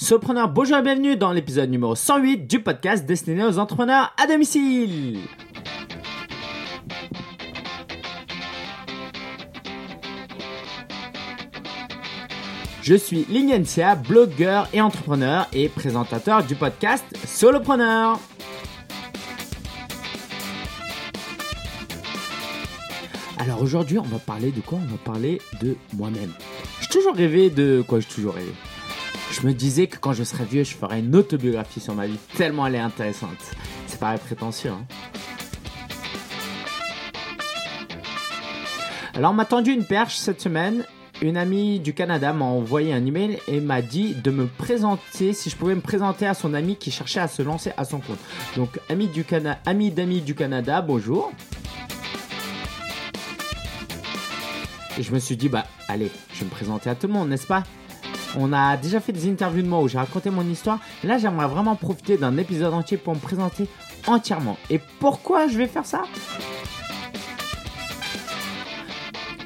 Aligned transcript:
Sopreneur, 0.00 0.48
bonjour 0.48 0.76
et 0.76 0.82
bienvenue 0.82 1.16
dans 1.16 1.32
l'épisode 1.32 1.68
numéro 1.70 1.96
108 1.96 2.46
du 2.46 2.62
podcast 2.62 3.04
destiné 3.04 3.44
aux 3.44 3.58
entrepreneurs 3.58 4.14
à 4.16 4.28
domicile. 4.28 5.18
Je 12.80 12.94
suis 12.94 13.26
Lignencia, 13.28 13.96
blogueur 13.96 14.68
et 14.72 14.80
entrepreneur 14.80 15.48
et 15.52 15.68
présentateur 15.68 16.44
du 16.44 16.54
podcast 16.54 17.04
Solopreneur. 17.26 18.20
Alors 23.40 23.60
aujourd'hui, 23.60 23.98
on 23.98 24.02
va 24.02 24.20
parler 24.20 24.52
de 24.52 24.60
quoi? 24.60 24.78
On 24.80 24.92
va 24.92 24.98
parler 24.98 25.40
de 25.60 25.74
moi-même. 25.94 26.32
J'ai 26.82 26.88
toujours 26.88 27.16
rêvé 27.16 27.50
de 27.50 27.82
quoi? 27.86 27.98
J'ai 27.98 28.06
toujours 28.06 28.34
rêvé 28.34 28.52
je 29.30 29.46
me 29.46 29.52
disais 29.52 29.86
que 29.86 29.98
quand 29.98 30.12
je 30.12 30.24
serais 30.24 30.44
vieux, 30.44 30.64
je 30.64 30.74
ferais 30.74 31.00
une 31.00 31.14
autobiographie 31.14 31.80
sur 31.80 31.94
ma 31.94 32.06
vie, 32.06 32.18
tellement 32.36 32.66
elle 32.66 32.76
est 32.76 32.80
intéressante. 32.80 33.38
C'est 33.86 34.00
paraît 34.00 34.18
prétentieux. 34.18 34.70
Hein 34.70 34.86
Alors, 39.14 39.32
on 39.32 39.34
m'a 39.34 39.44
tendu 39.44 39.72
une 39.72 39.84
perche 39.84 40.16
cette 40.16 40.40
semaine. 40.40 40.84
Une 41.20 41.36
amie 41.36 41.80
du 41.80 41.92
Canada 41.92 42.32
m'a 42.32 42.44
envoyé 42.44 42.92
un 42.94 43.04
email 43.04 43.40
et 43.48 43.58
m'a 43.58 43.82
dit 43.82 44.14
de 44.14 44.30
me 44.30 44.46
présenter, 44.46 45.32
si 45.32 45.50
je 45.50 45.56
pouvais 45.56 45.74
me 45.74 45.80
présenter 45.80 46.26
à 46.26 46.34
son 46.34 46.54
ami 46.54 46.76
qui 46.76 46.92
cherchait 46.92 47.18
à 47.18 47.26
se 47.26 47.42
lancer 47.42 47.72
à 47.76 47.84
son 47.84 47.98
compte. 47.98 48.20
Donc, 48.56 48.78
ami 48.88 49.08
du 49.08 49.26
ami 49.66 49.90
d'amis 49.90 50.20
du 50.20 50.36
Canada, 50.36 50.80
bonjour. 50.80 51.32
Et 54.96 55.02
je 55.02 55.12
me 55.12 55.18
suis 55.18 55.36
dit, 55.36 55.48
bah, 55.48 55.64
allez, 55.88 56.12
je 56.32 56.40
vais 56.40 56.44
me 56.44 56.50
présenter 56.50 56.88
à 56.88 56.94
tout 56.94 57.08
le 57.08 57.12
monde, 57.12 57.28
n'est-ce 57.28 57.46
pas? 57.46 57.64
On 58.36 58.52
a 58.52 58.76
déjà 58.76 59.00
fait 59.00 59.12
des 59.12 59.28
interviews 59.28 59.62
de 59.62 59.68
moi 59.68 59.80
où 59.80 59.88
j'ai 59.88 59.98
raconté 59.98 60.30
mon 60.30 60.48
histoire. 60.48 60.80
Là, 61.04 61.18
j'aimerais 61.18 61.46
vraiment 61.46 61.76
profiter 61.76 62.16
d'un 62.16 62.36
épisode 62.36 62.74
entier 62.74 62.96
pour 62.96 63.14
me 63.14 63.20
présenter 63.20 63.68
entièrement. 64.06 64.56
Et 64.70 64.80
pourquoi 65.00 65.48
je 65.48 65.58
vais 65.58 65.66
faire 65.66 65.86
ça? 65.86 66.02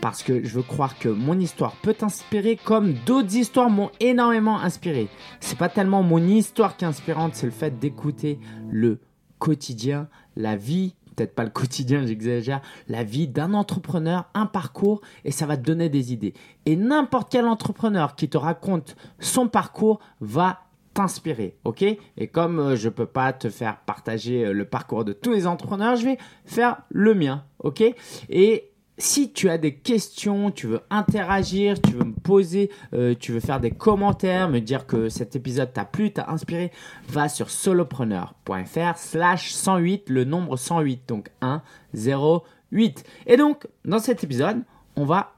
Parce 0.00 0.24
que 0.24 0.44
je 0.44 0.55
veux 0.55 0.62
croire 0.62 0.98
que 0.98 1.08
mon 1.08 1.39
histoire 1.39 1.77
peut 1.77 1.94
t'inspirer 1.94 2.56
comme 2.56 2.94
d'autres 3.06 3.36
histoires 3.36 3.70
m'ont 3.70 3.91
énormément 4.00 4.58
inspiré. 4.58 5.08
C'est 5.39 5.56
pas 5.56 5.69
tellement 5.69 6.02
mon 6.02 6.19
histoire 6.19 6.77
qui 6.77 6.84
est 6.84 6.89
inspirante, 6.89 7.36
c'est 7.36 7.46
le 7.46 7.52
fait 7.52 7.78
d'écouter 7.78 8.41
le 8.69 8.98
quotidien, 9.39 10.08
la 10.34 10.56
vie 10.56 10.96
peut-être 11.14 11.34
pas 11.34 11.44
le 11.44 11.50
quotidien, 11.50 12.06
j'exagère, 12.06 12.60
la 12.88 13.05
vie 13.05 13.28
d'un 13.28 13.55
entrepreneur, 13.55 14.27
un 14.34 14.46
parcours, 14.46 15.00
et 15.24 15.30
ça 15.30 15.46
va 15.46 15.56
te 15.56 15.62
donner 15.62 15.88
des 15.88 16.12
idées. 16.12 16.34
Et 16.66 16.77
n'importe 16.77 17.30
quel 17.30 17.46
entrepreneur 17.46 18.14
qui 18.16 18.28
te 18.28 18.38
raconte 18.38 18.96
son 19.18 19.48
parcours 19.48 20.00
va 20.20 20.60
t'inspirer, 20.94 21.56
ok? 21.64 21.83
Et 21.83 22.27
comme 22.28 22.58
euh, 22.58 22.77
je 22.77 22.88
peux 22.88 23.06
pas 23.06 23.33
te 23.33 23.48
faire 23.48 23.78
partager 23.86 24.44
euh, 24.44 24.52
le 24.52 24.64
parcours 24.64 25.05
de 25.05 25.12
tous 25.12 25.33
les 25.33 25.46
entrepreneurs, 25.46 25.96
je 25.96 26.05
vais 26.05 26.18
faire 26.44 26.83
le 26.90 27.14
mien, 27.14 27.44
ok? 27.60 27.83
Et 28.28 28.71
si 28.98 29.32
tu 29.32 29.48
as 29.48 29.58
des 29.58 29.74
questions, 29.74 30.50
tu 30.50 30.66
veux 30.66 30.80
interagir, 30.90 31.80
tu 31.80 31.92
veux 31.92 32.04
me 32.04 32.14
poser, 32.14 32.70
euh, 32.92 33.14
tu 33.18 33.32
veux 33.32 33.40
faire 33.40 33.60
des 33.60 33.70
commentaires, 33.70 34.48
me 34.48 34.60
dire 34.60 34.86
que 34.86 35.08
cet 35.08 35.34
épisode 35.34 35.72
t'a 35.72 35.84
plu, 35.84 36.12
t'a 36.12 36.30
inspiré, 36.30 36.70
va 37.08 37.28
sur 37.28 37.50
solopreneur.fr 37.50 38.96
slash 38.96 39.52
108, 39.52 40.10
le 40.10 40.24
nombre 40.24 40.56
108, 40.56 41.08
donc 41.08 41.30
1, 41.40 41.62
0, 41.94 42.44
8. 42.70 43.04
Et 43.26 43.36
donc, 43.36 43.66
dans 43.84 43.98
cet 43.98 44.24
épisode, 44.24 44.62
on 44.96 45.04
va 45.04 45.34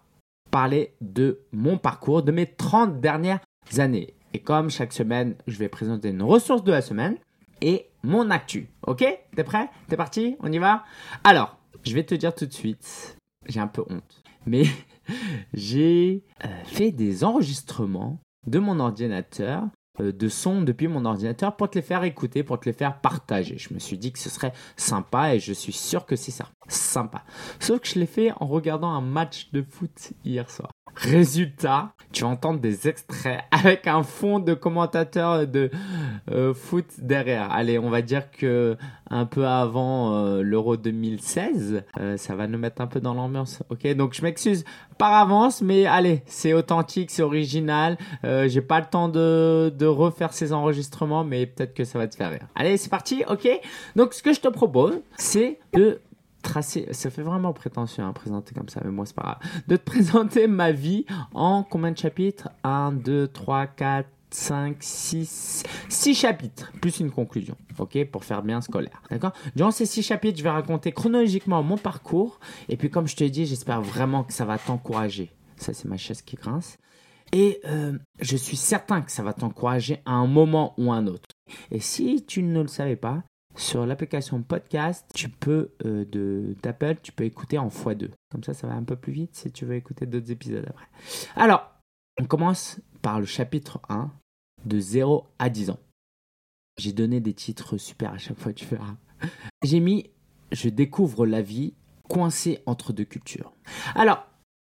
parler 0.50 0.94
de 1.00 1.40
mon 1.52 1.78
parcours, 1.78 2.22
de 2.22 2.32
mes 2.32 2.46
30 2.46 3.00
dernières 3.00 3.40
années. 3.78 4.14
Et 4.32 4.40
comme 4.40 4.68
chaque 4.68 4.92
semaine, 4.92 5.36
je 5.46 5.58
vais 5.58 5.68
présenter 5.68 6.08
une 6.10 6.22
ressource 6.22 6.64
de 6.64 6.72
la 6.72 6.82
semaine 6.82 7.16
et 7.60 7.86
mon 8.02 8.30
actu. 8.30 8.68
Ok? 8.86 9.04
T'es 9.34 9.44
prêt? 9.44 9.70
T'es 9.88 9.96
parti? 9.96 10.36
On 10.40 10.52
y 10.52 10.58
va? 10.58 10.84
Alors, 11.22 11.56
je 11.84 11.94
vais 11.94 12.04
te 12.04 12.14
dire 12.14 12.34
tout 12.34 12.46
de 12.46 12.52
suite 12.52 13.16
j'ai 13.46 13.60
un 13.60 13.66
peu 13.66 13.82
honte. 13.88 14.22
Mais 14.46 14.64
j'ai 15.54 16.24
euh, 16.44 16.48
fait 16.64 16.90
des 16.90 17.24
enregistrements 17.24 18.18
de 18.46 18.58
mon 18.58 18.80
ordinateur, 18.80 19.64
euh, 20.00 20.12
de 20.12 20.28
sons 20.28 20.62
depuis 20.62 20.88
mon 20.88 21.04
ordinateur 21.04 21.56
pour 21.56 21.70
te 21.70 21.78
les 21.78 21.82
faire 21.82 22.04
écouter, 22.04 22.42
pour 22.42 22.60
te 22.60 22.68
les 22.68 22.72
faire 22.72 23.00
partager. 23.00 23.58
Je 23.58 23.72
me 23.72 23.78
suis 23.78 23.98
dit 23.98 24.12
que 24.12 24.18
ce 24.18 24.30
serait 24.30 24.52
sympa 24.76 25.34
et 25.34 25.40
je 25.40 25.52
suis 25.52 25.72
sûr 25.72 26.06
que 26.06 26.16
c'est 26.16 26.30
ça. 26.30 26.48
Sympa. 26.68 27.24
Sauf 27.60 27.80
que 27.80 27.88
je 27.88 27.98
l'ai 27.98 28.06
fait 28.06 28.32
en 28.40 28.46
regardant 28.46 28.90
un 28.90 29.00
match 29.00 29.50
de 29.52 29.62
foot 29.62 30.12
hier 30.24 30.50
soir. 30.50 30.70
Résultat, 30.96 31.92
tu 32.12 32.22
vas 32.22 32.30
entendre 32.30 32.60
des 32.60 32.88
extraits 32.88 33.40
avec 33.50 33.86
un 33.86 34.02
fond 34.02 34.38
de 34.38 34.54
commentateur 34.54 35.46
de 35.46 35.70
euh, 36.30 36.54
foot 36.54 36.86
derrière. 36.98 37.50
Allez, 37.50 37.78
on 37.78 37.90
va 37.90 38.02
dire 38.02 38.30
que 38.30 38.76
un 39.10 39.26
peu 39.26 39.46
avant 39.46 40.14
euh, 40.14 40.42
l'Euro 40.42 40.76
2016, 40.76 41.82
euh, 41.98 42.16
ça 42.16 42.34
va 42.34 42.46
nous 42.46 42.58
mettre 42.58 42.80
un 42.80 42.86
peu 42.86 43.00
dans 43.00 43.14
l'ambiance. 43.14 43.62
Ok, 43.70 43.86
donc 43.94 44.14
je 44.14 44.22
m'excuse 44.22 44.64
par 44.96 45.12
avance, 45.12 45.60
mais 45.60 45.86
allez, 45.86 46.22
c'est 46.26 46.52
authentique, 46.52 47.10
c'est 47.10 47.22
original. 47.22 47.98
J'ai 48.22 48.60
pas 48.60 48.78
le 48.80 48.86
temps 48.86 49.08
de, 49.08 49.72
de 49.76 49.86
refaire 49.86 50.32
ces 50.32 50.52
enregistrements, 50.52 51.24
mais 51.24 51.46
peut-être 51.46 51.74
que 51.74 51.84
ça 51.84 51.98
va 51.98 52.06
te 52.06 52.14
faire 52.14 52.30
rire. 52.30 52.46
Allez, 52.54 52.76
c'est 52.76 52.90
parti, 52.90 53.24
ok. 53.28 53.48
Donc 53.96 54.14
ce 54.14 54.22
que 54.22 54.32
je 54.32 54.40
te 54.40 54.48
propose, 54.48 55.00
c'est 55.16 55.58
de 55.72 56.00
tracer, 56.44 56.86
ça 56.92 57.10
fait 57.10 57.22
vraiment 57.22 57.52
prétentieux 57.52 58.02
à 58.02 58.06
hein, 58.06 58.12
présenter 58.12 58.54
comme 58.54 58.68
ça, 58.68 58.80
mais 58.84 58.90
moi 58.90 59.06
c'est 59.06 59.16
pas 59.16 59.22
grave, 59.22 59.62
de 59.66 59.76
te 59.76 59.84
présenter 59.90 60.46
ma 60.46 60.70
vie 60.70 61.06
en 61.32 61.64
combien 61.64 61.90
de 61.90 61.98
chapitres? 61.98 62.48
1, 62.62 62.92
2, 62.92 63.28
3, 63.28 63.66
4, 63.66 64.08
5, 64.30 64.76
6, 64.80 65.62
6 65.88 66.14
chapitres, 66.14 66.72
plus 66.80 67.00
une 67.00 67.10
conclusion, 67.10 67.56
ok, 67.78 68.04
pour 68.10 68.24
faire 68.24 68.42
bien 68.42 68.60
scolaire, 68.60 69.02
d'accord? 69.10 69.32
Durant 69.56 69.70
ces 69.70 69.86
6 69.86 70.02
chapitres, 70.02 70.38
je 70.38 70.44
vais 70.44 70.50
raconter 70.50 70.92
chronologiquement 70.92 71.62
mon 71.62 71.78
parcours, 71.78 72.38
et 72.68 72.76
puis 72.76 72.90
comme 72.90 73.08
je 73.08 73.16
te 73.16 73.24
dis, 73.24 73.46
j'espère 73.46 73.80
vraiment 73.80 74.24
que 74.24 74.32
ça 74.32 74.44
va 74.44 74.58
t'encourager. 74.58 75.32
Ça, 75.56 75.72
c'est 75.72 75.88
ma 75.88 75.96
chaise 75.96 76.20
qui 76.22 76.36
grince. 76.36 76.78
Et 77.32 77.60
euh, 77.64 77.98
je 78.20 78.36
suis 78.36 78.56
certain 78.56 79.02
que 79.02 79.10
ça 79.10 79.22
va 79.22 79.32
t'encourager 79.32 80.00
à 80.04 80.12
un 80.12 80.26
moment 80.26 80.74
ou 80.78 80.92
un 80.92 81.06
autre. 81.06 81.28
Et 81.70 81.80
si 81.80 82.24
tu 82.24 82.42
ne 82.42 82.62
le 82.62 82.68
savais 82.68 82.96
pas, 82.96 83.22
sur 83.56 83.86
l'application 83.86 84.42
podcast, 84.42 85.06
tu 85.14 85.28
peux 85.28 85.70
euh, 85.84 86.54
d'Apple, 86.62 86.96
tu 87.02 87.12
peux 87.12 87.24
écouter 87.24 87.58
en 87.58 87.68
x2. 87.68 88.10
Comme 88.30 88.42
ça, 88.42 88.54
ça 88.54 88.66
va 88.66 88.74
un 88.74 88.82
peu 88.82 88.96
plus 88.96 89.12
vite 89.12 89.34
si 89.34 89.50
tu 89.52 89.64
veux 89.64 89.74
écouter 89.74 90.06
d'autres 90.06 90.30
épisodes 90.30 90.64
après. 90.68 90.86
Alors, 91.36 91.70
on 92.20 92.24
commence 92.24 92.80
par 93.02 93.20
le 93.20 93.26
chapitre 93.26 93.80
1 93.88 94.10
de 94.64 94.78
0 94.78 95.26
à 95.38 95.50
10 95.50 95.70
ans. 95.70 95.80
J'ai 96.78 96.92
donné 96.92 97.20
des 97.20 97.34
titres 97.34 97.76
super 97.76 98.12
à 98.12 98.18
chaque 98.18 98.38
fois, 98.38 98.52
tu 98.52 98.64
verras. 98.66 98.96
J'ai 99.62 99.80
mis 99.80 100.10
Je 100.52 100.68
découvre 100.68 101.26
la 101.26 101.42
vie 101.42 101.74
coincé 102.08 102.60
entre 102.66 102.92
deux 102.92 103.04
cultures. 103.04 103.52
Alors, 103.94 104.26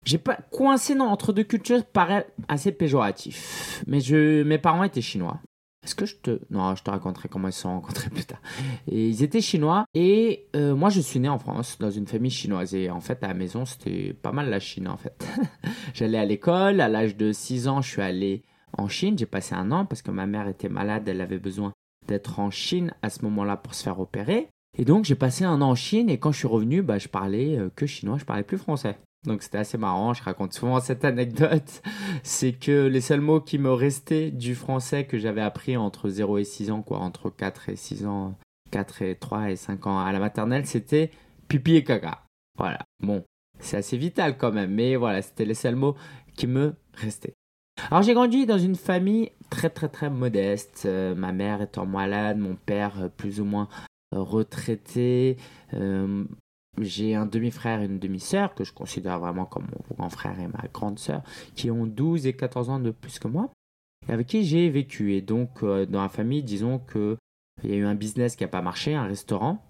j'ai 0.06 0.18
pas 0.18 0.38
coincé 0.52 0.96
dans 0.96 1.08
entre 1.08 1.34
deux 1.34 1.44
cultures 1.44 1.84
paraît 1.86 2.28
assez 2.48 2.72
péjoratif, 2.72 3.84
mais 3.88 4.00
je 4.00 4.44
mes 4.44 4.58
parents 4.58 4.84
étaient 4.84 5.02
chinois. 5.02 5.42
Est-ce 5.88 5.96
que 5.96 6.06
je 6.06 6.18
te... 6.18 6.42
Non, 6.50 6.76
je 6.76 6.84
te 6.84 6.92
raconterai 6.92 7.30
comment 7.30 7.48
ils 7.48 7.54
se 7.54 7.62
sont 7.62 7.70
rencontrés 7.70 8.10
plus 8.10 8.26
tard. 8.26 8.42
Et 8.92 9.08
ils 9.08 9.24
étaient 9.24 9.40
chinois 9.40 9.86
et 9.94 10.46
euh, 10.54 10.76
moi 10.76 10.90
je 10.90 11.00
suis 11.00 11.18
né 11.18 11.30
en 11.30 11.40
France 11.40 11.78
dans 11.80 11.90
une 11.90 12.08
famille 12.08 12.30
chinoise 12.30 12.76
et 12.76 12.90
en 12.90 13.00
fait 13.00 13.24
à 13.24 13.30
la 13.30 13.34
maison 13.34 13.64
c'était 13.64 14.12
pas 14.12 14.34
mal 14.34 14.50
la 14.50 14.60
Chine 14.60 14.90
en 14.90 14.98
fait. 14.98 15.26
J'allais 15.94 16.18
à 16.18 16.26
l'école, 16.26 16.82
à 16.82 16.90
l'âge 16.90 17.16
de 17.16 17.32
6 17.32 17.70
ans 17.70 17.82
je 17.82 17.90
suis 17.90 18.02
allé 18.02 18.44
en 18.78 18.90
Chine, 18.90 19.18
j'ai 19.18 19.26
passé 19.26 19.56
un 19.56 19.72
an 19.72 19.86
parce 19.86 20.02
que 20.02 20.12
ma 20.12 20.26
mère 20.26 20.50
était 20.50 20.68
malade, 20.68 21.08
elle 21.08 21.22
avait 21.22 21.40
besoin 21.40 21.72
d'être 22.06 22.42
en 22.42 22.52
Chine 22.52 22.94
à 23.02 23.10
ce 23.10 23.24
moment-là 23.24 23.56
pour 23.56 23.74
se 23.74 23.84
faire 23.84 24.02
opérer. 24.02 24.50
Et 24.78 24.84
donc 24.84 25.06
j'ai 25.06 25.16
passé 25.16 25.46
un 25.46 25.62
an 25.62 25.70
en 25.70 25.76
Chine 25.76 26.10
et 26.10 26.20
quand 26.20 26.34
je 26.34 26.40
suis 26.40 26.48
revenu, 26.50 26.82
bah, 26.82 26.98
je 26.98 27.08
parlais 27.08 27.58
euh, 27.58 27.70
que 27.74 27.86
chinois, 27.86 28.18
je 28.18 28.26
parlais 28.26 28.44
plus 28.44 28.58
français. 28.58 28.98
Donc 29.26 29.44
c'était 29.44 29.58
assez 29.58 29.78
marrant, 29.78 30.14
je 30.14 30.24
raconte 30.24 30.54
souvent 30.54 30.80
cette 30.80 31.04
anecdote. 31.04 31.82
C'est 32.24 32.54
que 32.54 32.88
les 32.88 33.02
seuls 33.02 33.22
mots 33.22 33.42
qui 33.42 33.58
me 33.58 33.74
restaient 33.74 34.32
du 34.32 34.56
français 34.56 35.06
que 35.06 35.18
j'avais 35.18 35.42
appris 35.42 35.76
entre 35.76 36.10
0 36.10 36.38
et 36.38 36.44
6 36.44 36.72
ans, 36.72 36.82
quoi, 36.82 37.00
entre 37.00 37.30
4 37.30 37.70
et 37.70 37.76
6 37.76 38.06
ans, 38.06 38.38
4 38.72 39.02
et 39.02 39.16
3 39.16 39.52
et 39.52 39.56
5 39.56 39.88
ans 39.88 40.00
à 40.00 40.12
la 40.12 40.20
maternelle, 40.20 40.66
c'était 40.66 41.12
pipi 41.48 41.76
et 41.76 41.84
caca. 41.84 42.24
Voilà. 42.58 42.80
Bon, 43.02 43.24
c'est 43.60 43.78
assez 43.78 43.98
vital 43.98 44.38
quand 44.38 44.52
même, 44.52 44.72
mais 44.72 44.96
voilà, 44.96 45.22
c'était 45.22 45.46
les 45.46 45.54
seuls 45.54 45.76
mots 45.76 45.96
qui 46.36 46.48
me 46.48 46.76
restaient. 46.94 47.34
Alors 47.92 48.02
j'ai 48.02 48.14
grandi 48.14 48.46
dans 48.46 48.58
une 48.58 48.76
famille 48.76 49.32
très 49.50 49.70
très 49.70 49.88
très 49.88 50.10
modeste, 50.10 50.84
euh, 50.86 51.16
ma 51.16 51.32
mère 51.32 51.62
étant 51.62 51.86
malade, 51.86 52.38
mon 52.38 52.56
père 52.56 53.04
euh, 53.04 53.08
plus 53.08 53.40
ou 53.40 53.46
moins 53.46 53.70
euh, 54.16 54.22
retraité, 54.22 55.38
j'ai 56.80 57.16
un 57.16 57.26
demi-frère 57.26 57.82
et 57.82 57.86
une 57.86 58.00
demi-sœur 58.00 58.54
que 58.54 58.64
je 58.64 58.74
considère 58.74 59.20
vraiment 59.20 59.46
comme 59.46 59.66
mon 59.66 59.96
grand 59.96 60.10
frère 60.10 60.40
et 60.40 60.48
ma 60.48 60.64
grande 60.74 61.00
sœur, 61.00 61.24
qui 61.56 61.72
ont 61.72 61.86
12 61.86 62.28
et 62.28 62.34
14 62.34 62.70
ans 62.70 62.80
de 62.80 62.92
plus 62.92 63.20
que 63.20 63.28
moi, 63.28 63.52
et 64.08 64.12
avec 64.12 64.28
qui 64.28 64.44
j'ai 64.44 64.70
vécu. 64.70 65.14
Et 65.14 65.22
donc, 65.22 65.64
euh, 65.64 65.86
dans 65.86 66.02
la 66.02 66.10
famille, 66.10 66.44
disons 66.44 66.80
qu'il 66.80 67.18
y 67.64 67.74
a 67.74 67.78
eu 67.78 67.86
un 67.86 67.96
business 67.96 68.36
qui 68.36 68.44
n'a 68.44 68.50
pas 68.50 68.62
marché, 68.62 68.96
un 68.96 69.06
restaurant. 69.06 69.64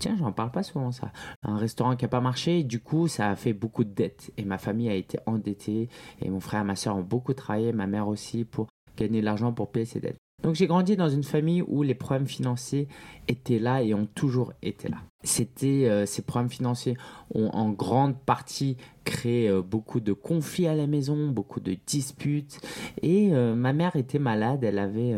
Tiens, 0.00 0.16
j'en 0.18 0.32
parle 0.32 0.50
pas 0.50 0.62
souvent 0.62 0.90
ça. 0.90 1.12
Un 1.42 1.56
restaurant 1.56 1.96
qui 1.96 2.04
n'a 2.04 2.08
pas 2.08 2.20
marché, 2.20 2.64
du 2.64 2.80
coup, 2.80 3.08
ça 3.08 3.30
a 3.30 3.36
fait 3.36 3.52
beaucoup 3.52 3.84
de 3.84 3.92
dettes. 3.92 4.32
Et 4.36 4.44
ma 4.44 4.58
famille 4.58 4.88
a 4.88 4.94
été 4.94 5.18
endettée, 5.26 5.88
et 6.20 6.30
mon 6.30 6.40
frère 6.40 6.62
et 6.62 6.64
ma 6.64 6.76
sœur 6.76 6.96
ont 6.96 7.02
beaucoup 7.02 7.34
travaillé, 7.34 7.72
ma 7.72 7.86
mère 7.86 8.08
aussi, 8.08 8.44
pour 8.44 8.68
gagner 8.96 9.20
de 9.20 9.24
l'argent 9.24 9.52
pour 9.52 9.70
payer 9.70 9.86
ses 9.86 10.00
dettes. 10.00 10.21
Donc 10.42 10.56
j'ai 10.56 10.66
grandi 10.66 10.96
dans 10.96 11.08
une 11.08 11.22
famille 11.22 11.62
où 11.62 11.82
les 11.82 11.94
problèmes 11.94 12.26
financiers 12.26 12.88
étaient 13.28 13.58
là 13.58 13.82
et 13.82 13.94
ont 13.94 14.06
toujours 14.06 14.52
été 14.62 14.88
là. 14.88 14.98
C'était 15.22 15.86
euh, 15.86 16.04
ces 16.04 16.22
problèmes 16.22 16.50
financiers 16.50 16.96
ont 17.32 17.48
en 17.52 17.70
grande 17.70 18.18
partie 18.18 18.76
créé 19.04 19.48
euh, 19.48 19.62
beaucoup 19.62 20.00
de 20.00 20.12
conflits 20.12 20.66
à 20.66 20.74
la 20.74 20.88
maison, 20.88 21.28
beaucoup 21.28 21.60
de 21.60 21.76
disputes. 21.86 22.60
Et 23.02 23.32
euh, 23.32 23.54
ma 23.54 23.72
mère 23.72 23.94
était 23.94 24.18
malade, 24.18 24.64
elle 24.64 24.78
avait, 24.78 25.14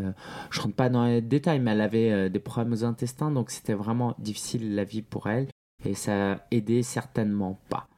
je 0.51 0.61
rentre 0.61 0.75
pas 0.75 0.91
dans 0.91 1.07
les 1.07 1.23
détails, 1.23 1.61
mais 1.61 1.73
elle 1.73 1.81
avait 1.81 2.29
des 2.29 2.39
problèmes 2.39 2.73
aux 2.73 2.85
intestins, 2.85 3.31
donc 3.31 3.51
c'était 3.51 3.75
vraiment 3.75 4.15
difficile 4.19 4.75
la 4.75 4.85
vie 4.85 5.03
pour 5.03 5.29
elle 5.29 5.49
et 5.85 5.95
ça 5.95 6.45
aidait 6.51 6.83
certainement 6.83 7.59
pas. 7.69 7.89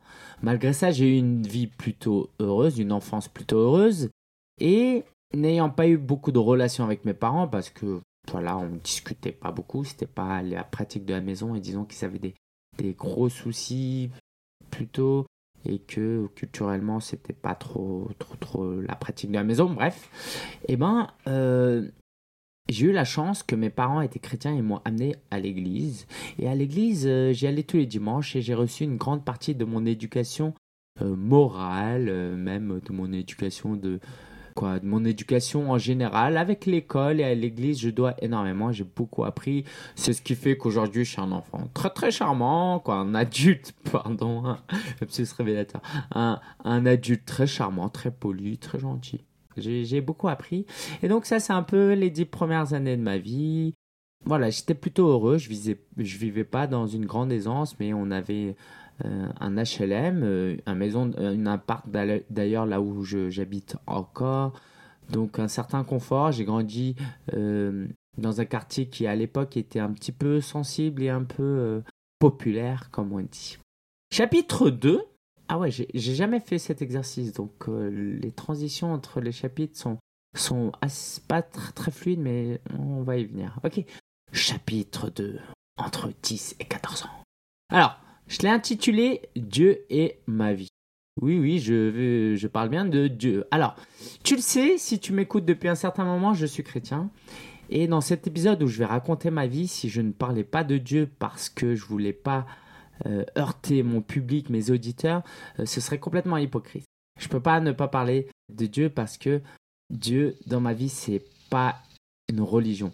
Malgré 0.42 0.72
ça, 0.72 0.90
j'ai 0.90 1.16
eu 1.16 1.18
une 1.18 1.42
vie 1.42 1.66
plutôt 1.66 2.30
heureuse, 2.40 2.78
une 2.78 2.92
enfance 2.92 3.28
plutôt 3.28 3.58
heureuse. 3.58 4.10
Et 4.60 5.04
n'ayant 5.34 5.70
pas 5.70 5.88
eu 5.88 5.96
beaucoup 5.96 6.32
de 6.32 6.38
relations 6.38 6.84
avec 6.84 7.04
mes 7.04 7.14
parents 7.14 7.48
parce 7.48 7.70
que 7.70 8.00
voilà, 8.30 8.56
on 8.56 8.76
discutait 8.82 9.32
pas 9.32 9.52
beaucoup, 9.52 9.84
c'était 9.84 10.06
pas 10.06 10.42
la 10.42 10.64
pratique 10.64 11.04
de 11.04 11.14
la 11.14 11.20
maison 11.20 11.54
et 11.54 11.60
disons 11.60 11.84
qu'ils 11.84 12.04
avaient 12.04 12.18
des, 12.18 12.34
des 12.78 12.92
gros 12.92 13.28
soucis 13.28 14.10
plutôt 14.70 15.26
et 15.64 15.78
que 15.78 16.28
culturellement 16.34 17.00
c'était 17.00 17.32
pas 17.32 17.54
trop 17.54 18.10
trop 18.18 18.36
trop 18.36 18.80
la 18.80 18.94
pratique 18.94 19.30
de 19.30 19.36
la 19.36 19.44
maison 19.44 19.70
bref. 19.70 20.10
Et 20.68 20.72
eh 20.72 20.76
ben 20.76 21.08
euh, 21.26 21.88
j'ai 22.68 22.86
eu 22.86 22.92
la 22.92 23.04
chance 23.04 23.42
que 23.42 23.54
mes 23.54 23.70
parents 23.70 24.00
étaient 24.00 24.18
chrétiens 24.18 24.54
et 24.54 24.62
m'ont 24.62 24.80
amené 24.84 25.14
à 25.30 25.38
l'église. 25.38 26.06
Et 26.38 26.48
à 26.48 26.54
l'église 26.54 27.06
euh, 27.06 27.32
j'y 27.32 27.46
allais 27.46 27.62
tous 27.62 27.76
les 27.76 27.86
dimanches 27.86 28.36
et 28.36 28.42
j'ai 28.42 28.54
reçu 28.54 28.84
une 28.84 28.96
grande 28.96 29.24
partie 29.24 29.54
de 29.54 29.64
mon 29.64 29.86
éducation 29.86 30.54
euh, 31.02 31.14
morale 31.16 32.36
même 32.36 32.80
de 32.84 32.92
mon 32.92 33.12
éducation 33.12 33.74
de 33.74 34.00
quoi, 34.56 34.80
de 34.80 34.86
mon 34.86 35.04
éducation 35.04 35.70
en 35.70 35.78
général. 35.78 36.36
Avec 36.36 36.66
l'école 36.66 37.20
et 37.20 37.24
à 37.24 37.34
l'église, 37.34 37.78
je 37.78 37.90
dois 37.90 38.14
énormément. 38.20 38.72
J'ai 38.72 38.84
beaucoup 38.84 39.24
appris. 39.24 39.64
C'est 39.94 40.12
ce 40.12 40.22
qui 40.22 40.34
fait 40.34 40.56
qu'aujourd'hui, 40.56 41.04
je 41.04 41.12
suis 41.12 41.20
un 41.20 41.30
enfant 41.30 41.68
très 41.74 41.90
très 41.90 42.10
charmant, 42.10 42.80
quoi, 42.80 42.96
un 42.96 43.14
adulte, 43.14 43.74
pardon, 43.92 44.44
un, 44.44 44.58
révélateur, 45.38 45.80
un, 46.12 46.40
un 46.64 46.86
adulte 46.86 47.24
très 47.24 47.46
charmant, 47.46 47.88
très 47.88 48.10
poli, 48.10 48.58
très 48.58 48.80
gentil. 48.80 49.20
J'ai 49.56 50.00
beaucoup 50.00 50.28
appris. 50.28 50.66
Et 51.02 51.08
donc 51.08 51.24
ça, 51.26 51.38
c'est 51.38 51.52
un 51.52 51.62
peu 51.62 51.92
les 51.92 52.10
dix 52.10 52.24
premières 52.24 52.74
années 52.74 52.96
de 52.96 53.02
ma 53.02 53.18
vie. 53.18 53.74
Voilà, 54.24 54.50
j'étais 54.50 54.74
plutôt 54.74 55.08
heureux. 55.08 55.38
Je, 55.38 55.48
visais, 55.48 55.80
je 55.96 56.18
vivais 56.18 56.44
pas 56.44 56.66
dans 56.66 56.86
une 56.86 57.06
grande 57.06 57.32
aisance, 57.32 57.78
mais 57.78 57.94
on 57.94 58.10
avait 58.10 58.56
un 59.04 59.56
HLM, 59.56 60.22
euh, 60.22 60.56
un 60.66 60.74
maison, 60.74 61.12
euh, 61.18 61.34
une 61.34 61.48
appart 61.48 61.86
d'ailleurs 62.30 62.66
là 62.66 62.80
où 62.80 63.04
j'habite 63.04 63.76
encore. 63.86 64.60
Donc 65.10 65.38
un 65.38 65.48
certain 65.48 65.84
confort. 65.84 66.32
J'ai 66.32 66.44
grandi 66.44 66.96
dans 67.32 68.40
un 68.40 68.44
quartier 68.44 68.88
qui 68.88 69.06
à 69.06 69.14
l'époque 69.14 69.56
était 69.56 69.78
un 69.78 69.92
petit 69.92 70.12
peu 70.12 70.40
sensible 70.40 71.02
et 71.02 71.10
un 71.10 71.22
peu 71.22 71.82
populaire, 72.18 72.90
comme 72.90 73.12
on 73.12 73.20
dit. 73.20 73.58
Chapitre 74.12 74.70
2. 74.70 75.00
Ah 75.48 75.58
ouais, 75.58 75.70
j'ai 75.70 76.14
jamais 76.14 76.40
fait 76.40 76.58
cet 76.58 76.82
exercice, 76.82 77.32
donc 77.32 77.68
les 77.68 78.32
transitions 78.32 78.92
entre 78.92 79.20
les 79.20 79.30
chapitres 79.30 79.78
sont, 80.34 80.72
pas 81.28 81.42
très 81.42 81.92
fluides, 81.92 82.20
mais 82.20 82.60
on 82.76 83.02
va 83.02 83.16
y 83.16 83.26
venir. 83.26 83.60
Ok. 83.62 83.84
Chapitre 84.32 85.08
2. 85.10 85.38
Entre 85.78 86.10
10 86.22 86.56
et 86.58 86.64
14 86.64 87.04
ans. 87.04 87.22
Alors, 87.70 87.98
je 88.28 88.40
l'ai 88.40 88.48
intitulé 88.48 89.22
Dieu 89.36 89.84
et 89.90 90.18
ma 90.26 90.52
vie. 90.52 90.68
Oui, 91.22 91.38
oui, 91.38 91.58
je, 91.58 92.34
je 92.36 92.46
parle 92.46 92.68
bien 92.68 92.84
de 92.84 93.08
Dieu. 93.08 93.44
Alors, 93.50 93.76
tu 94.22 94.36
le 94.36 94.42
sais, 94.42 94.76
si 94.76 94.98
tu 94.98 95.12
m'écoutes 95.12 95.46
depuis 95.46 95.68
un 95.68 95.74
certain 95.74 96.04
moment, 96.04 96.34
je 96.34 96.44
suis 96.44 96.62
chrétien. 96.62 97.10
Et 97.70 97.86
dans 97.86 98.00
cet 98.00 98.26
épisode 98.26 98.62
où 98.62 98.66
je 98.66 98.78
vais 98.78 98.84
raconter 98.84 99.30
ma 99.30 99.46
vie, 99.46 99.66
si 99.66 99.88
je 99.88 100.00
ne 100.00 100.12
parlais 100.12 100.44
pas 100.44 100.62
de 100.62 100.78
Dieu 100.78 101.10
parce 101.18 101.48
que 101.48 101.74
je 101.74 101.84
voulais 101.86 102.12
pas 102.12 102.46
euh, 103.06 103.24
heurter 103.36 103.82
mon 103.82 104.00
public, 104.00 104.50
mes 104.50 104.70
auditeurs, 104.70 105.22
euh, 105.58 105.66
ce 105.66 105.80
serait 105.80 105.98
complètement 105.98 106.36
hypocrite. 106.36 106.84
Je 107.18 107.28
peux 107.28 107.40
pas 107.40 107.60
ne 107.60 107.72
pas 107.72 107.88
parler 107.88 108.28
de 108.52 108.66
Dieu 108.66 108.88
parce 108.90 109.18
que 109.18 109.42
Dieu 109.90 110.36
dans 110.46 110.60
ma 110.60 110.74
vie 110.74 110.88
c'est 110.88 111.24
pas 111.50 111.76
une 112.28 112.40
religion. 112.40 112.92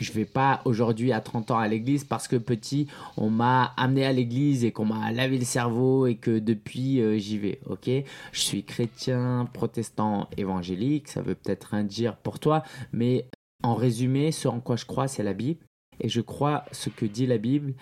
Je 0.00 0.12
vais 0.12 0.24
pas 0.24 0.62
aujourd'hui 0.64 1.12
à 1.12 1.20
30 1.20 1.50
ans 1.52 1.58
à 1.58 1.68
l'église 1.68 2.04
parce 2.04 2.28
que 2.28 2.36
petit, 2.36 2.86
on 3.16 3.30
m'a 3.30 3.72
amené 3.76 4.04
à 4.04 4.12
l'église 4.12 4.64
et 4.64 4.72
qu'on 4.72 4.84
m'a 4.84 5.12
lavé 5.12 5.38
le 5.38 5.44
cerveau 5.44 6.06
et 6.06 6.16
que 6.16 6.38
depuis 6.38 7.00
euh, 7.00 7.18
j'y 7.18 7.38
vais, 7.38 7.60
ok? 7.66 7.88
Je 8.32 8.40
suis 8.40 8.64
chrétien, 8.64 9.48
protestant, 9.52 10.28
évangélique, 10.36 11.08
ça 11.08 11.22
veut 11.22 11.34
peut-être 11.34 11.70
rien 11.72 11.84
dire 11.84 12.16
pour 12.16 12.38
toi, 12.38 12.62
mais 12.92 13.26
en 13.62 13.74
résumé, 13.74 14.32
ce 14.32 14.48
en 14.48 14.60
quoi 14.60 14.76
je 14.76 14.86
crois, 14.86 15.08
c'est 15.08 15.22
la 15.22 15.34
Bible. 15.34 15.60
Et 16.00 16.08
je 16.08 16.20
crois 16.20 16.64
ce 16.72 16.90
que 16.90 17.06
dit 17.06 17.26
la 17.26 17.38
Bible 17.38 17.74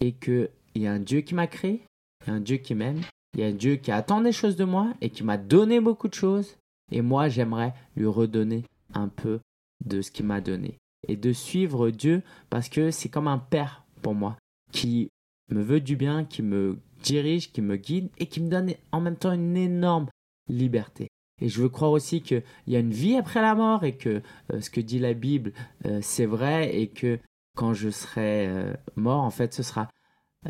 et 0.00 0.12
qu'il 0.12 0.48
y 0.74 0.86
a 0.86 0.92
un 0.92 1.00
Dieu 1.00 1.20
qui 1.20 1.34
m'a 1.34 1.46
créé, 1.46 1.82
il 2.26 2.30
y 2.30 2.32
a 2.32 2.34
un 2.34 2.40
Dieu 2.40 2.56
qui 2.56 2.74
m'aime, 2.74 3.00
il 3.34 3.40
y 3.40 3.44
a 3.44 3.48
un 3.48 3.52
Dieu 3.52 3.76
qui 3.76 3.90
attend 3.90 4.20
des 4.20 4.32
choses 4.32 4.56
de 4.56 4.64
moi 4.64 4.94
et 5.00 5.10
qui 5.10 5.22
m'a 5.22 5.36
donné 5.36 5.80
beaucoup 5.80 6.08
de 6.08 6.14
choses. 6.14 6.56
Et 6.90 7.02
moi, 7.02 7.28
j'aimerais 7.28 7.74
lui 7.96 8.06
redonner 8.06 8.64
un 8.94 9.08
peu 9.08 9.40
de 9.84 10.00
ce 10.00 10.10
qu'il 10.10 10.24
m'a 10.24 10.40
donné 10.40 10.78
et 11.06 11.16
de 11.16 11.32
suivre 11.32 11.90
Dieu 11.90 12.22
parce 12.50 12.68
que 12.68 12.90
c'est 12.90 13.08
comme 13.08 13.28
un 13.28 13.38
père 13.38 13.84
pour 14.02 14.14
moi 14.14 14.36
qui 14.72 15.10
me 15.50 15.62
veut 15.62 15.80
du 15.80 15.96
bien, 15.96 16.24
qui 16.24 16.42
me 16.42 16.78
dirige, 17.02 17.52
qui 17.52 17.62
me 17.62 17.76
guide 17.76 18.10
et 18.18 18.26
qui 18.26 18.40
me 18.40 18.48
donne 18.48 18.72
en 18.92 19.00
même 19.00 19.16
temps 19.16 19.32
une 19.32 19.56
énorme 19.56 20.08
liberté. 20.48 21.08
Et 21.40 21.48
je 21.48 21.62
veux 21.62 21.68
croire 21.68 21.92
aussi 21.92 22.20
qu'il 22.20 22.42
y 22.66 22.76
a 22.76 22.80
une 22.80 22.92
vie 22.92 23.16
après 23.16 23.40
la 23.40 23.54
mort 23.54 23.84
et 23.84 23.96
que 23.96 24.22
euh, 24.52 24.60
ce 24.60 24.70
que 24.70 24.80
dit 24.80 24.98
la 24.98 25.14
Bible, 25.14 25.52
euh, 25.86 26.00
c'est 26.02 26.26
vrai 26.26 26.76
et 26.76 26.88
que 26.88 27.18
quand 27.56 27.74
je 27.74 27.90
serai 27.90 28.48
euh, 28.48 28.74
mort, 28.96 29.22
en 29.22 29.30
fait, 29.30 29.54
ce 29.54 29.62
sera 29.62 29.88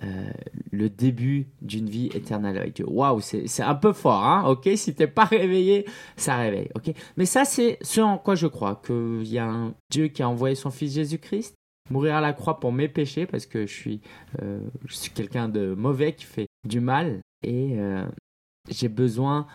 euh, 0.02 0.30
le 0.70 0.90
début 0.90 1.46
d'une 1.62 1.88
vie 1.88 2.10
éternelle 2.14 2.58
avec 2.58 2.76
Dieu. 2.76 2.86
Waouh, 2.88 3.20
c'est 3.20 3.62
un 3.62 3.74
peu 3.74 3.92
fort, 3.92 4.24
hein, 4.24 4.44
ok? 4.46 4.68
Si 4.76 4.94
t'es 4.94 5.06
pas 5.06 5.24
réveillé, 5.24 5.86
ça 6.16 6.36
réveille, 6.36 6.68
ok? 6.74 6.92
Mais 7.16 7.26
ça, 7.26 7.44
c'est 7.44 7.78
ce 7.80 8.00
en 8.00 8.18
quoi 8.18 8.34
je 8.34 8.46
crois, 8.46 8.80
qu'il 8.84 9.26
y 9.26 9.38
a 9.38 9.46
un 9.46 9.74
Dieu 9.90 10.08
qui 10.08 10.22
a 10.22 10.28
envoyé 10.28 10.54
son 10.54 10.70
Fils 10.70 10.94
Jésus-Christ 10.94 11.54
mourir 11.90 12.16
à 12.16 12.20
la 12.20 12.32
croix 12.32 12.60
pour 12.60 12.72
mes 12.72 12.88
péchés, 12.88 13.26
parce 13.26 13.46
que 13.46 13.66
je 13.66 13.72
suis, 13.72 14.00
euh, 14.42 14.60
suis 14.88 15.10
quelqu'un 15.10 15.48
de 15.48 15.74
mauvais 15.74 16.12
qui 16.12 16.24
fait 16.24 16.46
du 16.66 16.80
mal, 16.80 17.20
et 17.42 17.78
euh, 17.78 18.06
j'ai 18.68 18.88
besoin 18.88 19.46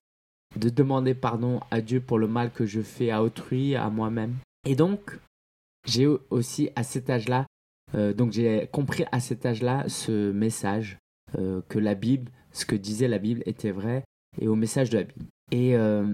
de 0.56 0.70
demander 0.70 1.14
pardon 1.14 1.60
à 1.72 1.82
Dieu 1.82 2.00
pour 2.00 2.20
le 2.20 2.28
mal 2.28 2.52
que 2.52 2.66
je 2.66 2.82
fais 2.82 3.12
à 3.12 3.24
autrui, 3.24 3.76
à 3.76 3.90
moi-même. 3.90 4.36
Et 4.66 4.76
donc, 4.76 5.20
j'ai 5.86 6.08
aussi 6.30 6.70
à 6.75 6.84
cet 6.84 7.10
âge-là 7.10 7.46
euh, 7.96 8.14
donc 8.14 8.32
j'ai 8.32 8.68
compris 8.72 9.06
à 9.12 9.20
cet 9.20 9.46
âge-là 9.46 9.86
ce 9.88 10.32
message 10.32 10.98
euh, 11.38 11.62
que 11.70 11.80
la 11.80 11.96
Bible, 11.96 12.32
ce 12.52 12.66
que 12.66 12.76
disait 12.76 13.08
la 13.08 13.20
Bible 13.20 13.44
était 13.46 13.72
vrai 13.72 14.04
et 14.40 14.48
au 14.48 14.56
message 14.56 14.90
de 14.90 14.98
la 14.98 15.04
Bible. 15.04 15.26
Et 15.52 15.76
euh, 15.76 16.08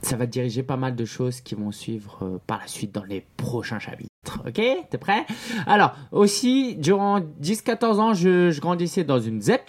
ça 0.00 0.16
va 0.16 0.26
diriger 0.26 0.62
pas 0.62 0.76
mal 0.76 0.96
de 0.96 1.04
choses 1.04 1.40
qui 1.40 1.54
vont 1.54 1.70
suivre 1.70 2.40
par 2.46 2.60
la 2.60 2.66
suite 2.66 2.92
dans 2.92 3.04
les 3.04 3.24
prochains 3.36 3.78
chapitres. 3.78 4.08
Ok? 4.46 4.54
T'es 4.54 4.98
prêt? 4.98 5.24
Alors, 5.66 5.94
aussi, 6.10 6.74
durant 6.76 7.20
10-14 7.20 7.84
ans, 8.00 8.14
je, 8.14 8.58
grandissais 8.60 9.04
dans 9.04 9.20
une 9.20 9.40
ZEP. 9.40 9.62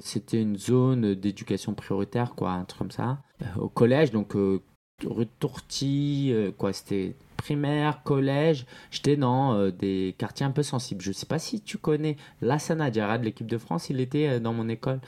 C'était 0.00 0.40
une 0.40 0.56
zone 0.56 1.14
d'éducation 1.14 1.74
prioritaire, 1.74 2.34
quoi, 2.34 2.52
un 2.52 2.64
truc 2.64 2.78
comme 2.78 2.90
ça. 2.90 3.18
au 3.58 3.68
collège, 3.68 4.10
donc 4.10 4.32
rue 4.34 5.26
de 5.26 6.50
quoi, 6.50 6.72
c'était 6.72 7.14
primaire, 7.36 8.02
collège, 8.02 8.66
j'étais 8.90 9.16
dans 9.16 9.54
euh, 9.54 9.70
des 9.70 10.14
quartiers 10.18 10.46
un 10.46 10.50
peu 10.50 10.62
sensibles. 10.62 11.02
Je 11.02 11.10
ne 11.10 11.14
sais 11.14 11.26
pas 11.26 11.38
si 11.38 11.60
tu 11.60 11.78
connais 11.78 12.16
Lassana 12.40 12.90
Diarra 12.90 13.18
de 13.18 13.24
l'équipe 13.24 13.46
de 13.46 13.58
France, 13.58 13.90
il 13.90 14.00
était 14.00 14.28
euh, 14.28 14.40
dans 14.40 14.52
mon 14.52 14.68
école 14.68 15.00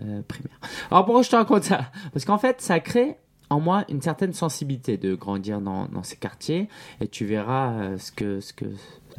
euh, 0.00 0.22
primaire. 0.22 0.58
Alors 0.90 1.04
pourquoi 1.04 1.22
je 1.22 1.30
te 1.30 1.36
raconte 1.36 1.64
ça? 1.64 1.90
Parce 2.12 2.24
qu'en 2.24 2.38
fait, 2.38 2.60
ça 2.60 2.80
crée 2.80 3.16
en 3.50 3.60
moi 3.60 3.84
une 3.88 4.02
certaine 4.02 4.34
sensibilité 4.34 4.98
de 4.98 5.14
grandir 5.14 5.60
dans, 5.60 6.02
ces 6.02 6.16
quartiers 6.16 6.68
et 7.00 7.08
tu 7.08 7.24
verras 7.24 7.96
ce 7.96 8.12
que, 8.12 8.40
ce 8.40 8.52
que, 8.52 8.66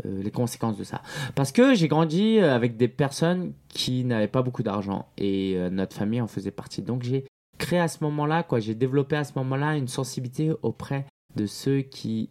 les 0.05 0.29
conséquences 0.29 0.77
de 0.77 0.83
ça. 0.83 1.01
Parce 1.33 1.51
que 1.51 1.73
j'ai 1.73 1.87
grandi 1.87 2.37
avec 2.37 2.77
des 2.77 2.87
personnes 2.87 3.53
qui 3.69 4.03
n'avaient 4.05 4.27
pas 4.27 4.43
beaucoup 4.43 4.61
d'argent 4.61 5.07
et 5.17 5.57
notre 5.71 5.95
famille 5.95 6.21
en 6.21 6.27
faisait 6.27 6.51
partie. 6.51 6.83
Donc 6.83 7.01
j'ai 7.01 7.25
créé 7.57 7.79
à 7.79 7.87
ce 7.87 8.03
moment-là, 8.03 8.43
quoi, 8.43 8.59
j'ai 8.59 8.75
développé 8.75 9.15
à 9.15 9.23
ce 9.23 9.33
moment-là 9.35 9.75
une 9.75 9.87
sensibilité 9.87 10.51
auprès 10.61 11.05
de 11.35 11.45
ceux 11.45 11.81
qui 11.81 12.29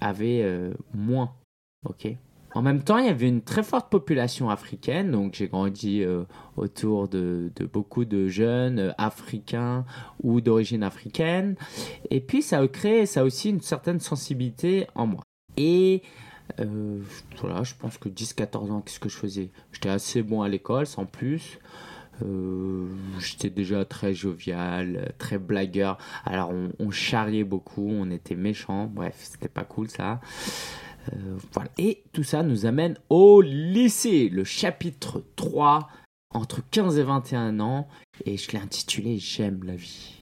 avait 0.00 0.42
euh, 0.42 0.72
moins. 0.94 1.34
Ok? 1.84 2.08
En 2.52 2.62
même 2.62 2.82
temps, 2.82 2.98
il 2.98 3.06
y 3.06 3.08
avait 3.08 3.28
une 3.28 3.42
très 3.42 3.62
forte 3.62 3.90
population 3.90 4.50
africaine, 4.50 5.12
donc 5.12 5.34
j'ai 5.34 5.46
grandi 5.46 6.02
euh, 6.02 6.24
autour 6.56 7.06
de, 7.08 7.52
beaucoup 7.72 8.04
de 8.04 8.26
jeunes 8.26 8.80
euh, 8.80 8.92
africains 8.98 9.84
ou 10.22 10.40
d'origine 10.40 10.82
africaine. 10.82 11.54
Et 12.10 12.20
puis 12.20 12.42
ça 12.42 12.58
a 12.58 12.66
créé, 12.66 13.06
ça 13.06 13.22
aussi 13.22 13.50
une 13.50 13.60
certaine 13.60 14.00
sensibilité 14.00 14.88
en 14.96 15.06
moi. 15.06 15.22
Et 15.56 16.02
voilà, 17.36 17.62
je 17.62 17.74
pense 17.78 17.96
que 17.96 18.08
10-14 18.08 18.72
ans, 18.72 18.80
qu'est-ce 18.80 18.98
que 18.98 19.08
je 19.08 19.16
faisais? 19.16 19.50
J'étais 19.70 19.88
assez 19.88 20.22
bon 20.24 20.42
à 20.42 20.48
l'école, 20.48 20.84
sans 20.84 21.06
plus. 21.06 21.60
Euh, 22.22 22.86
j'étais 23.18 23.50
déjà 23.50 23.84
très 23.84 24.14
jovial, 24.14 25.12
très 25.18 25.38
blagueur. 25.38 25.98
Alors 26.24 26.52
on, 26.78 26.90
charriait 26.90 27.44
beaucoup, 27.44 27.88
on 27.88 28.10
était 28.10 28.34
méchants. 28.34 28.86
Bref, 28.86 29.16
c'était 29.18 29.48
pas 29.48 29.64
cool 29.64 29.88
ça. 29.88 30.20
Euh. 31.12 31.38
Et 31.78 32.04
tout 32.12 32.22
ça 32.22 32.42
nous 32.42 32.66
amène 32.66 32.96
au 33.08 33.40
lycée, 33.40 34.28
le 34.28 34.44
chapitre 34.44 35.24
3, 35.36 35.88
entre 36.34 36.62
15 36.70 36.98
et 36.98 37.02
21 37.02 37.60
ans. 37.60 37.88
Et 38.24 38.36
je 38.36 38.50
l'ai 38.52 38.58
intitulé 38.58 39.18
J'aime 39.18 39.64
la 39.64 39.76
vie. 39.76 40.19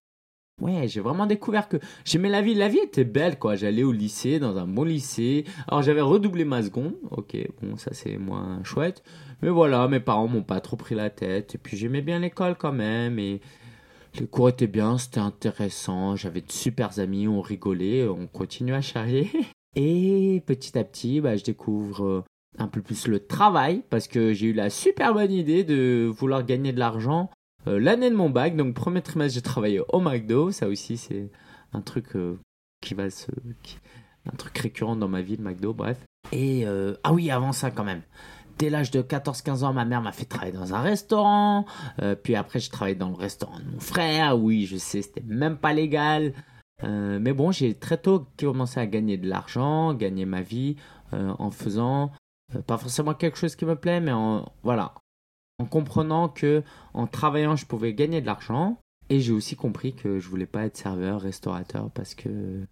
Ouais, 0.61 0.89
j'ai 0.89 1.01
vraiment 1.01 1.27
découvert 1.27 1.69
que 1.69 1.77
j'aimais 2.05 2.29
la 2.29 2.43
vie. 2.43 2.55
La 2.55 2.69
vie 2.69 2.79
était 2.79 3.05
belle, 3.05 3.39
quoi. 3.39 3.55
J'allais 3.55 3.85
au 3.85 3.93
lycée, 3.93 4.41
dans 4.41 4.57
un 4.57 4.67
bon 4.67 4.83
lycée. 4.83 5.45
Alors 5.69 5.83
j'avais 5.83 6.01
redoublé 6.01 6.45
ma 6.45 6.63
seconde. 6.63 6.95
Ok, 7.11 7.37
bon, 7.63 7.77
ça 7.77 7.93
c'est 7.93 8.17
moins 8.19 8.61
chouette. 8.65 9.03
Mais 9.41 9.51
voilà, 9.51 9.87
mes 9.87 10.01
parents 10.01 10.27
m'ont 10.27 10.43
pas 10.43 10.61
trop 10.61 10.77
pris 10.77 10.97
la 10.97 11.11
tête. 11.11 11.55
Et 11.55 11.59
puis 11.59 11.77
j'aimais 11.77 12.03
bien 12.03 12.19
l'école 12.19 12.57
quand 12.57 12.73
même. 12.73 13.21
Et 13.21 13.41
les 14.19 14.27
cours 14.27 14.49
étaient 14.49 14.67
bien, 14.67 14.99
c'était 14.99 15.21
intéressant. 15.21 16.17
J'avais 16.17 16.41
de 16.41 16.51
super 16.51 16.99
amis, 16.99 17.29
on 17.29 17.41
rigolait, 17.41 18.09
on 18.09 18.27
continuait 18.27 18.77
à 18.77 18.81
charrier. 18.81 19.31
Et 19.77 20.43
petit 20.47 20.77
à 20.77 20.83
petit, 20.83 21.21
bah, 21.21 21.37
je 21.37 21.45
découvre 21.45 22.05
euh, 22.05 22.25
un 22.59 22.67
peu 22.67 22.83
plus 22.83 23.07
le 23.07 23.21
travail 23.21 23.85
parce 23.91 24.09
que 24.09 24.33
j'ai 24.33 24.49
eu 24.49 24.53
la 24.53 24.71
super 24.71 25.15
bonne 25.15 25.31
idée 25.31 25.63
de 25.63 26.11
vouloir 26.13 26.45
gagner 26.45 26.73
de 26.73 26.81
l'argent 26.81 27.31
l'année 27.67 28.11
de 28.11 28.15
mon 28.17 28.31
bac. 28.31 28.57
Donc, 28.57 28.75
premier 28.75 29.03
trimestre, 29.03 29.35
j'ai 29.35 29.43
travaillé 29.43 29.81
au 29.93 30.01
McDo. 30.01 30.51
Ça 30.51 30.69
aussi, 30.69 30.97
c'est 30.97 31.31
un 31.73 31.81
truc 31.81 32.17
euh, 32.17 32.39
qui 32.81 32.95
va 32.95 33.11
se. 33.11 33.31
un 34.31 34.37
truc 34.37 34.57
récurrent 34.59 34.97
dans 34.97 35.09
ma 35.09 35.23
vie, 35.23 35.37
le 35.37 35.45
McDo, 35.45 35.73
bref. 35.73 35.99
Et. 36.33 36.67
Euh, 36.67 36.95
ah 37.05 37.13
oui, 37.13 37.31
avant 37.31 37.53
ça, 37.53 37.71
quand 37.71 37.85
même. 37.85 38.03
Dès 38.59 38.71
l'âge 38.71 38.91
de 38.91 39.03
14-15 39.03 39.65
ans, 39.65 39.73
ma 39.73 39.85
mère 39.85 40.03
m'a 40.03 40.11
fait 40.11 40.25
travailler 40.25 40.53
dans 40.53 40.75
un 40.75 40.81
restaurant. 40.81 41.65
puis 42.25 42.35
après, 42.35 42.59
j'ai 42.59 42.71
travaillé 42.71 42.97
dans 42.97 43.09
le 43.09 43.15
restaurant 43.15 43.61
de 43.61 43.65
mon 43.65 43.79
frère. 43.79 44.37
Oui, 44.37 44.67
je 44.67 44.77
sais, 44.77 45.01
c'était 45.01 45.23
même 45.25 45.57
pas 45.59 45.73
légal. 45.73 46.33
mais 46.83 47.33
bon, 47.33 47.53
j'ai 47.53 47.75
très 47.75 47.99
tôt 47.99 48.27
commencé 48.37 48.81
à 48.81 48.87
gagner 48.89 49.17
de 49.17 49.29
l'argent, 49.29 49.95
gagner 49.95 50.25
ma 50.25 50.43
vie 50.43 50.75
en 51.13 51.53
faisant 51.53 52.11
pas 52.67 52.79
forcément 52.79 53.15
quelque 53.15 53.39
chose 53.39 53.57
qui 53.57 53.65
me 53.65 53.77
plaît, 53.77 54.01
mais 54.01 54.13
en, 54.13 54.51
voilà, 54.63 54.95
en 55.59 55.65
comprenant 55.65 56.29
que 56.29 56.63
en 56.95 57.07
travaillant, 57.07 57.57
je 57.57 57.67
pouvais 57.67 57.95
gagner 57.95 58.21
de 58.21 58.27
l'argent. 58.27 58.79
Et 59.11 59.21
j'ai 59.21 59.33
aussi 59.33 59.57
compris 59.57 59.95
que 59.95 60.19
je 60.19 60.29
voulais 60.29 60.47
pas 60.47 60.67
être 60.67 60.77
serveur, 60.77 61.23
restaurateur, 61.23 61.91
parce 61.93 62.15
que 62.15 62.29
euh, 62.29 62.65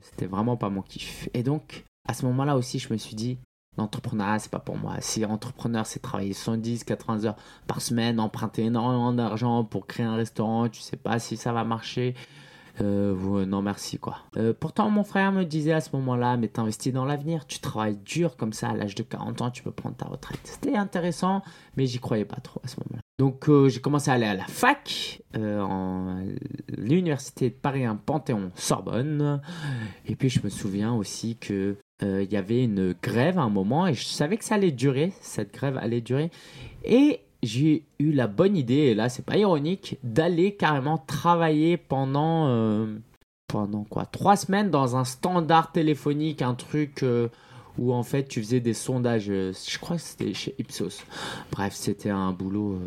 c'était 0.00 0.26
vraiment 0.26 0.56
pas 0.56 0.70
mon 0.70 0.80
kiff. 0.80 1.28
Et 1.34 1.42
donc, 1.42 1.84
à 2.08 2.14
ce 2.14 2.24
moment-là 2.26 2.56
aussi, 2.56 2.78
je 2.78 2.92
me 2.92 2.98
suis 2.98 3.16
dit, 3.16 3.38
l'entrepreneuriat, 3.76 4.38
c'est 4.38 4.50
pas 4.50 4.60
pour 4.60 4.76
moi. 4.76 4.96
Si 5.00 5.24
entrepreneur, 5.24 5.84
c'est 5.84 6.00
travailler 6.00 6.34
110, 6.34 6.84
80 6.84 7.24
heures 7.24 7.36
par 7.66 7.80
semaine, 7.80 8.20
emprunter 8.20 8.64
énormément 8.64 9.12
d'argent 9.12 9.64
pour 9.64 9.86
créer 9.86 10.06
un 10.06 10.14
restaurant, 10.14 10.68
tu 10.68 10.80
sais 10.80 10.96
pas 10.96 11.18
si 11.18 11.36
ça 11.36 11.52
va 11.52 11.64
marcher. 11.64 12.14
Euh, 12.80 13.44
non 13.44 13.60
merci 13.62 13.98
quoi. 13.98 14.18
Euh, 14.36 14.54
pourtant 14.58 14.88
mon 14.90 15.04
frère 15.04 15.32
me 15.32 15.44
disait 15.44 15.72
à 15.72 15.80
ce 15.80 15.90
moment-là, 15.94 16.36
mais 16.36 16.48
t'investis 16.48 16.92
dans 16.92 17.04
l'avenir, 17.04 17.46
tu 17.46 17.60
travailles 17.60 17.98
dur 17.98 18.36
comme 18.36 18.52
ça 18.52 18.70
à 18.70 18.74
l'âge 18.74 18.94
de 18.94 19.02
40 19.02 19.42
ans, 19.42 19.50
tu 19.50 19.62
peux 19.62 19.70
prendre 19.70 19.96
ta 19.96 20.06
retraite. 20.06 20.40
C'était 20.44 20.76
intéressant, 20.76 21.42
mais 21.76 21.86
j'y 21.86 21.98
croyais 21.98 22.24
pas 22.24 22.36
trop 22.36 22.60
à 22.64 22.68
ce 22.68 22.76
moment-là. 22.80 23.00
Donc 23.18 23.48
euh, 23.48 23.68
j'ai 23.68 23.80
commencé 23.80 24.10
à 24.10 24.14
aller 24.14 24.26
à 24.26 24.34
la 24.34 24.46
fac, 24.46 25.20
en 25.34 26.24
l'université 26.76 27.50
de 27.50 27.54
Paris 27.54 27.84
1 27.84 27.96
Panthéon 27.96 28.50
Sorbonne, 28.54 29.40
et 30.06 30.16
puis 30.16 30.28
je 30.28 30.40
me 30.42 30.48
souviens 30.48 30.92
aussi 30.94 31.36
que 31.36 31.76
il 32.00 32.32
y 32.32 32.36
avait 32.36 32.64
une 32.64 32.96
grève 33.00 33.38
à 33.38 33.42
un 33.42 33.48
moment 33.48 33.86
et 33.86 33.94
je 33.94 34.04
savais 34.04 34.36
que 34.36 34.44
ça 34.44 34.56
allait 34.56 34.72
durer, 34.72 35.12
cette 35.20 35.54
grève 35.54 35.76
allait 35.76 36.00
durer, 36.00 36.32
et 36.84 37.20
j'ai 37.42 37.84
eu 37.98 38.12
la 38.12 38.26
bonne 38.26 38.56
idée, 38.56 38.74
et 38.74 38.94
là 38.94 39.08
c'est 39.08 39.24
pas 39.24 39.36
ironique, 39.36 39.98
d'aller 40.02 40.54
carrément 40.54 40.98
travailler 40.98 41.76
pendant, 41.76 42.48
euh, 42.48 42.98
pendant 43.48 43.84
quoi, 43.84 44.06
trois 44.06 44.36
semaines 44.36 44.70
dans 44.70 44.96
un 44.96 45.04
standard 45.04 45.72
téléphonique, 45.72 46.42
un 46.42 46.54
truc 46.54 47.02
euh, 47.02 47.28
où 47.78 47.92
en 47.92 48.02
fait 48.02 48.28
tu 48.28 48.40
faisais 48.40 48.60
des 48.60 48.74
sondages, 48.74 49.30
euh, 49.30 49.52
je 49.68 49.78
crois 49.78 49.96
que 49.96 50.02
c'était 50.02 50.34
chez 50.34 50.54
Ipsos. 50.58 51.04
Bref, 51.50 51.74
c'était 51.74 52.10
un 52.10 52.32
boulot 52.32 52.80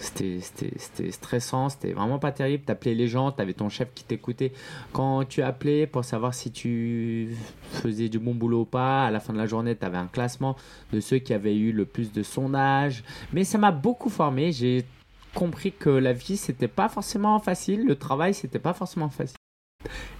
c'était 0.00 1.10
stressant, 1.10 1.68
c'était 1.68 1.92
vraiment 1.92 2.18
pas 2.18 2.32
terrible. 2.32 2.64
T'appelais 2.64 2.94
les 2.94 3.06
gens, 3.06 3.32
t'avais 3.32 3.52
ton 3.52 3.68
chef 3.68 3.92
qui 3.94 4.02
t'écoutait 4.04 4.52
quand 4.92 5.24
tu 5.28 5.42
appelais 5.42 5.86
pour 5.86 6.04
savoir 6.04 6.32
si 6.32 6.50
tu 6.50 7.36
faisais 7.70 8.08
du 8.08 8.18
bon 8.18 8.34
boulot 8.34 8.62
ou 8.62 8.64
pas. 8.64 9.04
À 9.04 9.10
la 9.10 9.20
fin 9.20 9.32
de 9.32 9.38
la 9.38 9.46
journée, 9.46 9.76
t'avais 9.76 9.98
un 9.98 10.06
classement 10.06 10.56
de 10.92 11.00
ceux 11.00 11.18
qui 11.18 11.34
avaient 11.34 11.56
eu 11.56 11.72
le 11.72 11.84
plus 11.84 12.12
de 12.12 12.22
sondages. 12.22 13.04
Mais 13.32 13.44
ça 13.44 13.58
m'a 13.58 13.72
beaucoup 13.72 14.08
formé. 14.08 14.52
J'ai 14.52 14.86
compris 15.34 15.72
que 15.72 15.90
la 15.90 16.14
vie, 16.14 16.36
c'était 16.36 16.68
pas 16.68 16.88
forcément 16.88 17.38
facile. 17.38 17.86
Le 17.86 17.96
travail, 17.96 18.32
c'était 18.32 18.58
pas 18.58 18.72
forcément 18.72 19.10
facile. 19.10 19.36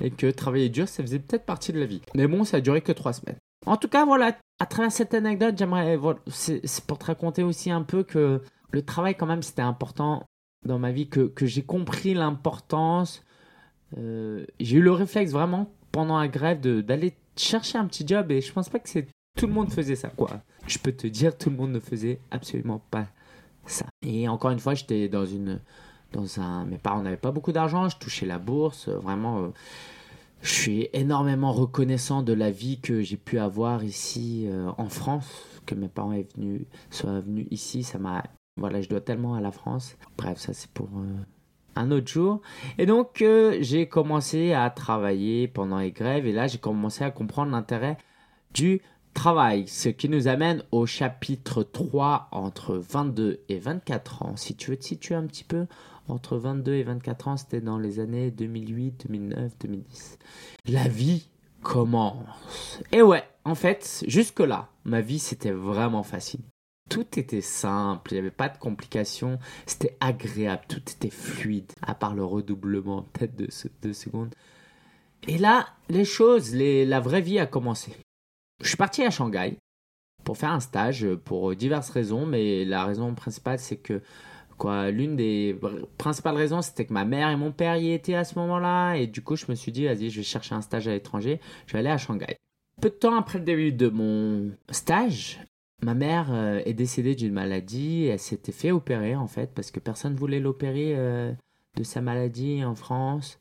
Et 0.00 0.10
que 0.10 0.30
travailler 0.30 0.68
dur, 0.68 0.88
ça 0.88 1.02
faisait 1.02 1.18
peut-être 1.18 1.44
partie 1.44 1.72
de 1.72 1.80
la 1.80 1.86
vie. 1.86 2.02
Mais 2.14 2.26
bon, 2.26 2.44
ça 2.44 2.58
a 2.58 2.60
duré 2.60 2.82
que 2.82 2.92
trois 2.92 3.12
semaines. 3.12 3.36
En 3.66 3.76
tout 3.76 3.88
cas, 3.88 4.04
voilà, 4.04 4.36
à 4.58 4.66
travers 4.66 4.92
cette 4.92 5.14
anecdote, 5.14 5.54
j'aimerais. 5.58 5.98
c'est 6.28 6.84
pour 6.86 6.98
te 6.98 7.06
raconter 7.06 7.42
aussi 7.42 7.70
un 7.70 7.82
peu 7.82 8.02
que 8.02 8.42
le 8.72 8.82
travail 8.82 9.14
quand 9.14 9.26
même 9.26 9.42
c'était 9.42 9.62
important 9.62 10.24
dans 10.66 10.78
ma 10.78 10.92
vie 10.92 11.08
que, 11.08 11.20
que 11.20 11.46
j'ai 11.46 11.62
compris 11.62 12.14
l'importance. 12.14 13.24
Euh, 13.98 14.44
j'ai 14.60 14.76
eu 14.76 14.82
le 14.82 14.92
réflexe 14.92 15.32
vraiment 15.32 15.72
pendant 15.92 16.18
la 16.18 16.28
grève 16.28 16.60
d'aller 16.60 17.14
chercher 17.36 17.78
un 17.78 17.86
petit 17.86 18.06
job 18.06 18.30
et 18.30 18.40
je 18.40 18.52
pense 18.52 18.68
pas 18.68 18.78
que 18.78 18.88
c'est 18.88 19.06
tout 19.36 19.46
le 19.46 19.52
monde 19.52 19.72
faisait 19.72 19.96
ça 19.96 20.08
quoi. 20.08 20.42
Je 20.66 20.78
peux 20.78 20.92
te 20.92 21.06
dire 21.06 21.36
tout 21.36 21.50
le 21.50 21.56
monde 21.56 21.72
ne 21.72 21.80
faisait 21.80 22.20
absolument 22.30 22.82
pas 22.90 23.06
ça. 23.66 23.86
Et 24.02 24.28
encore 24.28 24.50
une 24.50 24.58
fois 24.58 24.74
j'étais 24.74 25.08
dans 25.08 25.26
une 25.26 25.60
dans 26.12 26.40
un 26.40 26.64
mes 26.64 26.78
parents 26.78 27.02
n'avaient 27.02 27.16
pas 27.16 27.32
beaucoup 27.32 27.52
d'argent, 27.52 27.88
je 27.88 27.96
touchais 27.96 28.26
la 28.26 28.38
bourse, 28.38 28.88
vraiment. 28.88 29.42
Euh, 29.42 29.48
je 30.42 30.54
suis 30.54 30.88
énormément 30.94 31.52
reconnaissant 31.52 32.22
de 32.22 32.32
la 32.32 32.50
vie 32.50 32.80
que 32.80 33.02
j'ai 33.02 33.18
pu 33.18 33.38
avoir 33.38 33.84
ici 33.84 34.46
euh, 34.48 34.70
en 34.78 34.88
France, 34.88 35.44
que 35.66 35.74
mes 35.74 35.88
parents 35.88 36.14
soient 36.90 37.20
venus 37.20 37.46
ici, 37.50 37.82
ça 37.82 37.98
m'a 37.98 38.24
voilà, 38.56 38.80
je 38.80 38.88
dois 38.88 39.00
tellement 39.00 39.34
à 39.34 39.40
la 39.40 39.52
France. 39.52 39.96
Bref, 40.18 40.38
ça 40.38 40.52
c'est 40.52 40.70
pour 40.70 40.88
euh, 40.96 41.16
un 41.76 41.90
autre 41.90 42.08
jour. 42.08 42.40
Et 42.78 42.86
donc, 42.86 43.22
euh, 43.22 43.58
j'ai 43.60 43.88
commencé 43.88 44.52
à 44.52 44.68
travailler 44.70 45.48
pendant 45.48 45.78
les 45.78 45.92
grèves 45.92 46.26
et 46.26 46.32
là, 46.32 46.46
j'ai 46.46 46.58
commencé 46.58 47.04
à 47.04 47.10
comprendre 47.10 47.52
l'intérêt 47.52 47.96
du 48.54 48.82
travail. 49.14 49.66
Ce 49.66 49.88
qui 49.88 50.08
nous 50.08 50.28
amène 50.28 50.62
au 50.72 50.86
chapitre 50.86 51.62
3 51.62 52.28
entre 52.32 52.76
22 52.76 53.40
et 53.48 53.58
24 53.58 54.22
ans. 54.22 54.36
Si 54.36 54.54
tu 54.54 54.70
veux 54.70 54.76
te 54.76 54.84
situer 54.84 55.14
un 55.14 55.26
petit 55.26 55.44
peu, 55.44 55.66
entre 56.08 56.36
22 56.36 56.74
et 56.74 56.82
24 56.82 57.28
ans, 57.28 57.36
c'était 57.36 57.60
dans 57.60 57.78
les 57.78 58.00
années 58.00 58.30
2008, 58.30 59.06
2009, 59.06 59.52
2010. 59.60 60.18
La 60.66 60.88
vie 60.88 61.28
commence. 61.62 62.80
Et 62.92 63.02
ouais, 63.02 63.22
en 63.44 63.54
fait, 63.54 64.04
jusque-là, 64.06 64.68
ma 64.84 65.00
vie, 65.00 65.18
c'était 65.18 65.52
vraiment 65.52 66.02
facile 66.02 66.40
tout 66.90 67.18
était 67.18 67.40
simple, 67.40 68.10
il 68.10 68.14
n'y 68.14 68.20
avait 68.20 68.30
pas 68.30 68.50
de 68.50 68.58
complications, 68.58 69.38
c'était 69.64 69.96
agréable, 70.00 70.64
tout 70.68 70.82
était 70.90 71.08
fluide, 71.08 71.72
à 71.80 71.94
part 71.94 72.14
le 72.14 72.24
redoublement 72.24 73.02
peut-être 73.14 73.36
de 73.36 73.48
deux 73.80 73.92
secondes. 73.94 74.34
Et 75.26 75.38
là, 75.38 75.68
les 75.88 76.04
choses, 76.04 76.54
la 76.54 77.00
vraie 77.00 77.20
vie 77.20 77.38
a 77.38 77.46
commencé. 77.46 77.92
Je 78.60 78.68
suis 78.68 78.76
parti 78.76 79.02
à 79.02 79.10
Shanghai 79.10 79.56
pour 80.24 80.36
faire 80.36 80.50
un 80.50 80.60
stage 80.60 81.06
pour 81.24 81.54
diverses 81.54 81.90
raisons, 81.90 82.26
mais 82.26 82.64
la 82.64 82.84
raison 82.84 83.14
principale, 83.14 83.58
c'est 83.58 83.76
que 83.76 84.02
quoi, 84.58 84.90
l'une 84.90 85.16
des 85.16 85.58
principales 85.96 86.36
raisons, 86.36 86.60
c'était 86.60 86.84
que 86.84 86.92
ma 86.92 87.04
mère 87.04 87.30
et 87.30 87.36
mon 87.36 87.52
père 87.52 87.76
y 87.76 87.92
étaient 87.92 88.14
à 88.14 88.24
ce 88.24 88.38
moment-là, 88.38 88.94
et 88.94 89.06
du 89.06 89.22
coup, 89.22 89.36
je 89.36 89.46
me 89.48 89.54
suis 89.54 89.72
dit, 89.72 89.86
vas-y, 89.86 90.10
je 90.10 90.18
vais 90.18 90.22
chercher 90.22 90.54
un 90.54 90.60
stage 90.60 90.88
à 90.88 90.92
l'étranger, 90.92 91.40
je 91.66 91.72
vais 91.72 91.78
aller 91.78 91.88
à 91.88 91.98
Shanghai. 91.98 92.36
Peu 92.80 92.90
de 92.90 92.94
temps 92.94 93.16
après 93.16 93.38
le 93.38 93.44
début 93.44 93.72
de 93.72 93.88
mon 93.88 94.50
stage, 94.70 95.38
Ma 95.82 95.94
mère 95.94 96.28
euh, 96.30 96.60
est 96.64 96.74
décédée 96.74 97.14
d'une 97.14 97.32
maladie. 97.32 98.06
Elle 98.06 98.18
s'était 98.18 98.52
fait 98.52 98.70
opérer 98.70 99.16
en 99.16 99.26
fait 99.26 99.52
parce 99.54 99.70
que 99.70 99.80
personne 99.80 100.14
voulait 100.14 100.40
l'opérer 100.40 100.94
euh, 100.96 101.32
de 101.76 101.82
sa 101.82 102.02
maladie 102.02 102.64
en 102.64 102.74
France 102.74 103.38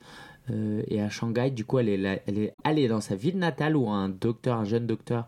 euh, 0.49 0.81
et 0.87 1.01
à 1.01 1.09
Shanghai. 1.09 1.51
Du 1.51 1.65
coup, 1.65 1.79
elle 1.79 1.89
est, 1.89 2.23
elle 2.27 2.39
est 2.39 2.53
allée 2.63 2.87
dans 2.87 3.01
sa 3.01 3.15
ville 3.15 3.37
natale 3.37 3.75
où 3.75 3.89
un 3.89 4.07
docteur, 4.09 4.57
un 4.57 4.63
jeune 4.63 4.87
docteur, 4.87 5.27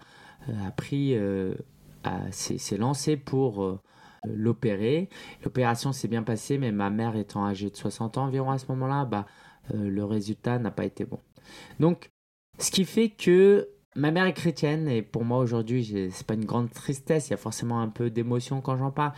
a 0.65 0.71
pris, 0.71 1.15
s'est 2.31 2.77
lancé 2.77 3.15
pour 3.15 3.79
l'opérer. 4.25 5.07
L'opération 5.43 5.91
s'est 5.91 6.07
bien 6.07 6.23
passée, 6.23 6.57
mais 6.57 6.71
ma 6.71 6.89
mère 6.89 7.15
étant 7.15 7.45
âgée 7.45 7.69
de 7.69 7.75
60 7.75 8.17
ans 8.17 8.23
environ 8.23 8.49
à 8.49 8.57
ce 8.57 8.65
moment-là, 8.69 9.05
bah, 9.05 9.27
le 9.71 10.03
résultat 10.03 10.57
n'a 10.57 10.71
pas 10.71 10.85
été 10.85 11.05
bon. 11.05 11.19
Donc, 11.79 12.09
ce 12.57 12.71
qui 12.71 12.85
fait 12.85 13.09
que 13.09 13.69
Ma 13.95 14.11
mère 14.11 14.25
est 14.25 14.33
chrétienne 14.33 14.87
et 14.87 15.01
pour 15.01 15.25
moi 15.25 15.39
aujourd'hui, 15.39 16.09
c'est 16.11 16.25
pas 16.25 16.35
une 16.35 16.45
grande 16.45 16.71
tristesse. 16.71 17.27
Il 17.27 17.31
y 17.31 17.33
a 17.33 17.37
forcément 17.37 17.81
un 17.81 17.89
peu 17.89 18.09
d'émotion 18.09 18.61
quand 18.61 18.77
j'en 18.77 18.91
parle, 18.91 19.13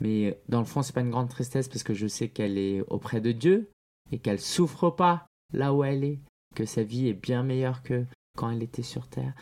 mais 0.00 0.38
dans 0.48 0.58
le 0.58 0.66
fond, 0.66 0.82
c'est 0.82 0.94
pas 0.94 1.00
une 1.00 1.10
grande 1.10 1.30
tristesse 1.30 1.68
parce 1.68 1.82
que 1.82 1.94
je 1.94 2.06
sais 2.06 2.28
qu'elle 2.28 2.58
est 2.58 2.82
auprès 2.88 3.20
de 3.20 3.32
Dieu 3.32 3.70
et 4.12 4.18
qu'elle 4.18 4.40
souffre 4.40 4.90
pas 4.90 5.26
là 5.52 5.72
où 5.72 5.82
elle 5.82 6.04
est, 6.04 6.18
que 6.54 6.66
sa 6.66 6.82
vie 6.82 7.08
est 7.08 7.14
bien 7.14 7.42
meilleure 7.42 7.82
que 7.82 8.04
quand 8.36 8.50
elle 8.50 8.62
était 8.62 8.82
sur 8.82 9.06
terre. 9.06 9.32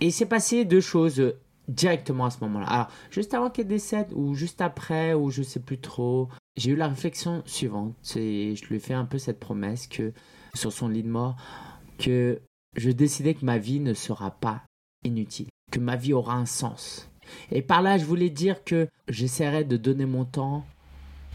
Et 0.00 0.06
il 0.06 0.12
s'est 0.12 0.26
passé 0.26 0.64
deux 0.64 0.80
choses 0.80 1.34
directement 1.66 2.26
à 2.26 2.30
ce 2.30 2.38
moment-là. 2.44 2.66
Alors, 2.66 2.88
juste 3.10 3.34
avant 3.34 3.50
qu'elle 3.50 3.66
décède, 3.66 4.12
ou 4.14 4.34
juste 4.34 4.60
après, 4.60 5.12
ou 5.14 5.30
je 5.30 5.42
sais 5.42 5.60
plus 5.60 5.78
trop, 5.78 6.28
j'ai 6.56 6.70
eu 6.70 6.76
la 6.76 6.88
réflexion 6.88 7.42
suivante. 7.46 7.94
Et 8.16 8.54
je 8.56 8.64
lui 8.66 8.76
ai 8.76 8.80
fait 8.80 8.94
un 8.94 9.04
peu 9.04 9.18
cette 9.18 9.40
promesse 9.40 9.86
que, 9.86 10.12
sur 10.54 10.72
son 10.72 10.88
lit 10.88 11.02
de 11.02 11.08
mort, 11.08 11.36
que 11.98 12.40
je 12.78 12.90
décidais 12.90 13.34
que 13.34 13.44
ma 13.44 13.58
vie 13.58 13.80
ne 13.80 13.94
sera 13.94 14.30
pas 14.30 14.62
inutile, 15.04 15.48
que 15.70 15.80
ma 15.80 15.96
vie 15.96 16.12
aura 16.12 16.34
un 16.34 16.46
sens. 16.46 17.10
Et 17.50 17.62
par 17.62 17.82
là, 17.82 17.98
je 17.98 18.04
voulais 18.04 18.30
dire 18.30 18.64
que 18.64 18.88
j'essaierai 19.08 19.64
de 19.64 19.76
donner 19.76 20.06
mon 20.06 20.24
temps, 20.24 20.64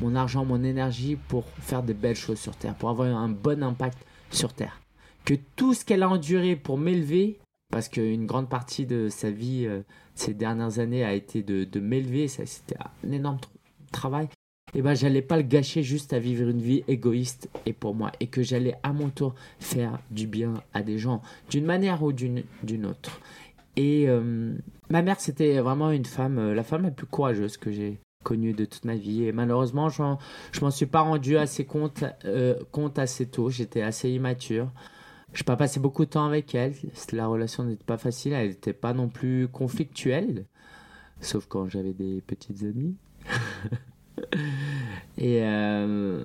mon 0.02 0.16
argent, 0.16 0.46
mon 0.46 0.64
énergie 0.64 1.18
pour 1.28 1.46
faire 1.60 1.84
de 1.84 1.94
belles 1.94 2.16
choses 2.16 2.40
sur 2.40 2.56
Terre, 2.56 2.76
pour 2.76 2.90
avoir 2.90 3.16
un 3.16 3.30
bon 3.30 3.64
impact 3.64 4.00
sur 4.32 4.54
Terre. 4.54 4.82
Que 5.26 5.36
tout 5.56 5.74
ce 5.74 5.86
qu'elle 5.86 6.04
a 6.04 6.10
enduré 6.10 6.56
pour 6.56 6.78
m'élever, 6.78 7.40
parce 7.72 7.90
qu'une 7.90 8.26
grande 8.26 8.50
partie 8.50 8.86
de 8.86 9.10
sa 9.10 9.30
vie 9.30 9.66
euh, 9.66 9.82
ces 10.16 10.34
dernières 10.34 10.80
années 10.80 11.04
a 11.04 11.14
été 11.14 11.44
de, 11.44 11.64
de 11.64 11.80
m'élever, 11.80 12.28
c'était 12.28 12.76
un 13.04 13.12
énorme 13.12 13.40
travail, 13.92 14.28
et 14.76 14.80
eh 14.80 14.82
ben 14.82 14.96
j'allais 14.96 15.22
pas 15.22 15.38
le 15.38 15.44
gâcher 15.44 15.84
juste 15.84 16.14
à 16.14 16.20
vivre 16.20 16.50
une 16.50 16.62
vie 16.62 16.84
égoïste 16.88 17.48
et 17.68 17.74
pour 17.74 17.94
moi, 17.94 18.12
et 18.20 18.26
que 18.26 18.42
j'allais 18.42 18.76
à 18.82 18.92
mon 18.92 19.10
tour 19.10 19.36
faire 19.60 20.00
du 20.10 20.26
bien 20.26 20.56
à 20.74 20.82
des 20.82 20.98
gens, 20.98 21.22
d'une 21.52 21.66
manière 21.66 22.02
ou 22.02 22.12
d'une 22.12 22.42
autre. 22.86 23.20
Et 23.76 24.06
euh, 24.08 24.56
ma 24.90 25.04
mère, 25.04 25.20
c'était 25.20 25.60
vraiment 25.60 25.92
une 25.92 26.06
femme, 26.06 26.40
euh, 26.40 26.56
la 26.56 26.64
femme 26.64 26.84
la 26.84 26.92
plus 26.92 27.06
courageuse 27.06 27.58
que 27.58 27.72
j'ai 27.72 28.00
connue 28.24 28.54
de 28.54 28.66
toute 28.66 28.86
ma 28.86 28.96
vie. 28.96 29.26
Et 29.26 29.32
malheureusement, 29.32 29.90
je 29.90 30.02
m'en 30.62 30.72
suis 30.72 30.86
pas 30.88 31.02
rendu 31.02 31.38
assez 31.38 31.66
compte, 31.66 32.04
compte 32.72 32.98
assez 32.98 33.28
tôt. 33.28 33.50
J'étais 33.50 33.82
assez 33.82 34.10
immature. 34.10 34.72
Je 35.34 35.44
pas 35.44 35.56
passé 35.56 35.80
beaucoup 35.80 36.06
de 36.06 36.12
temps 36.12 36.26
avec 36.26 36.56
elle. 36.56 36.74
La 37.12 37.28
relation 37.28 37.64
n'était 37.64 37.84
pas 37.84 37.98
facile. 37.98 38.34
Elle 38.34 38.50
n'était 38.50 38.74
pas 38.74 38.94
non 38.94 39.10
plus 39.10 39.48
conflictuelle. 39.48 40.46
Sauf 41.22 41.48
quand 41.48 41.68
j'avais 41.68 41.94
des 41.94 42.22
petites 42.22 42.64
amies. 42.64 42.96
Et 45.18 45.40
euh, 45.44 46.24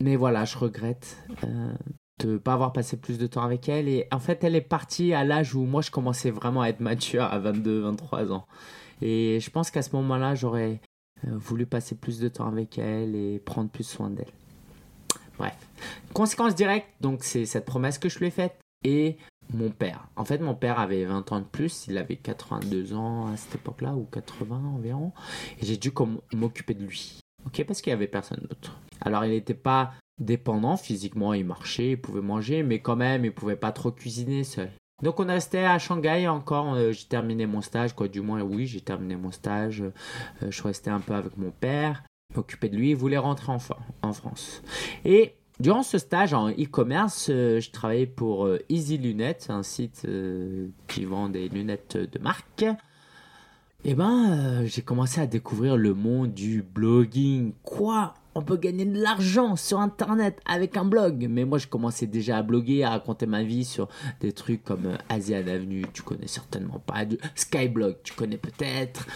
mais 0.00 0.16
voilà, 0.16 0.44
je 0.44 0.56
regrette 0.56 1.16
euh, 1.44 1.72
de 2.20 2.32
ne 2.32 2.38
pas 2.38 2.54
avoir 2.54 2.72
passé 2.72 2.96
plus 2.96 3.18
de 3.18 3.26
temps 3.26 3.42
avec 3.42 3.68
elle. 3.68 3.88
Et 3.88 4.06
en 4.10 4.18
fait, 4.18 4.42
elle 4.44 4.56
est 4.56 4.60
partie 4.60 5.12
à 5.12 5.24
l'âge 5.24 5.54
où 5.54 5.64
moi, 5.64 5.82
je 5.82 5.90
commençais 5.90 6.30
vraiment 6.30 6.62
à 6.62 6.68
être 6.68 6.80
mature, 6.80 7.22
à 7.22 7.38
22, 7.38 7.80
23 7.80 8.32
ans. 8.32 8.46
Et 9.02 9.38
je 9.40 9.50
pense 9.50 9.70
qu'à 9.70 9.82
ce 9.82 9.94
moment-là, 9.96 10.34
j'aurais 10.34 10.80
euh, 11.26 11.30
voulu 11.32 11.66
passer 11.66 11.94
plus 11.94 12.18
de 12.18 12.28
temps 12.28 12.46
avec 12.46 12.78
elle 12.78 13.14
et 13.14 13.38
prendre 13.38 13.70
plus 13.70 13.84
soin 13.84 14.10
d'elle. 14.10 14.32
Bref. 15.38 15.56
Conséquence 16.12 16.54
directe, 16.54 16.88
donc 17.00 17.24
c'est 17.24 17.46
cette 17.46 17.64
promesse 17.64 17.98
que 17.98 18.08
je 18.08 18.18
lui 18.18 18.26
ai 18.26 18.30
faite. 18.30 18.58
Et 18.84 19.16
mon 19.52 19.70
père. 19.70 20.06
En 20.16 20.24
fait, 20.24 20.38
mon 20.38 20.54
père 20.54 20.78
avait 20.78 21.04
20 21.04 21.32
ans 21.32 21.40
de 21.40 21.44
plus, 21.44 21.86
il 21.88 21.98
avait 21.98 22.16
82 22.16 22.94
ans 22.94 23.32
à 23.32 23.36
cette 23.36 23.56
époque-là, 23.56 23.94
ou 23.94 24.04
80 24.04 24.56
environ. 24.74 25.12
Et 25.60 25.66
j'ai 25.66 25.76
dû 25.76 25.92
m'occuper 26.32 26.74
de 26.74 26.84
lui. 26.84 27.20
Ok, 27.46 27.64
parce 27.66 27.80
qu'il 27.80 27.90
n'y 27.90 27.94
avait 27.94 28.06
personne 28.06 28.40
d'autre. 28.48 28.78
Alors, 29.00 29.24
il 29.24 29.30
n'était 29.30 29.54
pas 29.54 29.92
dépendant 30.20 30.76
physiquement, 30.76 31.32
il 31.32 31.44
marchait, 31.44 31.92
il 31.92 32.00
pouvait 32.00 32.20
manger, 32.20 32.62
mais 32.62 32.80
quand 32.80 32.96
même, 32.96 33.24
il 33.24 33.32
pouvait 33.32 33.56
pas 33.56 33.72
trop 33.72 33.90
cuisiner 33.90 34.44
seul. 34.44 34.70
Donc 35.02 35.18
on 35.18 35.26
restait 35.26 35.64
à 35.64 35.78
Shanghai 35.78 36.28
encore, 36.28 36.74
euh, 36.74 36.92
j'ai 36.92 37.06
terminé 37.06 37.46
mon 37.46 37.62
stage, 37.62 37.94
quoi 37.94 38.06
du 38.06 38.20
moins 38.20 38.42
oui 38.42 38.66
j'ai 38.66 38.82
terminé 38.82 39.16
mon 39.16 39.30
stage, 39.30 39.80
euh, 39.82 40.50
je 40.50 40.62
restais 40.62 40.90
un 40.90 41.00
peu 41.00 41.14
avec 41.14 41.38
mon 41.38 41.50
père, 41.50 42.04
m'occuper 42.34 42.68
de 42.68 42.76
lui, 42.76 42.90
il 42.90 42.96
voulait 42.96 43.16
rentrer 43.16 43.50
en, 43.50 43.58
en 44.02 44.12
France. 44.12 44.62
Et 45.06 45.36
Durant 45.60 45.82
ce 45.82 45.98
stage 45.98 46.32
en 46.32 46.48
e-commerce, 46.48 47.28
euh, 47.28 47.60
je 47.60 47.70
travaillais 47.70 48.06
pour 48.06 48.46
euh, 48.46 48.60
Easy 48.70 48.96
Lunettes, 48.96 49.48
un 49.50 49.62
site 49.62 50.06
euh, 50.08 50.68
qui 50.88 51.04
vend 51.04 51.28
des 51.28 51.50
lunettes 51.50 51.98
de 51.98 52.18
marque. 52.18 52.62
Et 52.62 53.90
eh 53.90 53.94
ben, 53.94 54.64
j'ai 54.64 54.80
commencé 54.80 55.20
à 55.20 55.26
découvrir 55.26 55.76
le 55.76 55.92
monde 55.92 56.32
du 56.32 56.62
blogging. 56.62 57.52
Quoi? 57.62 58.14
On 58.34 58.40
peut 58.40 58.56
gagner 58.56 58.86
de 58.86 58.98
l'argent 59.02 59.54
sur 59.54 59.80
Internet 59.80 60.40
avec 60.46 60.78
un 60.78 60.86
blog. 60.86 61.26
Mais 61.28 61.44
moi, 61.44 61.58
je 61.58 61.66
commençais 61.66 62.06
déjà 62.06 62.38
à 62.38 62.42
bloguer, 62.42 62.82
à 62.82 62.90
raconter 62.90 63.26
ma 63.26 63.42
vie 63.42 63.66
sur 63.66 63.88
des 64.20 64.32
trucs 64.32 64.64
comme 64.64 64.96
Asian 65.10 65.46
Avenue, 65.46 65.84
tu 65.92 66.02
connais 66.02 66.26
certainement 66.26 66.78
pas. 66.78 67.04
Skyblog, 67.34 67.96
tu 68.02 68.14
connais 68.14 68.38
peut-être. 68.38 69.06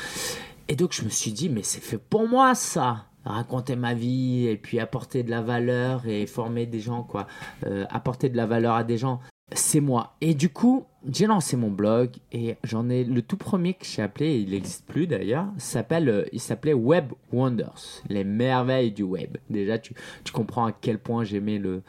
Et 0.68 0.76
donc, 0.76 0.92
je 0.92 1.04
me 1.04 1.10
suis 1.10 1.32
dit, 1.32 1.48
mais 1.48 1.62
c'est 1.62 1.82
fait 1.82 1.98
pour 1.98 2.28
moi 2.28 2.54
ça 2.54 3.06
raconter 3.24 3.76
ma 3.76 3.94
vie 3.94 4.46
et 4.46 4.56
puis 4.56 4.78
apporter 4.78 5.22
de 5.22 5.30
la 5.30 5.42
valeur 5.42 6.06
et 6.06 6.26
former 6.26 6.66
des 6.66 6.80
gens 6.80 7.02
quoi 7.02 7.26
euh, 7.66 7.84
apporter 7.90 8.28
de 8.28 8.36
la 8.36 8.46
valeur 8.46 8.74
à 8.74 8.84
des 8.84 8.98
gens 8.98 9.20
c'est 9.52 9.80
moi 9.80 10.16
et 10.20 10.34
du 10.34 10.48
coup 10.48 10.84
j'ai 11.10 11.26
lancé 11.26 11.56
mon 11.56 11.70
blog 11.70 12.10
et 12.32 12.56
j'en 12.64 12.88
ai 12.88 13.04
le 13.04 13.22
tout 13.22 13.36
premier 13.36 13.74
que 13.74 13.84
j'ai 13.84 14.02
appelé 14.02 14.38
il 14.38 14.50
n'existe 14.50 14.86
plus 14.86 15.06
d'ailleurs 15.06 15.46
s'appelle 15.58 16.08
euh, 16.08 16.24
il 16.32 16.40
s'appelait 16.40 16.74
Web 16.74 17.12
Wonders 17.32 18.02
les 18.08 18.24
merveilles 18.24 18.92
du 18.92 19.02
web 19.02 19.36
déjà 19.50 19.78
tu, 19.78 19.94
tu 20.24 20.32
comprends 20.32 20.66
à 20.66 20.72
quel 20.72 20.98
point 20.98 21.24
j'aimais 21.24 21.58
le 21.58 21.82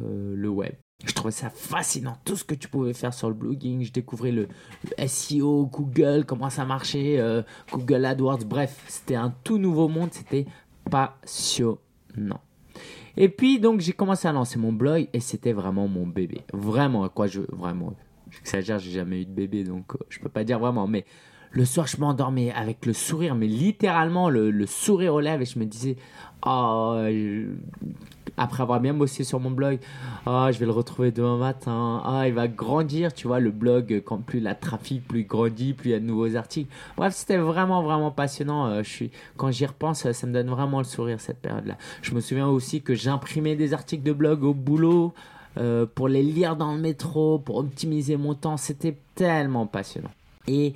euh, 0.00 0.34
le 0.36 0.48
web 0.48 0.72
je 1.04 1.12
trouvais 1.12 1.30
ça 1.30 1.48
fascinant, 1.48 2.16
tout 2.24 2.34
ce 2.34 2.42
que 2.42 2.56
tu 2.56 2.66
pouvais 2.66 2.92
faire 2.92 3.14
sur 3.14 3.28
le 3.28 3.34
blogging. 3.34 3.84
Je 3.84 3.92
découvrais 3.92 4.32
le, 4.32 4.48
SEO, 5.06 5.66
Google, 5.66 6.24
comment 6.26 6.50
ça 6.50 6.64
marchait, 6.64 7.22
Google 7.72 8.04
AdWords. 8.04 8.44
Bref, 8.44 8.84
c'était 8.88 9.14
un 9.14 9.32
tout 9.44 9.58
nouveau 9.58 9.86
monde. 9.86 10.08
C'était 10.10 10.46
passionnant. 10.90 12.40
Et 13.16 13.28
puis 13.28 13.58
donc 13.58 13.80
j'ai 13.80 13.92
commencé 13.92 14.28
à 14.28 14.32
lancer 14.32 14.58
mon 14.58 14.72
blog 14.72 15.08
et 15.12 15.20
c'était 15.20 15.52
vraiment 15.52 15.88
mon 15.88 16.06
bébé. 16.06 16.42
Vraiment 16.52 17.08
quoi 17.08 17.26
je 17.26 17.40
vraiment 17.48 17.94
j'exagère, 18.30 18.78
j'ai 18.78 18.92
jamais 18.92 19.22
eu 19.22 19.26
de 19.26 19.32
bébé 19.32 19.64
donc 19.64 19.94
euh, 19.94 19.98
je 20.08 20.20
peux 20.20 20.28
pas 20.28 20.44
dire 20.44 20.58
vraiment 20.58 20.86
mais 20.86 21.04
le 21.50 21.64
soir 21.64 21.86
je 21.86 21.96
m'endormais 21.98 22.52
avec 22.52 22.86
le 22.86 22.92
sourire 22.92 23.34
mais 23.34 23.46
littéralement 23.46 24.28
le, 24.28 24.50
le 24.50 24.66
sourire 24.66 25.14
aux 25.14 25.20
lèvres 25.20 25.42
et 25.42 25.46
je 25.46 25.58
me 25.58 25.64
disais 25.64 25.96
oh 26.44 26.96
après 28.38 28.62
avoir 28.62 28.80
bien 28.80 28.94
bossé 28.94 29.24
sur 29.24 29.40
mon 29.40 29.50
blog, 29.50 29.78
ah, 30.26 30.50
je 30.52 30.58
vais 30.58 30.66
le 30.66 30.72
retrouver 30.72 31.10
demain 31.10 31.36
matin, 31.36 32.00
ah, 32.04 32.24
il 32.26 32.34
va 32.34 32.48
grandir, 32.48 33.12
tu 33.12 33.26
vois, 33.26 33.40
le 33.40 33.50
blog, 33.50 34.02
quand 34.04 34.18
plus 34.18 34.40
la 34.40 34.54
trafic, 34.54 35.06
plus 35.06 35.20
il 35.20 35.26
grandit, 35.26 35.72
plus 35.72 35.90
il 35.90 35.92
y 35.92 35.96
a 35.96 36.00
de 36.00 36.04
nouveaux 36.04 36.36
articles. 36.36 36.72
Bref, 36.96 37.14
c'était 37.14 37.36
vraiment, 37.36 37.82
vraiment 37.82 38.10
passionnant. 38.10 38.66
Euh, 38.66 38.82
je 38.82 38.88
suis, 38.88 39.10
quand 39.36 39.50
j'y 39.50 39.66
repense, 39.66 40.10
ça 40.10 40.26
me 40.26 40.32
donne 40.32 40.48
vraiment 40.48 40.78
le 40.78 40.84
sourire 40.84 41.20
cette 41.20 41.40
période-là. 41.40 41.76
Je 42.02 42.14
me 42.14 42.20
souviens 42.20 42.48
aussi 42.48 42.80
que 42.80 42.94
j'imprimais 42.94 43.56
des 43.56 43.74
articles 43.74 44.04
de 44.04 44.12
blog 44.12 44.44
au 44.44 44.54
boulot. 44.54 45.12
Euh, 45.56 45.86
pour 45.92 46.06
les 46.06 46.22
lire 46.22 46.54
dans 46.54 46.72
le 46.74 46.80
métro, 46.80 47.38
pour 47.38 47.56
optimiser 47.56 48.16
mon 48.16 48.34
temps, 48.34 48.56
c'était 48.56 48.96
tellement 49.16 49.66
passionnant. 49.66 50.12
Et 50.46 50.74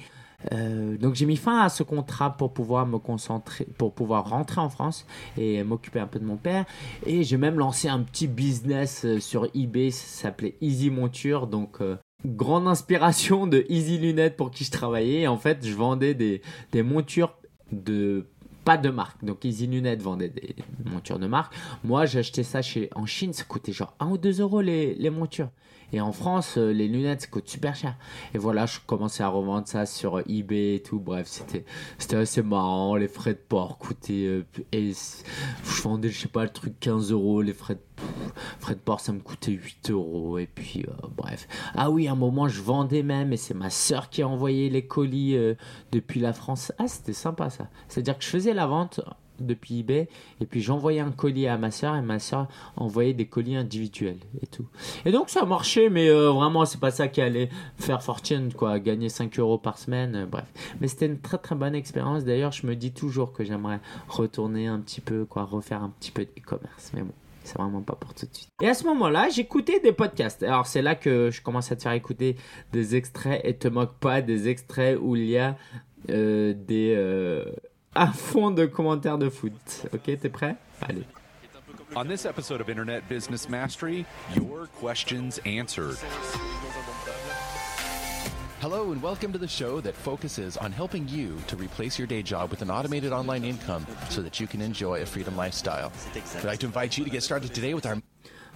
euh, 0.52 0.96
donc 0.96 1.14
j'ai 1.14 1.26
mis 1.26 1.36
fin 1.36 1.60
à 1.60 1.68
ce 1.68 1.82
contrat 1.82 2.36
pour 2.36 2.52
pouvoir 2.52 2.86
me 2.86 2.98
concentrer, 2.98 3.66
pour 3.78 3.92
pouvoir 3.92 4.28
rentrer 4.28 4.60
en 4.60 4.68
France 4.68 5.06
et 5.36 5.62
m'occuper 5.62 6.00
un 6.00 6.06
peu 6.06 6.18
de 6.18 6.24
mon 6.24 6.36
père. 6.36 6.64
Et 7.06 7.22
j'ai 7.22 7.36
même 7.36 7.58
lancé 7.58 7.88
un 7.88 8.00
petit 8.00 8.26
business 8.26 9.04
euh, 9.04 9.20
sur 9.20 9.48
eBay, 9.54 9.90
ça 9.90 10.22
s'appelait 10.22 10.56
Easy 10.60 10.90
Monture. 10.90 11.46
Donc 11.46 11.80
euh, 11.80 11.96
grande 12.26 12.66
inspiration 12.66 13.46
de 13.46 13.64
Easy 13.68 13.98
Lunettes 13.98 14.36
pour 14.36 14.50
qui 14.50 14.64
je 14.64 14.70
travaillais. 14.70 15.26
en 15.26 15.36
fait, 15.36 15.66
je 15.66 15.74
vendais 15.74 16.14
des, 16.14 16.42
montures 16.82 17.34
de 17.70 18.26
pas 18.64 18.76
de 18.76 18.90
marque. 18.90 19.24
Donc 19.24 19.44
Easy 19.44 19.66
Lunettes 19.66 20.02
vendait 20.02 20.28
des 20.28 20.54
montures 20.84 21.18
de 21.18 21.26
marque. 21.26 21.54
Moi, 21.84 22.02
acheté 22.02 22.42
ça 22.42 22.62
chez 22.62 22.90
en 22.94 23.06
Chine, 23.06 23.32
ça 23.32 23.44
coûtait 23.44 23.72
genre 23.72 23.94
1 24.00 24.06
ou 24.10 24.18
2 24.18 24.40
euros 24.40 24.60
les 24.60 25.10
montures. 25.10 25.50
Et 25.92 26.00
en 26.00 26.12
France, 26.12 26.56
euh, 26.56 26.72
les 26.72 26.88
lunettes, 26.88 27.22
ça 27.22 27.26
coûte 27.26 27.48
super 27.48 27.74
cher. 27.74 27.96
Et 28.34 28.38
voilà, 28.38 28.66
je 28.66 28.78
commençais 28.86 29.22
à 29.22 29.28
revendre 29.28 29.68
ça 29.68 29.84
sur 29.86 30.20
eBay 30.26 30.76
et 30.76 30.82
tout. 30.82 30.98
Bref, 30.98 31.26
c'était, 31.28 31.64
c'était 31.98 32.16
assez 32.16 32.42
marrant. 32.42 32.96
Les 32.96 33.08
frais 33.08 33.34
de 33.34 33.40
port 33.46 33.78
coûtaient. 33.78 34.26
Euh, 34.26 34.46
et 34.72 34.92
je 34.92 35.82
vendais, 35.82 36.08
je 36.08 36.20
sais 36.20 36.28
pas, 36.28 36.44
le 36.44 36.50
truc 36.50 36.78
15 36.80 37.12
euros. 37.12 37.42
Les 37.42 37.52
frais 37.52 37.74
de, 37.74 37.80
frais 38.58 38.74
de 38.74 38.80
port, 38.80 39.00
ça 39.00 39.12
me 39.12 39.20
coûtait 39.20 39.52
8 39.52 39.90
euros. 39.90 40.38
Et 40.38 40.46
puis, 40.46 40.84
euh, 40.88 41.08
bref. 41.16 41.46
Ah 41.74 41.90
oui, 41.90 42.08
à 42.08 42.12
un 42.12 42.16
moment, 42.16 42.48
je 42.48 42.62
vendais 42.62 43.02
même. 43.02 43.32
Et 43.32 43.36
c'est 43.36 43.54
ma 43.54 43.70
soeur 43.70 44.08
qui 44.08 44.22
a 44.22 44.28
envoyé 44.28 44.70
les 44.70 44.86
colis 44.86 45.36
depuis 45.92 46.20
la 46.20 46.32
France. 46.32 46.72
Ah, 46.78 46.88
c'était 46.88 47.12
sympa 47.12 47.50
ça. 47.50 47.68
C'est-à-dire 47.88 48.16
que 48.16 48.24
je 48.24 48.30
faisais 48.30 48.54
la 48.54 48.66
vente 48.66 49.00
depuis 49.40 49.80
eBay 49.80 50.08
et 50.40 50.46
puis 50.46 50.60
j'envoyais 50.60 51.00
un 51.00 51.10
colis 51.10 51.46
à 51.46 51.58
ma 51.58 51.70
soeur 51.70 51.96
et 51.96 52.02
ma 52.02 52.18
soeur 52.18 52.48
envoyait 52.76 53.14
des 53.14 53.26
colis 53.26 53.56
individuels 53.56 54.20
et 54.42 54.46
tout. 54.46 54.66
Et 55.04 55.12
donc 55.12 55.30
ça 55.30 55.44
marchait 55.44 55.88
mais 55.88 56.08
euh, 56.08 56.30
vraiment 56.30 56.64
c'est 56.64 56.80
pas 56.80 56.90
ça 56.90 57.08
qui 57.08 57.20
allait 57.20 57.48
faire 57.76 58.02
fortune 58.02 58.52
quoi, 58.52 58.78
gagner 58.78 59.08
5 59.08 59.38
euros 59.38 59.58
par 59.58 59.78
semaine, 59.78 60.14
euh, 60.16 60.26
bref. 60.26 60.46
Mais 60.80 60.88
c'était 60.88 61.06
une 61.06 61.18
très 61.18 61.38
très 61.38 61.54
bonne 61.54 61.74
expérience. 61.74 62.24
D'ailleurs 62.24 62.52
je 62.52 62.66
me 62.66 62.76
dis 62.76 62.92
toujours 62.92 63.32
que 63.32 63.44
j'aimerais 63.44 63.80
retourner 64.08 64.66
un 64.66 64.80
petit 64.80 65.00
peu 65.00 65.24
quoi, 65.24 65.44
refaire 65.44 65.82
un 65.82 65.90
petit 65.90 66.10
peu 66.10 66.24
d'e-commerce. 66.24 66.92
Mais 66.94 67.02
bon. 67.02 67.12
C'est 67.44 67.58
vraiment 67.58 67.82
pas 67.82 67.94
pour 67.94 68.14
tout 68.14 68.26
de 68.26 68.34
suite. 68.34 68.50
Et 68.60 68.68
à 68.68 68.74
ce 68.74 68.84
moment-là, 68.84 69.28
j'écoutais 69.28 69.80
des 69.80 69.92
podcasts. 69.92 70.42
Alors, 70.42 70.66
c'est 70.66 70.82
là 70.82 70.94
que 70.94 71.30
je 71.30 71.42
commence 71.42 71.72
à 71.72 71.76
te 71.76 71.82
faire 71.82 71.92
écouter 71.92 72.36
des 72.72 72.94
extraits 72.94 73.40
et 73.44 73.56
te 73.56 73.68
moque 73.68 73.94
pas 73.94 74.22
des 74.22 74.48
extraits 74.48 74.96
où 75.00 75.16
il 75.16 75.26
y 75.26 75.38
a 75.38 75.56
euh, 76.10 76.54
des, 76.54 76.94
à 77.94 78.12
fond 78.12 78.50
de 78.50 78.66
commentaires 78.66 79.18
de 79.18 79.28
foot. 79.28 79.86
Ok, 79.92 80.18
t'es 80.20 80.28
prêt? 80.28 80.56
Allez. 80.80 81.04
On 81.94 82.06
this 82.06 82.24
episode 82.24 82.60
of 82.60 82.68
Internet 82.70 83.06
Business 83.08 83.48
Mastery, 83.48 84.06
your 84.34 84.66
questions 84.80 85.38
answered. 85.44 85.98
Hello, 88.60 88.92
and 88.92 89.02
welcome 89.02 89.32
to 89.32 89.38
the 89.38 89.48
show 89.48 89.80
that 89.80 89.94
focuses 89.94 90.56
on 90.56 90.72
helping 90.72 91.06
you 91.08 91.36
to 91.48 91.56
replace 91.56 91.98
your 91.98 92.06
day 92.06 92.22
job 92.22 92.48
with 92.50 92.62
an 92.62 92.70
automated 92.70 93.12
online 93.12 93.44
income 93.44 93.84
so 94.08 94.22
that 94.22 94.38
you 94.40 94.46
can 94.46 94.62
enjoy 94.62 95.02
a 95.02 95.06
freedom 95.06 95.36
lifestyle. 95.36 95.92
I'd 96.38 96.44
like 96.44 96.60
to 96.60 96.66
invite 96.66 96.96
you 96.96 97.04
to 97.04 97.10
get 97.10 97.22
started 97.22 97.52
today 97.52 97.74
with 97.74 97.86
our 97.86 97.96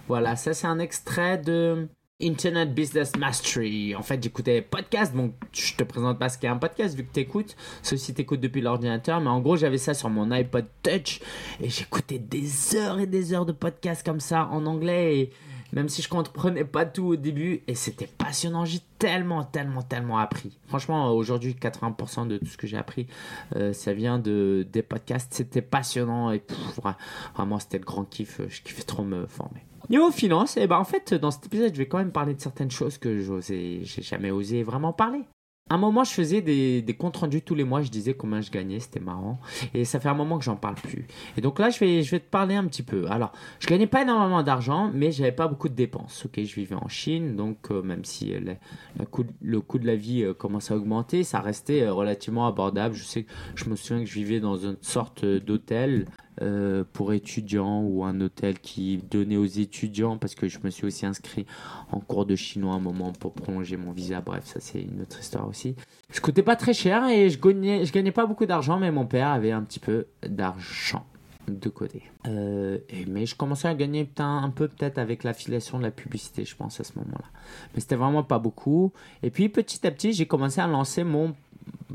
Voilà, 0.07 0.37
ça 0.37 0.53
c'est 0.53 0.67
un 0.67 0.79
extrait 0.79 1.37
de 1.37 1.89
Internet 2.21 2.73
Business 2.73 3.15
Mastery. 3.15 3.95
En 3.95 4.01
fait, 4.01 4.21
j'écoutais 4.23 4.63
podcast, 4.63 5.15
donc 5.15 5.33
je 5.53 5.75
te 5.75 5.83
présente 5.83 6.17
pas 6.17 6.29
ce 6.29 6.39
qu'est 6.39 6.47
un 6.47 6.57
podcast 6.57 6.95
vu 6.95 7.03
que 7.03 7.11
t'écoutes, 7.11 7.55
sauf 7.83 7.99
si 7.99 8.11
t'écoutes 8.15 8.39
depuis 8.39 8.61
l'ordinateur. 8.61 9.21
Mais 9.21 9.29
en 9.29 9.39
gros, 9.39 9.55
j'avais 9.55 9.77
ça 9.77 9.93
sur 9.93 10.09
mon 10.09 10.31
iPod 10.31 10.65
Touch 10.81 11.21
et 11.61 11.69
j'écoutais 11.69 12.17
des 12.17 12.75
heures 12.75 12.99
et 12.99 13.05
des 13.05 13.33
heures 13.33 13.45
de 13.45 13.51
podcasts 13.51 14.03
comme 14.03 14.19
ça 14.19 14.47
en 14.47 14.65
anglais. 14.65 15.29
Même 15.73 15.89
si 15.89 16.01
je 16.01 16.09
comprenais 16.09 16.63
pas 16.63 16.85
tout 16.85 17.05
au 17.05 17.15
début, 17.17 17.61
et 17.67 17.75
c'était 17.75 18.07
passionnant, 18.07 18.65
j'ai 18.65 18.79
tellement, 18.97 19.43
tellement, 19.43 19.83
tellement 19.83 20.17
appris. 20.17 20.57
Franchement, 20.67 21.11
aujourd'hui, 21.11 21.53
80% 21.53 22.25
de 22.27 22.37
tout 22.37 22.45
ce 22.45 22.57
que 22.57 22.65
j'ai 22.65 22.77
appris, 22.77 23.05
euh, 23.55 23.73
ça 23.73 23.93
vient 23.93 24.17
de, 24.17 24.65
des 24.71 24.81
podcasts. 24.81 25.33
C'était 25.33 25.61
passionnant 25.61 26.31
et 26.31 26.41
vraiment, 27.35 27.59
c'était 27.59 27.77
le 27.77 27.85
grand 27.85 28.05
kiff. 28.05 28.41
Je 28.47 28.61
kiffais 28.61 28.83
trop 28.83 29.03
me 29.03 29.27
former. 29.27 29.61
Niveau 29.89 30.11
finance, 30.11 30.57
et 30.57 30.67
ben 30.67 30.77
en 30.77 30.83
fait, 30.83 31.13
dans 31.13 31.31
cet 31.31 31.45
épisode, 31.45 31.73
je 31.73 31.77
vais 31.77 31.87
quand 31.87 31.97
même 31.97 32.11
parler 32.11 32.33
de 32.33 32.41
certaines 32.41 32.71
choses 32.71 32.97
que 32.97 33.41
j'ai 33.41 33.83
jamais 33.83 34.31
osé 34.31 34.63
vraiment 34.63 34.93
parler 34.93 35.23
un 35.69 35.77
moment, 35.77 36.03
je 36.03 36.11
faisais 36.11 36.41
des, 36.41 36.95
comptes 36.97 37.17
rendus 37.17 37.41
tous 37.41 37.55
les 37.55 37.63
mois. 37.63 37.81
Je 37.81 37.89
disais 37.89 38.13
combien 38.13 38.41
je 38.41 38.51
gagnais, 38.51 38.79
c'était 38.79 38.99
marrant. 38.99 39.39
Et 39.73 39.85
ça 39.85 39.99
fait 39.99 40.09
un 40.09 40.13
moment 40.13 40.37
que 40.37 40.45
j'en 40.45 40.55
parle 40.55 40.75
plus. 40.75 41.07
Et 41.37 41.41
donc 41.41 41.59
là, 41.59 41.69
je 41.69 41.79
vais, 41.79 42.03
je 42.03 42.11
vais 42.11 42.19
te 42.19 42.29
parler 42.29 42.55
un 42.55 42.65
petit 42.65 42.83
peu. 42.83 43.09
Alors, 43.09 43.31
je 43.59 43.67
gagnais 43.67 43.87
pas 43.87 44.01
énormément 44.01 44.43
d'argent, 44.43 44.91
mais 44.93 45.11
j'avais 45.11 45.31
pas 45.31 45.47
beaucoup 45.47 45.69
de 45.69 45.75
dépenses. 45.75 46.25
Ok, 46.25 46.41
je 46.43 46.55
vivais 46.55 46.75
en 46.75 46.87
Chine, 46.87 47.35
donc 47.35 47.71
euh, 47.71 47.81
même 47.81 48.05
si 48.05 48.33
euh, 48.33 48.55
le, 48.97 49.05
coût, 49.05 49.25
le 49.41 49.61
coût 49.61 49.79
de 49.79 49.87
la 49.87 49.95
vie 49.95 50.23
euh, 50.23 50.33
commençait 50.33 50.73
à 50.73 50.77
augmenter, 50.77 51.23
ça 51.23 51.39
restait 51.39 51.87
relativement 51.89 52.47
abordable. 52.47 52.95
Je 52.95 53.03
sais, 53.03 53.25
je 53.55 53.69
me 53.69 53.75
souviens 53.75 54.03
que 54.03 54.09
je 54.09 54.15
vivais 54.15 54.39
dans 54.39 54.57
une 54.57 54.77
sorte 54.81 55.25
d'hôtel 55.25 56.05
euh, 56.41 56.83
pour 56.93 57.13
étudiants 57.13 57.81
ou 57.81 58.03
un 58.03 58.21
hôtel 58.21 58.59
qui 58.59 58.97
donnait 58.97 59.37
aux 59.37 59.45
étudiants 59.45 60.17
parce 60.17 60.35
que 60.35 60.47
je 60.47 60.59
me 60.63 60.69
suis 60.69 60.85
aussi 60.85 61.05
inscrit 61.05 61.45
en 61.91 61.99
cours 61.99 62.25
de 62.25 62.35
chinois 62.35 62.75
un 62.75 62.79
moment 62.79 63.11
pour 63.11 63.33
prolonger 63.33 63.77
mon 63.77 63.91
visa. 63.91 64.21
Bref, 64.21 64.45
ça 64.45 64.59
c'est 64.59 64.81
une 64.81 65.01
autre 65.01 65.19
histoire 65.19 65.47
aussi. 65.47 65.75
Je 66.11 66.21
coûtais 66.21 66.43
pas 66.43 66.55
très 66.55 66.73
cher 66.73 67.07
et 67.07 67.29
je 67.29 67.39
gagnais, 67.39 67.85
je 67.85 67.91
gagnais 67.91 68.11
pas 68.11 68.25
beaucoup 68.25 68.45
d'argent, 68.45 68.77
mais 68.79 68.91
mon 68.91 69.05
père 69.05 69.29
avait 69.29 69.51
un 69.51 69.63
petit 69.63 69.79
peu 69.79 70.05
d'argent 70.27 71.05
de 71.47 71.69
côté. 71.69 72.03
Euh, 72.27 72.77
mais 73.07 73.25
je 73.25 73.35
commençais 73.35 73.67
à 73.67 73.73
gagner 73.73 74.09
un 74.17 74.49
peu 74.49 74.67
peut-être 74.67 74.97
avec 74.97 75.23
l'affiliation 75.23 75.77
de 75.77 75.83
la 75.83 75.91
publicité, 75.91 76.45
je 76.45 76.55
pense, 76.55 76.79
à 76.79 76.83
ce 76.83 76.93
moment-là. 76.97 77.25
Mais 77.73 77.79
c'était 77.79 77.95
vraiment 77.95 78.23
pas 78.23 78.39
beaucoup. 78.39 78.91
Et 79.23 79.29
puis 79.29 79.49
petit 79.49 79.85
à 79.87 79.91
petit, 79.91 80.13
j'ai 80.13 80.25
commencé 80.25 80.61
à 80.61 80.67
lancer 80.67 81.03
mon 81.03 81.35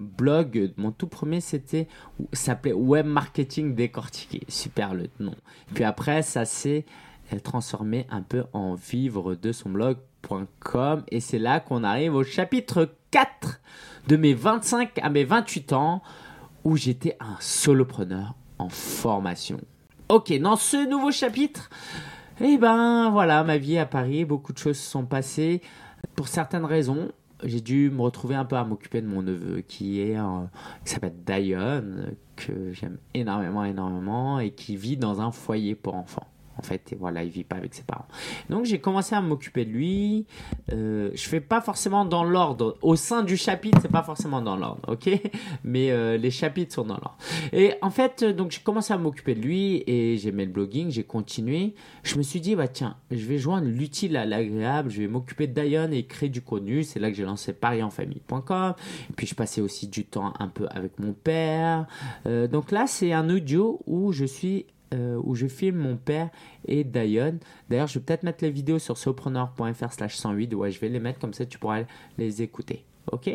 blog, 0.02 0.72
mon 0.76 0.92
tout 0.92 1.06
premier, 1.06 1.40
c'était 1.40 1.88
s'appelait 2.32 2.72
Web 2.72 3.06
Marketing 3.06 3.74
Décortiqué. 3.74 4.42
Super 4.48 4.94
le 4.94 5.08
nom. 5.20 5.34
Puis 5.74 5.84
après, 5.84 6.22
ça 6.22 6.44
s'est 6.44 6.84
euh, 7.32 7.38
transformé 7.38 8.06
un 8.10 8.22
peu 8.22 8.44
en 8.52 8.74
vivre 8.74 9.34
de 9.34 9.52
son 9.52 9.70
blog.com. 9.70 11.04
Et 11.10 11.20
c'est 11.20 11.38
là 11.38 11.60
qu'on 11.60 11.84
arrive 11.84 12.14
au 12.14 12.24
chapitre 12.24 12.90
4 13.10 13.60
de 14.08 14.16
mes 14.16 14.34
25 14.34 14.98
à 15.02 15.10
mes 15.10 15.24
28 15.24 15.72
ans 15.72 16.02
où 16.64 16.76
j'étais 16.76 17.16
un 17.20 17.36
solopreneur 17.40 18.34
en 18.58 18.68
formation. 18.68 19.60
Ok, 20.08 20.36
dans 20.38 20.56
ce 20.56 20.88
nouveau 20.88 21.10
chapitre, 21.10 21.70
eh 22.40 22.58
ben 22.58 23.10
voilà, 23.10 23.44
ma 23.44 23.56
vie 23.56 23.78
à 23.78 23.86
Paris, 23.86 24.24
beaucoup 24.24 24.52
de 24.52 24.58
choses 24.58 24.78
se 24.78 24.90
sont 24.90 25.04
passées 25.04 25.62
pour 26.16 26.28
certaines 26.28 26.64
raisons 26.64 27.10
j'ai 27.44 27.60
dû 27.60 27.90
me 27.90 28.00
retrouver 28.02 28.34
un 28.34 28.44
peu 28.44 28.56
à 28.56 28.64
m'occuper 28.64 29.00
de 29.02 29.06
mon 29.06 29.22
neveu 29.22 29.60
qui 29.60 30.00
est 30.00 30.16
qui 30.84 30.92
s'appelle 30.92 31.14
Dion 31.24 31.84
que 32.36 32.72
j'aime 32.72 32.98
énormément 33.14 33.64
énormément 33.64 34.38
et 34.38 34.50
qui 34.50 34.76
vit 34.76 34.96
dans 34.96 35.20
un 35.20 35.30
foyer 35.30 35.74
pour 35.74 35.94
enfants 35.94 36.31
en 36.56 36.62
fait 36.62 36.92
et 36.92 36.96
voilà 36.96 37.24
il 37.24 37.30
vit 37.30 37.44
pas 37.44 37.56
avec 37.56 37.74
ses 37.74 37.82
parents. 37.82 38.06
Donc 38.50 38.64
j'ai 38.64 38.78
commencé 38.78 39.14
à 39.14 39.20
m'occuper 39.20 39.64
de 39.64 39.70
lui. 39.70 40.26
Euh, 40.72 41.10
je 41.14 41.28
fais 41.28 41.40
pas 41.40 41.60
forcément 41.60 42.04
dans 42.04 42.24
l'ordre. 42.24 42.76
Au 42.82 42.96
sein 42.96 43.22
du 43.22 43.36
chapitre 43.36 43.78
c'est 43.82 43.90
pas 43.90 44.02
forcément 44.02 44.42
dans 44.42 44.56
l'ordre 44.56 44.82
ok? 44.88 45.10
Mais 45.64 45.90
euh, 45.90 46.16
les 46.16 46.30
chapitres 46.30 46.74
sont 46.74 46.84
dans 46.84 46.96
l'ordre. 46.96 47.16
Et 47.52 47.74
en 47.82 47.90
fait 47.90 48.24
donc 48.24 48.50
j'ai 48.50 48.60
commencé 48.60 48.92
à 48.92 48.98
m'occuper 48.98 49.34
de 49.34 49.40
lui 49.40 49.82
et 49.86 50.16
j'aimais 50.18 50.44
le 50.44 50.52
blogging 50.52 50.90
j'ai 50.90 51.04
continué. 51.04 51.74
Je 52.02 52.16
me 52.16 52.22
suis 52.22 52.40
dit 52.40 52.54
bah 52.54 52.68
tiens 52.68 52.96
je 53.10 53.24
vais 53.26 53.38
joindre 53.38 53.66
l'utile 53.66 54.16
à 54.16 54.24
l'agréable 54.24 54.90
je 54.90 55.00
vais 55.00 55.08
m'occuper 55.08 55.46
de 55.46 55.60
Dion 55.60 55.90
et 55.92 56.04
créer 56.04 56.28
du 56.28 56.42
contenu. 56.42 56.82
C'est 56.82 57.00
là 57.00 57.10
que 57.10 57.16
j'ai 57.16 57.24
lancé 57.24 57.52
parienfamille.com 57.52 58.74
puis 59.16 59.26
je 59.26 59.34
passais 59.34 59.60
aussi 59.60 59.88
du 59.88 60.04
temps 60.04 60.32
un 60.38 60.48
peu 60.48 60.66
avec 60.70 60.98
mon 60.98 61.12
père. 61.12 61.86
Euh, 62.26 62.46
donc 62.46 62.70
là 62.70 62.86
c'est 62.86 63.12
un 63.12 63.28
audio 63.30 63.80
où 63.86 64.12
je 64.12 64.24
suis 64.24 64.66
euh, 64.92 65.20
où 65.22 65.34
je 65.34 65.46
filme 65.46 65.78
mon 65.78 65.96
père 65.96 66.30
et 66.66 66.84
Dion. 66.84 67.38
D'ailleurs, 67.68 67.86
je 67.86 67.98
vais 67.98 68.04
peut-être 68.04 68.22
mettre 68.22 68.44
les 68.44 68.50
vidéos 68.50 68.78
sur 68.78 68.98
sopreneur.fr 68.98 69.92
slash 69.92 70.16
108. 70.16 70.54
Ouais, 70.54 70.70
je 70.70 70.80
vais 70.80 70.88
les 70.88 71.00
mettre 71.00 71.18
comme 71.18 71.34
ça, 71.34 71.46
tu 71.46 71.58
pourras 71.58 71.82
les 72.18 72.42
écouter. 72.42 72.84
Ok? 73.10 73.30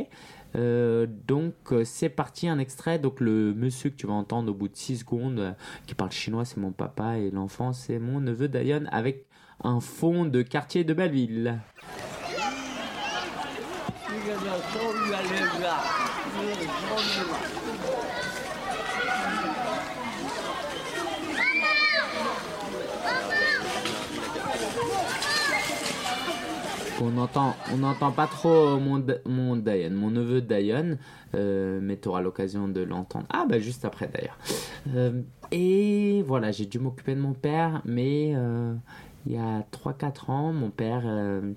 Euh, 0.55 1.07
donc 1.27 1.53
euh, 1.73 1.83
c'est 1.83 2.07
parti 2.07 2.47
un 2.47 2.57
extrait 2.57 2.99
donc 2.99 3.19
le 3.19 3.53
monsieur 3.53 3.89
que 3.89 3.95
tu 3.95 4.07
vas 4.07 4.13
entendre 4.13 4.49
au 4.49 4.55
bout 4.55 4.69
de 4.69 4.75
6 4.77 4.99
secondes 4.99 5.55
qui 5.85 5.93
parle 5.93 6.09
chinois 6.11 6.45
c'est 6.45 6.55
mon 6.55 6.71
papa 6.71 7.17
et 7.17 7.31
l'enfant 7.31 7.73
c'est 7.73 7.99
mon 7.99 8.21
neveu 8.21 8.47
Dion 8.47 8.85
avec 8.89 9.25
un 9.65 9.81
fond 9.81 10.23
de 10.23 10.41
quartier 10.41 10.85
de 10.85 10.93
Belleville. 10.93 11.59
On 26.99 27.15
entend, 27.19 27.55
on 27.71 27.77
n'entend 27.77 28.11
pas 28.11 28.25
trop 28.25 28.79
mon, 28.79 29.05
mon 29.25 29.55
mon 29.55 30.09
neveu 30.09 30.41
Diane, 30.41 30.97
euh, 31.35 31.79
mais 31.79 31.97
tu 31.97 32.07
auras 32.07 32.21
l'occasion 32.21 32.67
de 32.67 32.81
l'entendre. 32.81 33.27
Ah, 33.29 33.45
bah 33.47 33.59
juste 33.59 33.85
après 33.85 34.09
d'ailleurs. 34.11 34.37
Euh, 34.95 35.21
et 35.51 36.23
voilà, 36.25 36.51
j'ai 36.51 36.65
dû 36.65 36.79
m'occuper 36.79 37.13
de 37.13 37.19
mon 37.19 37.33
père, 37.33 37.83
mais 37.85 38.33
euh, 38.35 38.73
il 39.27 39.33
y 39.33 39.37
a 39.37 39.63
3-4 39.71 40.31
ans, 40.31 40.53
mon 40.53 40.71
père, 40.71 41.03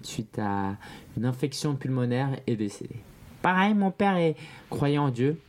suite 0.03 0.38
à 0.38 0.76
une 1.16 1.24
infection 1.24 1.74
pulmonaire, 1.74 2.38
est 2.46 2.57
décédé. 2.57 2.96
Pareil, 3.40 3.72
mon 3.72 3.90
père 3.90 4.16
est 4.16 4.37
croyant 4.68 5.05
en 5.07 5.11
Dieu. 5.11 5.40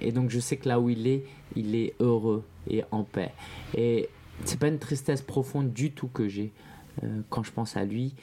et 0.00 0.10
donc 0.10 0.30
je 0.30 0.40
sais 0.40 0.56
que 0.56 0.68
là 0.68 0.80
où 0.80 0.90
il 0.90 1.06
est, 1.06 1.24
il 1.54 1.76
est 1.76 1.94
heureux 2.00 2.42
et 2.68 2.82
en 2.90 3.04
paix. 3.04 3.30
Et 3.76 4.08
c'est 4.44 4.58
pas 4.58 4.68
une 4.68 4.80
tristesse 4.80 5.22
profonde 5.22 5.72
du 5.72 5.92
tout 5.92 6.08
que 6.08 6.26
j'ai 6.26 6.50
quand 7.30 7.44
je 7.44 7.52
pense 7.52 7.76
à 7.76 7.84
lui. 7.84 8.14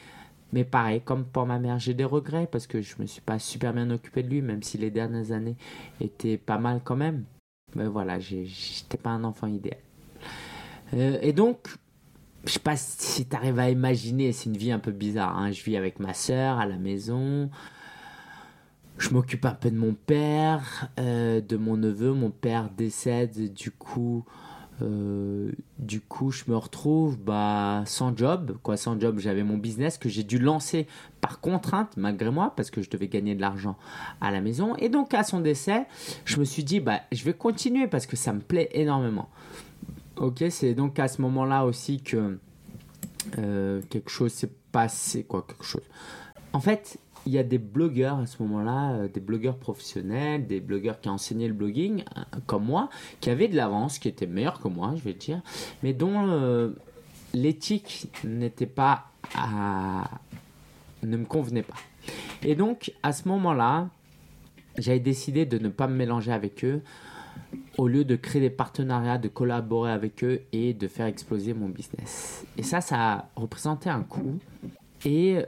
Mais 0.51 0.63
pareil, 0.63 1.01
comme 1.01 1.25
pour 1.25 1.45
ma 1.45 1.59
mère, 1.59 1.79
j'ai 1.79 1.93
des 1.93 2.05
regrets 2.05 2.47
parce 2.47 2.65
que 2.65 2.81
je 2.81 2.95
me 2.99 3.05
suis 3.05 3.21
pas 3.21 3.37
super 3.39 3.73
bien 3.73 3.89
occupé 3.91 4.23
de 4.23 4.29
lui, 4.29 4.41
même 4.41 4.63
si 4.63 4.77
les 4.77 4.89
dernières 4.89 5.31
années 5.31 5.55
étaient 6.01 6.37
pas 6.37 6.57
mal 6.57 6.81
quand 6.83 6.95
même. 6.95 7.23
Mais 7.75 7.85
voilà, 7.85 8.19
j'étais 8.19 8.97
pas 8.97 9.11
un 9.11 9.23
enfant 9.23 9.47
idéal. 9.47 9.77
Euh, 10.95 11.19
et 11.21 11.33
donc, 11.33 11.67
je 12.45 12.53
sais 12.53 12.59
pas 12.59 12.75
si 12.75 13.27
tu 13.27 13.35
arrives 13.35 13.59
à 13.59 13.69
imaginer, 13.69 14.31
c'est 14.31 14.49
une 14.49 14.57
vie 14.57 14.71
un 14.71 14.79
peu 14.79 14.91
bizarre. 14.91 15.37
Hein. 15.37 15.51
Je 15.51 15.63
vis 15.63 15.77
avec 15.77 15.99
ma 15.99 16.13
soeur 16.13 16.57
à 16.57 16.65
la 16.65 16.77
maison. 16.77 17.49
Je 18.97 19.11
m'occupe 19.11 19.45
un 19.45 19.53
peu 19.53 19.69
de 19.69 19.77
mon 19.77 19.93
père, 19.93 20.89
euh, 20.99 21.41
de 21.41 21.57
mon 21.57 21.77
neveu. 21.77 22.13
Mon 22.13 22.31
père 22.31 22.69
décède, 22.69 23.53
du 23.53 23.71
coup, 23.71 24.25
euh, 24.81 25.51
du 25.77 26.01
coup, 26.01 26.31
je 26.31 26.43
me 26.47 26.55
retrouve 26.55 27.17
bah, 27.17 27.83
sans 27.85 28.15
job. 28.15 28.57
Quoi, 28.63 28.77
sans 28.77 28.99
job, 28.99 29.19
j'avais 29.19 29.43
mon 29.43 29.57
business 29.57 29.97
que 29.97 30.09
j'ai 30.09 30.23
dû 30.23 30.39
lancer 30.39 30.87
par 31.21 31.39
contrainte, 31.39 31.95
malgré 31.97 32.31
moi, 32.31 32.53
parce 32.55 32.71
que 32.71 32.81
je 32.81 32.89
devais 32.89 33.07
gagner 33.07 33.35
de 33.35 33.41
l'argent 33.41 33.77
à 34.21 34.31
la 34.31 34.41
maison. 34.41 34.75
Et 34.77 34.89
donc, 34.89 35.13
à 35.13 35.23
son 35.23 35.39
décès, 35.39 35.85
je 36.25 36.39
me 36.39 36.45
suis 36.45 36.63
dit, 36.63 36.79
bah, 36.79 37.01
je 37.11 37.23
vais 37.23 37.33
continuer 37.33 37.87
parce 37.87 38.05
que 38.05 38.15
ça 38.15 38.33
me 38.33 38.39
plaît 38.39 38.69
énormément. 38.73 39.29
Ok, 40.17 40.43
c'est 40.49 40.73
donc 40.73 40.99
à 40.99 41.07
ce 41.07 41.21
moment-là 41.21 41.65
aussi 41.65 42.01
que 42.01 42.37
euh, 43.37 43.81
quelque 43.89 44.09
chose 44.09 44.33
s'est 44.33 44.51
passé. 44.71 45.23
Quoi, 45.23 45.45
quelque 45.47 45.63
chose. 45.63 45.83
En 46.51 46.59
fait, 46.59 46.97
il 47.25 47.33
y 47.33 47.37
a 47.37 47.43
des 47.43 47.57
blogueurs 47.57 48.19
à 48.19 48.25
ce 48.25 48.41
moment-là, 48.43 48.93
euh, 48.93 49.07
des 49.07 49.19
blogueurs 49.19 49.57
professionnels, 49.57 50.47
des 50.47 50.59
blogueurs 50.59 50.99
qui 50.99 51.09
enseignaient 51.09 51.47
le 51.47 51.53
blogging, 51.53 52.03
euh, 52.17 52.21
comme 52.45 52.65
moi, 52.65 52.89
qui 53.19 53.29
avaient 53.29 53.47
de 53.47 53.55
l'avance, 53.55 53.99
qui 53.99 54.07
étaient 54.07 54.27
meilleurs 54.27 54.59
que 54.59 54.67
moi, 54.67 54.93
je 54.95 55.01
vais 55.01 55.13
te 55.13 55.25
dire, 55.25 55.41
mais 55.83 55.93
dont 55.93 56.27
euh, 56.27 56.71
l'éthique 57.33 58.07
n'était 58.23 58.65
pas 58.65 59.05
à... 59.35 60.09
ne 61.03 61.17
me 61.17 61.25
convenait 61.25 61.63
pas. 61.63 61.75
Et 62.43 62.55
donc, 62.55 62.93
à 63.03 63.13
ce 63.13 63.27
moment-là, 63.27 63.89
j'avais 64.77 64.99
décidé 64.99 65.45
de 65.45 65.57
ne 65.57 65.69
pas 65.69 65.87
me 65.87 65.95
mélanger 65.95 66.31
avec 66.31 66.63
eux 66.63 66.81
au 67.77 67.87
lieu 67.87 68.05
de 68.05 68.15
créer 68.15 68.41
des 68.41 68.49
partenariats, 68.49 69.17
de 69.17 69.27
collaborer 69.27 69.91
avec 69.91 70.23
eux 70.23 70.41
et 70.51 70.73
de 70.73 70.87
faire 70.87 71.05
exploser 71.05 71.53
mon 71.53 71.69
business. 71.69 72.45
Et 72.57 72.63
ça, 72.63 72.81
ça 72.81 73.13
a 73.13 73.29
représenté 73.35 73.89
un 73.89 74.03
coût. 74.03 74.37
Et 75.05 75.39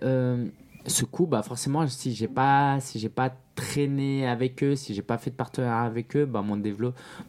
ce 0.87 1.05
coup, 1.05 1.27
bah 1.27 1.43
forcément, 1.43 1.87
si 1.87 2.13
j'ai 2.13 2.27
pas, 2.27 2.79
si 2.79 3.07
pas 3.09 3.33
traîné 3.55 4.27
avec 4.27 4.63
eux, 4.63 4.75
si 4.75 4.93
j'ai 4.93 5.01
pas 5.01 5.17
fait 5.17 5.29
de 5.29 5.35
partenariat 5.35 5.81
avec 5.81 6.15
eux, 6.15 6.25
bah 6.25 6.41
mon 6.41 6.61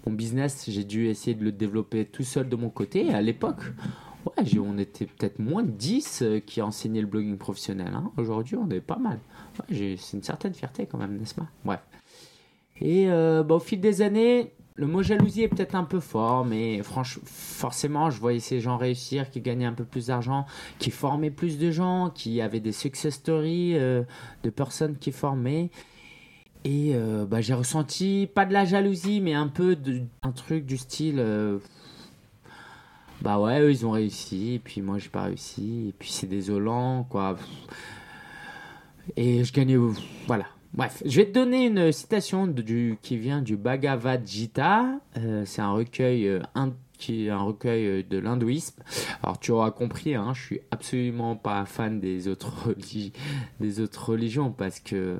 mon 0.06 0.12
business, 0.12 0.64
j'ai 0.68 0.84
dû 0.84 1.08
essayer 1.08 1.34
de 1.34 1.44
le 1.44 1.52
développer 1.52 2.04
tout 2.06 2.22
seul 2.22 2.48
de 2.48 2.56
mon 2.56 2.70
côté. 2.70 3.06
Et 3.06 3.14
à 3.14 3.20
l'époque, 3.20 3.62
ouais, 4.26 4.58
on 4.58 4.78
était 4.78 5.06
peut-être 5.06 5.38
moins 5.38 5.62
de 5.62 5.70
10 5.70 6.22
euh, 6.22 6.40
qui 6.40 6.62
enseignaient 6.62 7.00
le 7.00 7.06
blogging 7.06 7.36
professionnel. 7.36 7.92
Hein. 7.94 8.10
Aujourd'hui, 8.16 8.56
on 8.56 8.68
est 8.70 8.80
pas 8.80 8.98
mal. 8.98 9.18
C'est 9.68 10.12
une 10.14 10.22
certaine 10.22 10.54
fierté 10.54 10.86
quand 10.86 10.98
même, 10.98 11.18
n'est-ce 11.18 11.34
pas? 11.34 11.46
Et 12.80 13.10
euh, 13.10 13.42
bah, 13.42 13.56
au 13.56 13.60
fil 13.60 13.80
des 13.80 14.02
années, 14.02 14.54
le 14.74 14.86
mot 14.86 15.02
jalousie 15.02 15.42
est 15.42 15.48
peut-être 15.48 15.74
un 15.74 15.84
peu 15.84 16.00
fort, 16.00 16.44
mais 16.44 16.82
franchement, 16.82 17.22
forcément, 17.26 18.10
je 18.10 18.18
voyais 18.18 18.40
ces 18.40 18.60
gens 18.60 18.76
réussir, 18.76 19.30
qui 19.30 19.40
gagnaient 19.40 19.66
un 19.66 19.74
peu 19.74 19.84
plus 19.84 20.06
d'argent, 20.06 20.46
qui 20.78 20.90
formaient 20.90 21.30
plus 21.30 21.58
de 21.58 21.70
gens, 21.70 22.10
qui 22.10 22.40
avaient 22.40 22.60
des 22.60 22.72
success 22.72 23.14
stories 23.14 23.76
euh, 23.76 24.02
de 24.42 24.50
personnes 24.50 24.96
qui 24.96 25.12
formaient. 25.12 25.70
Et 26.64 26.92
euh, 26.94 27.26
bah, 27.26 27.40
j'ai 27.40 27.54
ressenti, 27.54 28.28
pas 28.32 28.46
de 28.46 28.52
la 28.52 28.64
jalousie, 28.64 29.20
mais 29.20 29.34
un 29.34 29.48
peu 29.48 29.76
de, 29.76 30.02
un 30.22 30.32
truc 30.32 30.64
du 30.64 30.78
style. 30.78 31.16
Euh, 31.18 31.58
bah 33.20 33.38
ouais, 33.38 33.60
eux 33.60 33.70
ils 33.70 33.86
ont 33.86 33.90
réussi, 33.92 34.54
et 34.54 34.58
puis 34.58 34.80
moi 34.82 34.98
j'ai 34.98 35.08
pas 35.08 35.24
réussi, 35.24 35.88
et 35.88 35.94
puis 35.96 36.10
c'est 36.10 36.26
désolant, 36.26 37.04
quoi. 37.04 37.36
Et 39.16 39.44
je 39.44 39.52
gagnais. 39.52 39.76
Voilà, 40.26 40.46
Bref, 40.74 41.02
je 41.04 41.16
vais 41.20 41.26
te 41.26 41.32
donner 41.32 41.66
une 41.66 41.92
citation 41.92 42.50
qui 43.02 43.18
vient 43.18 43.42
du 43.42 43.58
Bhagavad 43.58 44.26
Gita. 44.26 45.00
Euh, 45.18 45.42
c'est 45.44 45.60
un 45.60 45.72
recueil, 45.72 46.26
euh, 46.26 46.40
qui 46.96 47.26
est 47.26 47.30
un 47.30 47.42
recueil 47.42 47.86
euh, 47.86 48.02
de 48.08 48.16
l'hindouisme. 48.16 48.82
Alors 49.22 49.38
tu 49.38 49.50
auras 49.50 49.70
compris, 49.70 50.14
hein, 50.14 50.32
je 50.34 50.40
suis 50.40 50.60
absolument 50.70 51.36
pas 51.36 51.66
fan 51.66 52.00
des 52.00 52.26
autres, 52.26 52.74
des 53.60 53.80
autres 53.80 54.08
religions 54.08 54.50
parce 54.50 54.80
que 54.80 55.18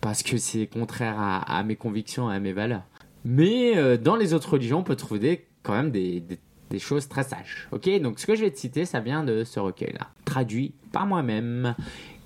parce 0.00 0.24
que 0.24 0.38
c'est 0.38 0.66
contraire 0.66 1.14
à, 1.18 1.62
mes 1.62 1.76
convictions 1.76 2.30
et 2.30 2.34
à 2.34 2.40
mes 2.40 2.52
valeurs. 2.52 2.82
Mais 3.24 3.96
dans 3.96 4.16
les 4.16 4.34
autres 4.34 4.52
religions, 4.54 4.80
on 4.80 4.82
peut 4.82 4.96
trouver 4.96 5.46
quand 5.62 5.72
même 5.72 5.90
des, 5.90 6.20
des, 6.20 6.38
des, 6.68 6.78
choses 6.78 7.08
très 7.08 7.22
sages. 7.22 7.68
Ok, 7.72 7.88
donc 8.02 8.18
ce 8.18 8.26
que 8.26 8.34
je 8.34 8.42
vais 8.42 8.50
te 8.50 8.58
citer, 8.58 8.84
ça 8.84 9.00
vient 9.00 9.24
de 9.24 9.44
ce 9.44 9.60
recueil-là, 9.60 10.08
traduit 10.26 10.74
par 10.92 11.06
moi-même. 11.06 11.74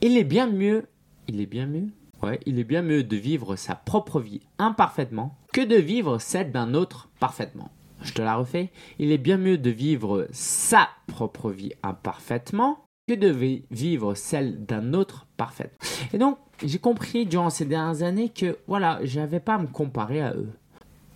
Il 0.00 0.16
est 0.16 0.24
bien 0.24 0.48
mieux, 0.48 0.86
il 1.28 1.40
est 1.40 1.46
bien 1.46 1.66
mieux 1.66 1.86
Ouais, 2.22 2.40
il 2.46 2.58
est 2.58 2.64
bien 2.64 2.82
mieux 2.82 3.04
de 3.04 3.16
vivre 3.16 3.54
sa 3.56 3.74
propre 3.76 4.20
vie 4.20 4.40
imparfaitement 4.58 5.36
que 5.52 5.60
de 5.60 5.76
vivre 5.76 6.18
celle 6.18 6.50
d'un 6.50 6.74
autre 6.74 7.08
parfaitement. 7.20 7.70
Je 8.02 8.12
te 8.12 8.22
la 8.22 8.36
refais. 8.36 8.70
Il 8.98 9.12
est 9.12 9.18
bien 9.18 9.36
mieux 9.36 9.58
de 9.58 9.70
vivre 9.70 10.28
sa 10.32 10.88
propre 11.06 11.50
vie 11.50 11.72
imparfaitement 11.82 12.84
que 13.08 13.14
de 13.14 13.28
vivre 13.70 14.14
celle 14.14 14.64
d'un 14.64 14.92
autre 14.92 15.26
parfaitement. 15.36 15.78
Et 16.12 16.18
donc, 16.18 16.38
j'ai 16.62 16.78
compris 16.78 17.24
durant 17.24 17.50
ces 17.50 17.64
dernières 17.64 18.02
années 18.02 18.28
que, 18.28 18.58
voilà, 18.66 18.98
j'avais 19.04 19.40
pas 19.40 19.54
à 19.54 19.58
me 19.58 19.66
comparer 19.66 20.20
à 20.20 20.34
eux. 20.34 20.50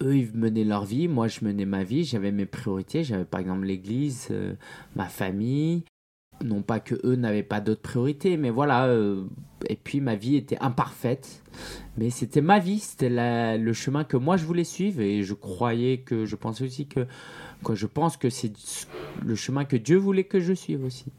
Eux, 0.00 0.16
ils 0.16 0.32
menaient 0.34 0.64
leur 0.64 0.84
vie, 0.84 1.06
moi, 1.06 1.28
je 1.28 1.44
menais 1.44 1.66
ma 1.66 1.84
vie, 1.84 2.04
j'avais 2.04 2.32
mes 2.32 2.46
priorités, 2.46 3.04
j'avais 3.04 3.24
par 3.24 3.40
exemple 3.40 3.64
l'église, 3.64 4.28
euh, 4.30 4.54
ma 4.96 5.06
famille, 5.06 5.84
non 6.44 6.62
pas 6.62 6.80
que 6.80 6.94
eux 7.04 7.16
n'avaient 7.16 7.42
pas 7.42 7.60
d'autres 7.60 7.82
priorités, 7.82 8.36
mais 8.36 8.50
voilà. 8.50 8.86
Euh, 8.86 9.24
et 9.68 9.76
puis 9.76 10.00
ma 10.00 10.14
vie 10.14 10.36
était 10.36 10.58
imparfaite, 10.60 11.42
mais 11.96 12.10
c'était 12.10 12.40
ma 12.40 12.58
vie, 12.58 12.80
c'était 12.80 13.08
le 13.58 13.72
chemin 13.72 14.04
que 14.04 14.16
moi 14.16 14.36
je 14.36 14.44
voulais 14.44 14.64
suivre 14.64 15.00
et 15.00 15.22
je 15.22 15.34
croyais 15.34 15.98
que, 15.98 16.24
je 16.24 16.36
pensais 16.36 16.64
aussi 16.64 16.86
que, 16.86 17.06
je 17.72 17.86
pense 17.86 18.16
que 18.16 18.28
c'est 18.28 18.52
le 19.24 19.34
chemin 19.34 19.64
que 19.64 19.76
Dieu 19.76 19.96
voulait 19.96 20.24
que 20.24 20.40
je 20.40 20.52
suive 20.52 20.84
aussi. 20.84 21.12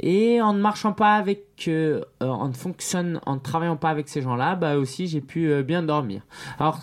Et 0.00 0.40
en 0.40 0.52
ne 0.52 0.60
marchant 0.60 0.92
pas 0.92 1.16
avec, 1.16 1.66
euh, 1.68 2.02
en 2.20 2.48
ne 2.48 2.54
fonctionne, 2.54 3.20
en 3.26 3.38
travaillant 3.38 3.76
pas 3.76 3.90
avec 3.90 4.08
ces 4.08 4.22
gens-là, 4.22 4.54
bah 4.54 4.76
aussi 4.76 5.06
j'ai 5.06 5.20
pu 5.20 5.50
euh, 5.50 5.62
bien 5.62 5.82
dormir. 5.82 6.22
Alors 6.58 6.80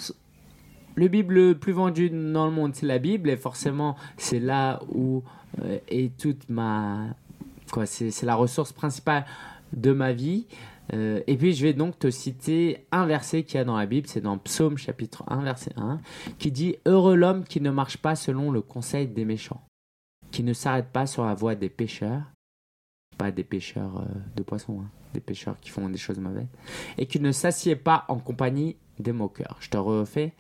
le 0.96 1.08
Bible 1.10 1.34
le 1.34 1.58
plus 1.58 1.74
vendu 1.74 2.10
dans 2.10 2.46
le 2.46 2.52
monde, 2.52 2.76
c'est 2.76 2.86
la 2.86 3.00
Bible, 3.00 3.30
et 3.30 3.36
forcément, 3.36 3.98
c'est 4.16 4.40
là 4.40 4.82
où 4.90 5.24
est 5.88 6.18
toute 6.18 6.50
ma, 6.50 7.16
c'est 7.86 8.24
la 8.24 8.36
ressource 8.36 8.74
principale 8.74 9.26
de 9.74 9.92
ma 9.92 10.14
vie. 10.14 10.48
Euh, 10.94 11.22
et 11.26 11.36
puis 11.36 11.54
je 11.54 11.64
vais 11.64 11.74
donc 11.74 11.98
te 11.98 12.12
citer 12.12 12.86
un 12.92 13.06
verset 13.06 13.44
qu'il 13.44 13.58
y 13.58 13.60
a 13.60 13.64
dans 13.64 13.78
la 13.78 13.86
Bible, 13.88 14.08
c'est 14.08 14.22
dans 14.22 14.38
Psaume 14.38 14.78
chapitre 14.78 15.24
1, 15.28 15.44
verset 15.44 15.72
1, 15.78 16.00
qui 16.38 16.52
dit 16.52 16.76
Heureux 16.86 17.16
l'homme 17.16 17.44
qui 17.44 17.60
ne 17.60 17.72
marche 17.72 17.98
pas 17.98 18.16
selon 18.16 18.52
le 18.52 18.62
conseil 18.62 19.08
des 19.08 19.26
méchants, 19.26 19.62
qui 20.32 20.44
ne 20.44 20.54
s'arrête 20.54 20.90
pas 20.90 21.08
sur 21.08 21.26
la 21.26 21.34
voie 21.34 21.56
des 21.56 21.70
pécheurs, 21.70 22.22
pas 23.18 23.32
des 23.32 23.44
pêcheurs 23.44 23.98
euh, 23.98 24.06
de 24.36 24.44
poissons, 24.44 24.82
hein, 24.82 24.90
des 25.14 25.22
pêcheurs 25.22 25.60
qui 25.60 25.72
font 25.72 25.90
des 25.90 25.98
choses 25.98 26.20
mauvaises, 26.20 26.48
et 27.00 27.08
qui 27.08 27.20
ne 27.20 27.32
s'assied 27.32 27.76
pas 27.76 28.06
en 28.08 28.20
compagnie 28.20 28.76
des 29.00 29.12
moqueurs. 29.12 29.58
Je 29.60 29.70
te 29.70 29.78
refais 29.78 30.34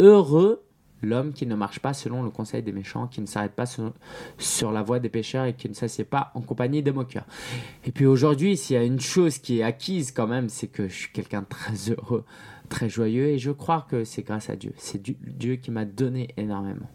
Heureux 0.00 0.64
L'homme 1.02 1.32
qui 1.32 1.46
ne 1.46 1.54
marche 1.54 1.80
pas 1.80 1.92
selon 1.92 2.22
le 2.22 2.30
conseil 2.30 2.62
des 2.62 2.72
méchants, 2.72 3.06
qui 3.06 3.20
ne 3.20 3.26
s'arrête 3.26 3.52
pas 3.52 3.66
sur, 3.66 4.72
la 4.72 4.82
voie 4.82 4.98
des 4.98 5.08
pécheurs 5.08 5.46
et 5.46 5.54
qui 5.54 5.68
ne 5.68 5.74
s'assied 5.74 6.04
pas 6.04 6.30
en 6.34 6.40
compagnie 6.40 6.82
des 6.82 6.92
moqueurs. 6.92 7.26
Et 7.84 7.92
puis 7.92 8.06
aujourd'hui, 8.06 8.56
s'il 8.56 8.76
y 8.76 8.78
a 8.78 8.84
une 8.84 9.00
chose 9.00 9.38
qui 9.38 9.60
est 9.60 9.62
acquise 9.62 10.12
quand 10.12 10.26
même, 10.26 10.48
c'est 10.48 10.68
que 10.68 10.88
je 10.88 10.94
suis 10.94 11.12
quelqu'un 11.12 11.42
de 11.42 11.46
très 11.46 11.74
heureux, 11.90 12.24
très 12.68 12.88
joyeux, 12.88 13.28
et 13.28 13.38
je 13.38 13.50
crois 13.50 13.86
que 13.88 14.04
c'est 14.04 14.22
grâce 14.22 14.50
à 14.50 14.56
Dieu. 14.56 14.72
C'est 14.76 15.02
Dieu 15.02 15.56
qui 15.56 15.70
m'a 15.70 15.84
donné 15.84 16.28
énormément. 16.36 16.88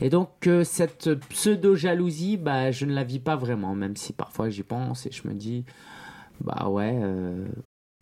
Et 0.00 0.10
donc 0.10 0.46
euh, 0.46 0.62
cette 0.62 1.14
pseudo-jalousie, 1.14 2.36
bah, 2.36 2.70
je 2.70 2.84
ne 2.84 2.92
la 2.92 3.04
vis 3.04 3.20
pas 3.20 3.36
vraiment, 3.36 3.74
même 3.74 3.96
si 3.96 4.12
parfois 4.12 4.50
j'y 4.50 4.62
pense 4.62 5.06
et 5.06 5.10
je 5.10 5.26
me 5.26 5.32
dis, 5.32 5.64
bah 6.40 6.68
ouais, 6.68 6.98
euh, 7.02 7.46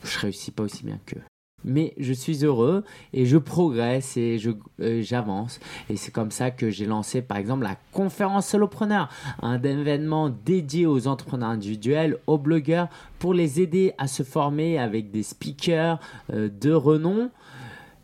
je 0.03 0.19
réussis 0.19 0.51
pas 0.51 0.65
aussi 0.65 0.85
bien 0.85 0.99
qu'eux 1.07 1.23
mais 1.65 1.95
je 1.99 2.13
suis 2.13 2.45
heureux 2.45 2.85
et 3.13 3.27
je 3.27 3.39
progresse 3.39 4.17
et 4.17 4.39
je, 4.39 4.51
euh, 4.81 5.03
j'avance. 5.03 5.61
Et 5.89 5.97
c'est 5.97 6.13
comme 6.13 6.31
ça 6.31 6.51
que 6.51 6.71
j'ai 6.71 6.87
lancé 6.87 7.23
par 7.23 7.39
exemple 7.39 7.65
la 7.65 7.77
conférence 7.93 8.49
solopreneur, 8.49 9.09
un 9.43 9.61
événement 9.63 10.31
dédié 10.45 10.87
aux 10.87 11.07
entrepreneurs 11.07 11.51
individuels, 11.51 12.19
aux 12.27 12.39
blogueurs, 12.39 12.89
pour 13.19 13.35
les 13.35 13.61
aider 13.61 13.93
à 13.99 14.07
se 14.07 14.23
former 14.23 14.79
avec 14.79 15.11
des 15.11 15.23
speakers 15.23 15.99
euh, 16.33 16.49
de 16.61 16.73
renom. 16.73 17.31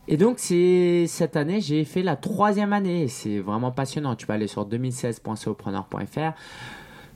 Et 0.08 0.16
donc, 0.16 0.38
c'est 0.38 1.06
cette 1.06 1.36
année, 1.36 1.60
j'ai 1.60 1.84
fait 1.84 2.02
la 2.02 2.16
troisième 2.16 2.72
année. 2.72 3.06
C'est 3.06 3.38
vraiment 3.38 3.70
passionnant. 3.70 4.16
Tu 4.16 4.26
peux 4.26 4.32
aller 4.32 4.48
sur 4.48 4.66
2016.solopreneur.fr 4.66 6.32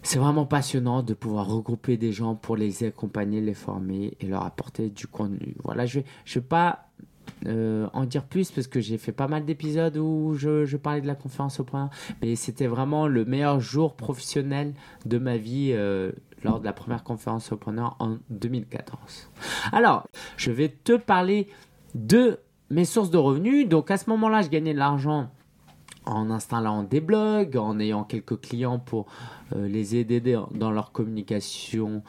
c'est 0.04 0.18
vraiment 0.18 0.44
passionnant 0.44 1.02
de 1.02 1.14
pouvoir 1.14 1.48
regrouper 1.48 1.96
des 1.96 2.12
gens 2.12 2.34
pour 2.34 2.56
les 2.56 2.84
accompagner, 2.84 3.40
les 3.40 3.54
former 3.54 4.16
et 4.20 4.26
leur 4.26 4.44
apporter 4.44 4.90
du 4.90 5.06
contenu. 5.06 5.56
Voilà, 5.64 5.86
je 5.86 6.00
ne 6.00 6.04
vais, 6.34 6.40
pas 6.42 6.90
euh, 7.46 7.88
en 7.94 8.04
dire 8.04 8.24
plus 8.24 8.50
parce 8.50 8.66
que 8.66 8.80
j'ai 8.80 8.98
fait 8.98 9.12
pas 9.12 9.28
mal 9.28 9.46
d'épisodes 9.46 9.96
où 9.96 10.34
je, 10.34 10.76
parlais 10.76 11.00
de 11.00 11.06
la 11.06 11.14
conférence 11.14 11.58
au 11.58 11.64
point, 11.64 11.88
mais 12.20 12.36
c'était 12.36 12.66
vraiment 12.66 13.08
le 13.08 13.24
meilleur 13.24 13.60
jour 13.60 13.96
professionnel 13.96 14.74
de 15.06 15.16
ma 15.16 15.38
vie 15.38 15.70
euh, 15.72 16.12
lors 16.42 16.60
de 16.60 16.66
la 16.66 16.74
première 16.74 17.02
conférence 17.02 17.50
au 17.50 17.56
preneur 17.56 17.96
en 17.98 18.18
2014. 18.28 19.30
Alors, 19.72 20.06
je 20.36 20.50
vais 20.50 20.68
te 20.68 20.96
parler 20.96 21.48
de 21.94 22.40
mes 22.68 22.84
sources 22.84 23.10
de 23.10 23.16
revenus. 23.18 23.68
Donc 23.68 23.90
à 23.90 23.96
ce 23.96 24.10
moment-là, 24.10 24.42
je 24.42 24.48
gagnais 24.48 24.74
de 24.74 24.78
l'argent 24.78 25.30
en 26.06 26.30
installant 26.30 26.82
des 26.82 27.00
blogs, 27.00 27.56
en 27.56 27.78
ayant 27.78 28.04
quelques 28.04 28.40
clients 28.40 28.78
pour 28.78 29.06
euh, 29.54 29.68
les 29.68 29.96
aider 29.96 30.20
dans 30.52 30.70
leur 30.70 30.92
communication 30.92 32.02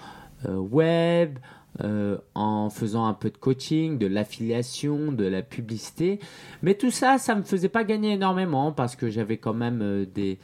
euh, 0.48 0.58
web, 0.58 1.40
euh, 1.84 2.18
en 2.36 2.70
faisant 2.70 3.06
un 3.06 3.14
peu 3.14 3.30
de 3.30 3.38
coaching, 3.38 3.98
de 3.98 4.08
l'affiliation, 4.08 5.12
de 5.12 5.26
la 5.26 5.42
publicité. 5.42 6.20
Mais 6.62 6.76
tout 6.76 6.92
ça, 6.92 7.18
ça 7.18 7.36
ne 7.36 7.40
me 7.40 7.46
faisait 7.46 7.70
pas 7.70 7.84
gagner 7.84 8.14
énormément 8.14 8.72
parce 8.72 8.96
que 8.96 9.10
j'avais 9.10 9.38
quand 9.38 9.54
même 9.54 10.06
des, 10.06 10.40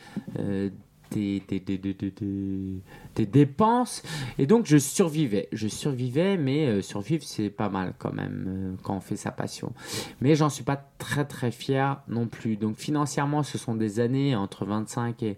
des, 1.11 2.81
dépenses. 3.25 4.03
Et 4.37 4.45
donc, 4.45 4.65
je 4.65 4.77
survivais. 4.77 5.47
Je 5.51 5.67
survivais, 5.67 6.37
mais 6.37 6.67
euh, 6.67 6.81
survivre, 6.81 7.23
c'est 7.25 7.49
pas 7.49 7.69
mal 7.69 7.93
quand 7.97 8.13
même 8.13 8.45
euh, 8.47 8.75
quand 8.83 8.95
on 8.95 9.01
fait 9.01 9.15
sa 9.15 9.31
passion. 9.31 9.73
Mais 10.21 10.35
j'en 10.35 10.49
suis 10.49 10.63
pas 10.63 10.77
très, 10.97 11.25
très 11.25 11.51
fier 11.51 12.01
non 12.07 12.27
plus. 12.27 12.57
Donc, 12.57 12.77
financièrement, 12.77 13.43
ce 13.43 13.57
sont 13.57 13.75
des 13.75 13.99
années 13.99 14.35
entre 14.35 14.65
25 14.65 15.21
et 15.23 15.37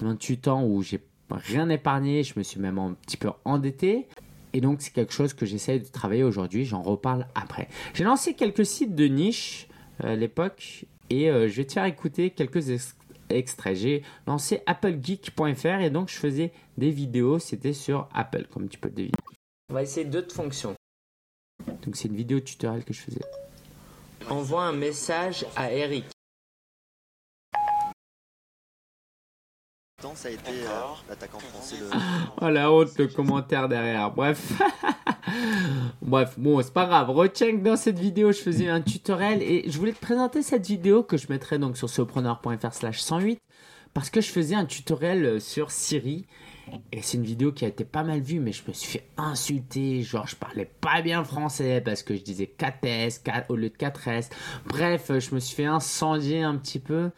28 0.00 0.48
ans 0.48 0.64
où 0.64 0.82
j'ai 0.82 1.00
rien 1.30 1.68
épargné. 1.68 2.22
Je 2.22 2.34
me 2.36 2.42
suis 2.42 2.60
même 2.60 2.78
un 2.78 2.94
petit 2.94 3.16
peu 3.16 3.30
endetté. 3.44 4.08
Et 4.54 4.60
donc, 4.60 4.82
c'est 4.82 4.92
quelque 4.92 5.14
chose 5.14 5.32
que 5.32 5.46
j'essaye 5.46 5.80
de 5.80 5.86
travailler 5.86 6.24
aujourd'hui. 6.24 6.64
J'en 6.64 6.82
reparle 6.82 7.26
après. 7.34 7.68
J'ai 7.94 8.04
lancé 8.04 8.34
quelques 8.34 8.66
sites 8.66 8.94
de 8.94 9.06
niche 9.06 9.68
euh, 10.04 10.12
à 10.12 10.16
l'époque 10.16 10.84
et 11.10 11.26
je 11.26 11.54
vais 11.54 11.66
te 11.66 11.74
faire 11.74 11.84
écouter 11.84 12.30
quelques 12.30 12.70
extrait. 13.36 13.74
J'ai 13.74 14.02
lancé 14.26 14.62
applegeek.fr 14.66 15.80
et 15.80 15.90
donc 15.90 16.08
je 16.08 16.16
faisais 16.16 16.52
des 16.78 16.90
vidéos, 16.90 17.38
c'était 17.38 17.72
sur 17.72 18.08
Apple, 18.14 18.46
comme 18.52 18.68
tu 18.68 18.78
peux 18.78 18.88
le 18.88 18.94
deviner. 18.94 19.12
On 19.70 19.74
va 19.74 19.82
essayer 19.82 20.06
d'autres 20.06 20.34
fonctions. 20.34 20.74
Donc 21.66 21.96
c'est 21.96 22.08
une 22.08 22.16
vidéo 22.16 22.40
tutoriel 22.40 22.84
que 22.84 22.92
je 22.92 23.00
faisais. 23.00 23.20
Envoie 24.28 24.64
un 24.64 24.72
message 24.72 25.46
à 25.56 25.72
Eric. 25.72 26.04
Ça 30.14 30.28
a 30.28 30.30
été 30.32 30.50
euh, 30.50 30.80
l'attaquant 31.08 31.38
français. 31.38 31.76
Le... 31.80 31.88
oh 32.40 32.48
la 32.48 32.72
honte, 32.72 32.98
le 32.98 33.06
commentaire 33.06 33.68
derrière. 33.68 34.10
Bref. 34.10 34.60
Bref, 36.02 36.38
bon, 36.38 36.60
c'est 36.62 36.72
pas 36.72 36.86
grave. 36.86 37.10
Retiens 37.10 37.52
que 37.52 37.62
dans 37.62 37.76
cette 37.76 37.98
vidéo, 37.98 38.32
je 38.32 38.38
faisais 38.38 38.68
un 38.68 38.80
tutoriel 38.80 39.42
et 39.42 39.70
je 39.70 39.78
voulais 39.78 39.92
te 39.92 40.00
présenter 40.00 40.42
cette 40.42 40.66
vidéo 40.66 41.02
que 41.02 41.16
je 41.16 41.28
mettrai 41.28 41.58
donc 41.58 41.76
sur 41.76 41.88
sopreneur.fr 41.88 42.72
slash 42.72 43.00
108 43.00 43.38
parce 43.94 44.10
que 44.10 44.20
je 44.20 44.30
faisais 44.30 44.54
un 44.54 44.64
tutoriel 44.66 45.40
sur 45.40 45.70
Siri 45.70 46.26
et 46.92 47.02
c'est 47.02 47.16
une 47.16 47.24
vidéo 47.24 47.52
qui 47.52 47.64
a 47.64 47.68
été 47.68 47.84
pas 47.84 48.02
mal 48.02 48.20
vue, 48.20 48.40
mais 48.40 48.52
je 48.52 48.62
me 48.66 48.72
suis 48.72 48.98
fait 48.98 49.08
insulter. 49.16 50.02
Genre, 50.02 50.26
je 50.26 50.36
parlais 50.36 50.64
pas 50.64 51.02
bien 51.02 51.24
français 51.24 51.80
parce 51.84 52.02
que 52.02 52.14
je 52.14 52.22
disais 52.22 52.52
4S 52.58 53.22
4, 53.22 53.50
au 53.50 53.56
lieu 53.56 53.68
de 53.68 53.76
4S. 53.76 54.30
Bref, 54.66 55.10
je 55.18 55.34
me 55.34 55.40
suis 55.40 55.56
fait 55.56 55.64
incendier 55.64 56.42
un 56.42 56.56
petit 56.56 56.78
peu. 56.78 57.10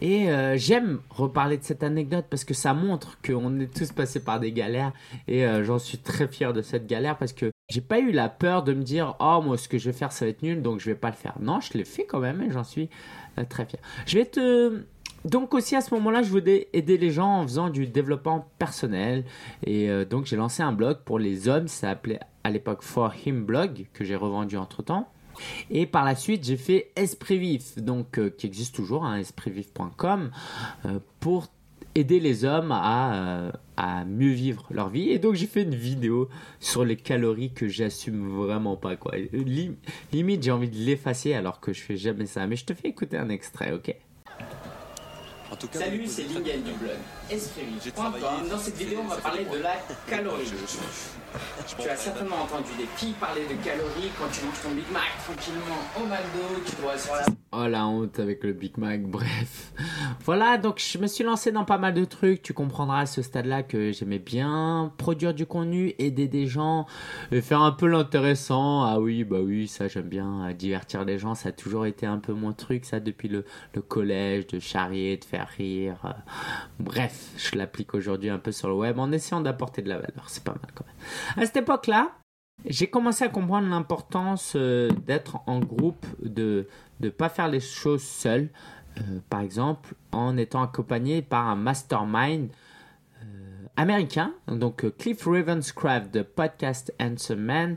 Et 0.00 0.30
euh, 0.30 0.56
j'aime 0.56 1.00
reparler 1.10 1.56
de 1.56 1.64
cette 1.64 1.82
anecdote 1.82 2.26
parce 2.28 2.44
que 2.44 2.54
ça 2.54 2.74
montre 2.74 3.18
qu'on 3.22 3.58
est 3.60 3.74
tous 3.74 3.92
passés 3.92 4.20
par 4.20 4.40
des 4.40 4.52
galères. 4.52 4.92
Et 5.26 5.46
euh, 5.46 5.64
j'en 5.64 5.78
suis 5.78 5.98
très 5.98 6.28
fier 6.28 6.52
de 6.52 6.62
cette 6.62 6.86
galère 6.86 7.16
parce 7.16 7.32
que 7.32 7.50
j'ai 7.68 7.80
pas 7.80 7.98
eu 7.98 8.12
la 8.12 8.28
peur 8.28 8.62
de 8.62 8.74
me 8.74 8.82
dire 8.82 9.16
Oh, 9.20 9.40
moi, 9.42 9.56
ce 9.56 9.68
que 9.68 9.78
je 9.78 9.90
vais 9.90 9.96
faire, 9.96 10.12
ça 10.12 10.24
va 10.24 10.30
être 10.30 10.42
nul, 10.42 10.62
donc 10.62 10.80
je 10.80 10.86
vais 10.86 10.96
pas 10.96 11.08
le 11.08 11.16
faire. 11.16 11.34
Non, 11.40 11.60
je 11.60 11.76
l'ai 11.76 11.84
fait 11.84 12.04
quand 12.04 12.20
même 12.20 12.42
et 12.42 12.50
j'en 12.50 12.64
suis 12.64 12.90
euh, 13.38 13.44
très 13.48 13.64
fier. 13.64 13.80
Je 14.06 14.18
vais 14.18 14.26
te 14.26 14.82
donc 15.24 15.54
aussi 15.54 15.74
à 15.74 15.80
ce 15.80 15.92
moment-là, 15.94 16.22
je 16.22 16.30
voulais 16.30 16.68
aider 16.72 16.98
les 16.98 17.10
gens 17.10 17.40
en 17.40 17.42
faisant 17.42 17.68
du 17.68 17.88
développement 17.88 18.46
personnel. 18.60 19.24
Et 19.66 19.88
donc 20.04 20.26
j'ai 20.26 20.36
lancé 20.36 20.62
un 20.62 20.70
blog 20.70 20.98
pour 21.04 21.18
les 21.18 21.48
hommes, 21.48 21.66
ça 21.66 21.88
s'appelait 21.88 22.20
à 22.44 22.50
l'époque 22.50 22.82
For 22.82 23.12
Him 23.26 23.44
Blog, 23.44 23.86
que 23.92 24.04
j'ai 24.04 24.14
revendu 24.14 24.56
entre-temps. 24.56 25.08
Et 25.70 25.86
par 25.86 26.04
la 26.04 26.14
suite, 26.14 26.44
j'ai 26.44 26.56
fait 26.56 26.90
Esprit 26.96 27.38
Vif, 27.38 27.78
donc 27.78 28.18
euh, 28.18 28.30
qui 28.30 28.46
existe 28.46 28.74
toujours, 28.74 29.04
hein, 29.04 29.18
espritvif.com, 29.18 30.30
euh, 30.84 30.98
pour 31.20 31.48
aider 31.94 32.20
les 32.20 32.44
hommes 32.44 32.72
à, 32.72 33.52
à, 33.76 34.04
mieux 34.04 34.32
vivre 34.32 34.66
leur 34.70 34.90
vie. 34.90 35.08
Et 35.10 35.18
donc 35.18 35.34
j'ai 35.34 35.46
fait 35.46 35.62
une 35.62 35.74
vidéo 35.74 36.28
sur 36.60 36.84
les 36.84 36.96
calories 36.96 37.52
que 37.52 37.68
j'assume 37.68 38.28
vraiment 38.28 38.76
pas. 38.76 38.96
Quoi. 38.96 39.14
limite, 40.12 40.42
j'ai 40.42 40.50
envie 40.50 40.68
de 40.68 40.76
l'effacer 40.76 41.32
alors 41.32 41.60
que 41.60 41.72
je 41.72 41.80
fais 41.80 41.96
jamais 41.96 42.26
ça. 42.26 42.46
Mais 42.46 42.56
je 42.56 42.66
te 42.66 42.74
fais 42.74 42.88
écouter 42.88 43.16
un 43.16 43.30
extrait, 43.30 43.72
ok? 43.72 43.94
Salut, 45.72 46.06
c'est 46.06 46.22
Lingel 46.24 46.62
du 46.62 46.72
blog 46.72 46.96
Esprit.com. 47.30 48.48
Dans 48.50 48.58
cette 48.58 48.76
vidéo, 48.76 49.00
on 49.04 49.08
va 49.08 49.16
parler 49.16 49.44
de 49.44 49.58
la 49.58 49.76
calorie. 50.08 50.44
tu 51.78 51.88
as 51.88 51.96
certainement 51.96 52.42
entendu 52.42 52.70
des 52.78 52.86
filles 52.96 53.14
parler 53.20 53.42
de 53.42 53.54
calories 53.64 54.10
quand 54.18 54.28
tu 54.32 54.44
manges 54.44 54.60
ton 54.62 54.70
Big 54.70 54.90
Mac 54.92 55.02
tranquillement 55.24 55.82
au 55.96 56.06
McDo, 56.06 56.60
tu 56.66 56.82
dois 56.82 56.98
sur 56.98 57.14
la... 57.14 57.26
Oh 57.52 57.66
la 57.68 57.86
honte 57.86 58.18
avec 58.18 58.42
le 58.44 58.52
Big 58.52 58.76
Mac, 58.76 59.02
bref. 59.06 59.72
Voilà, 60.24 60.58
donc 60.58 60.78
je 60.78 60.98
me 60.98 61.06
suis 61.06 61.24
lancé 61.24 61.52
dans 61.52 61.64
pas 61.64 61.78
mal 61.78 61.94
de 61.94 62.04
trucs. 62.04 62.42
Tu 62.42 62.52
comprendras 62.52 63.00
à 63.00 63.06
ce 63.06 63.22
stade-là 63.22 63.62
que 63.62 63.92
j'aimais 63.92 64.18
bien 64.18 64.92
produire 64.98 65.32
du 65.32 65.46
contenu, 65.46 65.94
aider 65.98 66.26
des 66.28 66.46
gens, 66.46 66.86
et 67.30 67.40
faire 67.40 67.62
un 67.62 67.72
peu 67.72 67.86
l'intéressant. 67.86 68.82
Ah 68.84 68.98
oui, 69.00 69.24
bah 69.24 69.38
oui, 69.40 69.68
ça 69.68 69.88
j'aime 69.88 70.08
bien. 70.08 70.52
Divertir 70.52 71.04
les 71.04 71.18
gens, 71.18 71.34
ça 71.34 71.50
a 71.50 71.52
toujours 71.52 71.86
été 71.86 72.06
un 72.06 72.18
peu 72.18 72.32
mon 72.32 72.52
truc, 72.52 72.84
ça, 72.84 73.00
depuis 73.00 73.28
le, 73.28 73.44
le 73.74 73.82
collège, 73.82 74.48
de 74.48 74.58
charrier, 74.58 75.16
de 75.16 75.24
faire 75.24 75.35
rire. 75.44 76.14
Bref, 76.78 77.30
je 77.36 77.56
l'applique 77.56 77.94
aujourd'hui 77.94 78.30
un 78.30 78.38
peu 78.38 78.52
sur 78.52 78.68
le 78.68 78.74
web 78.74 78.98
en 78.98 79.12
essayant 79.12 79.40
d'apporter 79.40 79.82
de 79.82 79.88
la 79.88 79.96
valeur. 79.96 80.28
C'est 80.28 80.44
pas 80.44 80.52
mal 80.52 80.70
quand 80.74 80.84
même. 80.86 81.42
À 81.42 81.46
cette 81.46 81.56
époque-là, 81.56 82.12
j'ai 82.64 82.86
commencé 82.88 83.24
à 83.24 83.28
comprendre 83.28 83.68
l'importance 83.68 84.54
euh, 84.56 84.90
d'être 85.06 85.38
en 85.46 85.60
groupe, 85.60 86.06
de 86.22 86.66
ne 87.00 87.08
pas 87.10 87.28
faire 87.28 87.48
les 87.48 87.60
choses 87.60 88.02
seul. 88.02 88.50
Euh, 88.98 89.20
par 89.28 89.40
exemple, 89.40 89.94
en 90.12 90.36
étant 90.36 90.62
accompagné 90.62 91.20
par 91.22 91.48
un 91.48 91.56
mastermind 91.56 92.48
euh, 92.50 92.54
américain, 93.76 94.32
donc 94.48 94.84
Cliff 94.98 95.26
Ravenscraft 95.26 96.12
de 96.12 96.22
Podcast 96.22 96.94
Answer 97.00 97.36
Man, 97.36 97.76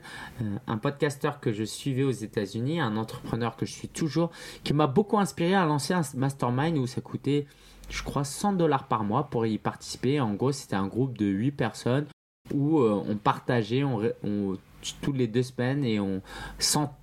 un 0.68 0.78
podcasteur 0.78 1.40
que 1.40 1.52
je 1.52 1.64
suivais 1.64 2.04
aux 2.04 2.12
États-Unis, 2.12 2.80
un 2.80 2.98
entrepreneur 2.98 3.56
que 3.56 3.66
je 3.66 3.74
suis 3.74 3.90
toujours, 3.90 4.32
qui 4.64 4.74
m'a 4.74 4.88
beaucoup 4.88 5.20
inspiré 5.20 5.56
à 5.56 5.66
lancer 5.66 5.94
un 5.94 6.02
mastermind 6.16 6.78
où 6.78 6.88
ça 6.88 7.02
coûtait 7.02 7.46
je 7.90 8.04
crois, 8.04 8.24
100 8.24 8.54
dollars 8.54 8.88
par 8.88 9.04
mois 9.04 9.30
pour 9.30 9.46
y 9.46 9.58
participer. 9.58 10.20
En 10.20 10.34
gros, 10.34 10.52
c'était 10.52 10.76
un 10.76 10.88
groupe 10.88 11.18
de 11.18 11.26
8 11.26 11.52
personnes 11.52 12.06
où 12.54 12.80
euh, 12.80 13.04
on 13.08 13.16
partageait 13.16 13.84
on, 13.84 14.58
tous 15.02 15.12
les 15.12 15.28
deux 15.28 15.44
semaines 15.44 15.84
et 15.84 16.00
on 16.00 16.22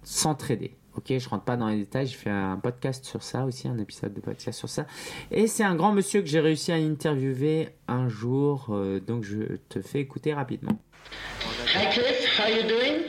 s'entraidait. 0.02 0.74
Ok, 0.96 1.12
je 1.18 1.28
rentre 1.28 1.44
pas 1.44 1.56
dans 1.56 1.68
les 1.68 1.76
détails, 1.76 2.06
j'ai 2.06 2.16
fait 2.16 2.30
un 2.30 2.56
podcast 2.56 3.04
sur 3.04 3.22
ça 3.22 3.44
aussi, 3.44 3.68
un 3.68 3.78
épisode 3.78 4.14
de 4.14 4.20
podcast 4.20 4.58
sur 4.58 4.68
ça. 4.68 4.86
Et 5.30 5.46
c'est 5.46 5.64
un 5.64 5.74
grand 5.74 5.92
monsieur 5.92 6.22
que 6.22 6.26
j'ai 6.26 6.40
réussi 6.40 6.72
à 6.72 6.76
interviewer 6.76 7.68
un 7.86 8.08
jour, 8.08 8.68
euh, 8.70 8.98
donc 8.98 9.22
je 9.22 9.56
te 9.68 9.82
fais 9.82 10.00
écouter 10.00 10.32
rapidement. 10.32 10.78
Hi 11.74 11.90
Cliff, 11.90 12.40
how 12.40 12.48
you 12.48 12.62
doing? 12.62 13.02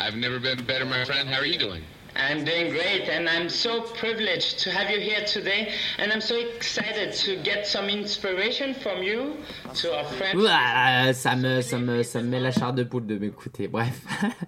I've 0.00 0.16
never 0.16 0.40
been 0.40 0.64
better, 0.66 0.84
my 0.84 1.04
friend. 1.04 1.28
How 1.28 1.40
are 1.40 1.46
you 1.46 1.58
doing? 1.58 1.82
I'm 2.14 2.44
doing 2.44 2.70
great, 2.70 3.08
and 3.08 3.28
I'm 3.28 3.48
so 3.48 3.82
privileged 3.82 4.58
to 4.64 4.70
have 4.70 4.90
you 4.90 5.00
here 5.00 5.24
today, 5.24 5.72
and 5.98 6.12
I'm 6.12 6.20
so 6.20 6.36
excited 6.36 7.12
to 7.12 7.36
get 7.42 7.66
some 7.66 7.88
inspiration 7.88 8.74
from 8.74 9.02
you 9.02 9.36
to 9.76 9.96
our 9.96 10.04
friends. 10.04 10.34
Ouah, 10.34 11.12
ça 11.14 11.36
me, 11.36 11.62
ça 11.62 11.78
me, 11.78 12.02
ça 12.02 12.20
me 12.20 12.28
met 12.28 12.40
la 12.40 12.50
chair 12.50 12.72
de 12.72 12.84
poule 12.84 13.06
de 13.06 13.16
m'écouter. 13.16 13.68
Bref. 13.68 13.98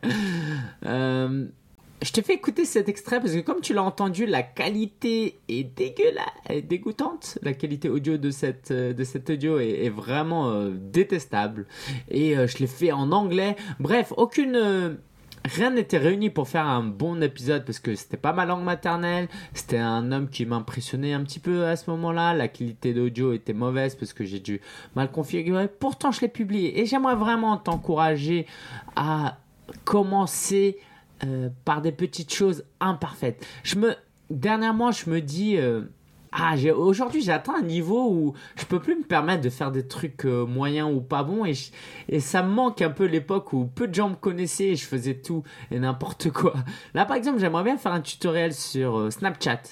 euh, 0.87 1.47
je 2.03 2.13
te 2.13 2.21
fais 2.21 2.35
écouter 2.35 2.65
cet 2.65 2.89
extrait 2.89 3.21
parce 3.21 3.33
que 3.33 3.41
comme 3.41 3.61
tu 3.61 3.73
l'as 3.73 3.83
entendu, 3.83 4.27
la 4.27 4.43
qualité 4.43 5.41
est 5.49 5.65
dégueulasse, 5.65 6.27
est 6.49 6.63
dégoûtante. 6.63 7.39
La 7.43 7.55
qualité 7.55 7.89
audio 7.89 8.17
de 8.19 8.31
cette 8.31 8.73
de 8.73 9.05
cet 9.05 9.31
audio 9.31 9.59
est, 9.59 9.89
vraiment 9.89 10.51
euh, 10.51 10.71
détestable. 10.71 11.67
Et 12.11 12.37
euh, 12.37 12.47
je 12.47 12.59
l'ai 12.59 12.67
fait 12.67 12.93
en 12.93 13.13
anglais. 13.13 13.57
Bref, 13.81 14.13
aucune 14.17 14.57
euh, 14.57 14.95
rien 15.45 15.71
n'était 15.71 15.99
réuni 15.99 16.31
pour 16.31 16.49
faire 16.49 16.67
un 16.67 16.83
bon 16.83 17.23
épisode 17.23 17.65
parce 17.65 17.79
que 17.79 17.95
c'était 17.95 18.17
pas 18.17 18.33
ma 18.33 18.45
langue 18.45 18.65
maternelle. 18.65 19.29
C'était 19.55 19.79
un 19.79 20.13
homme 20.13 20.29
qui 20.29 20.47
m'impressionnait 20.47 21.13
un 21.13 21.23
petit 21.23 21.41
peu 21.41 21.67
à 21.67 21.77
ce 21.77 21.91
moment-là. 21.91 22.35
La 22.35 22.49
qualité 22.49 22.93
d'audio 22.93 23.33
était 23.33 23.53
mauvaise 23.53 23.95
parce 23.95 24.13
que 24.13 24.25
j'ai 24.25 24.41
dû 24.41 24.61
mal 24.95 25.11
configurer. 25.11 25.69
Pourtant, 25.69 26.11
je 26.11 26.21
l'ai 26.23 26.29
publié 26.29 26.81
et 26.81 26.87
j'aimerais 26.87 27.17
vraiment 27.17 27.57
t'encourager 27.57 28.47
à 28.97 29.39
commencer 29.85 30.79
euh, 31.25 31.49
par 31.65 31.83
des 31.83 31.93
petites 31.93 32.33
choses 32.33 32.65
imparfaites. 32.81 33.47
Je 33.63 33.77
me 33.79 33.95
dernièrement, 34.31 34.93
je 34.93 35.11
me 35.11 35.21
dis 35.21 35.57
euh, 35.57 35.83
ah, 36.37 36.57
aujourd'hui 36.77 37.23
j'ai 37.23 37.31
atteint 37.31 37.55
un 37.61 37.63
niveau 37.63 38.11
où 38.11 38.35
je 38.57 38.65
peux 38.65 38.81
plus 38.81 38.97
me 38.97 39.05
permettre 39.05 39.41
de 39.41 39.51
faire 39.51 39.71
des 39.71 39.87
trucs 39.87 40.25
euh, 40.25 40.45
moyens 40.45 40.91
ou 40.93 41.01
pas 41.01 41.23
bons 41.23 41.45
et, 41.45 41.55
ça 42.19 42.43
me 42.43 42.51
manque 42.51 42.83
un 42.83 42.91
peu 42.91 43.05
l'époque 43.05 43.53
où 43.53 43.67
peu 43.67 43.87
de 43.87 43.95
gens 43.95 44.09
me 44.09 44.17
connaissaient 44.17 44.71
et 44.71 44.77
je 44.77 44.85
faisais 44.85 45.15
tout 45.15 45.45
et 45.71 45.79
n'importe 45.79 46.31
quoi. 46.31 46.55
Là 46.93 47.05
par 47.05 47.17
exemple 47.17 47.39
j'aimerais 47.39 47.63
bien 47.63 47.77
faire 47.77 47.93
un 47.93 48.01
tutoriel 48.01 48.53
sur 48.53 48.99
euh, 48.99 49.11
Snapchat 49.11 49.63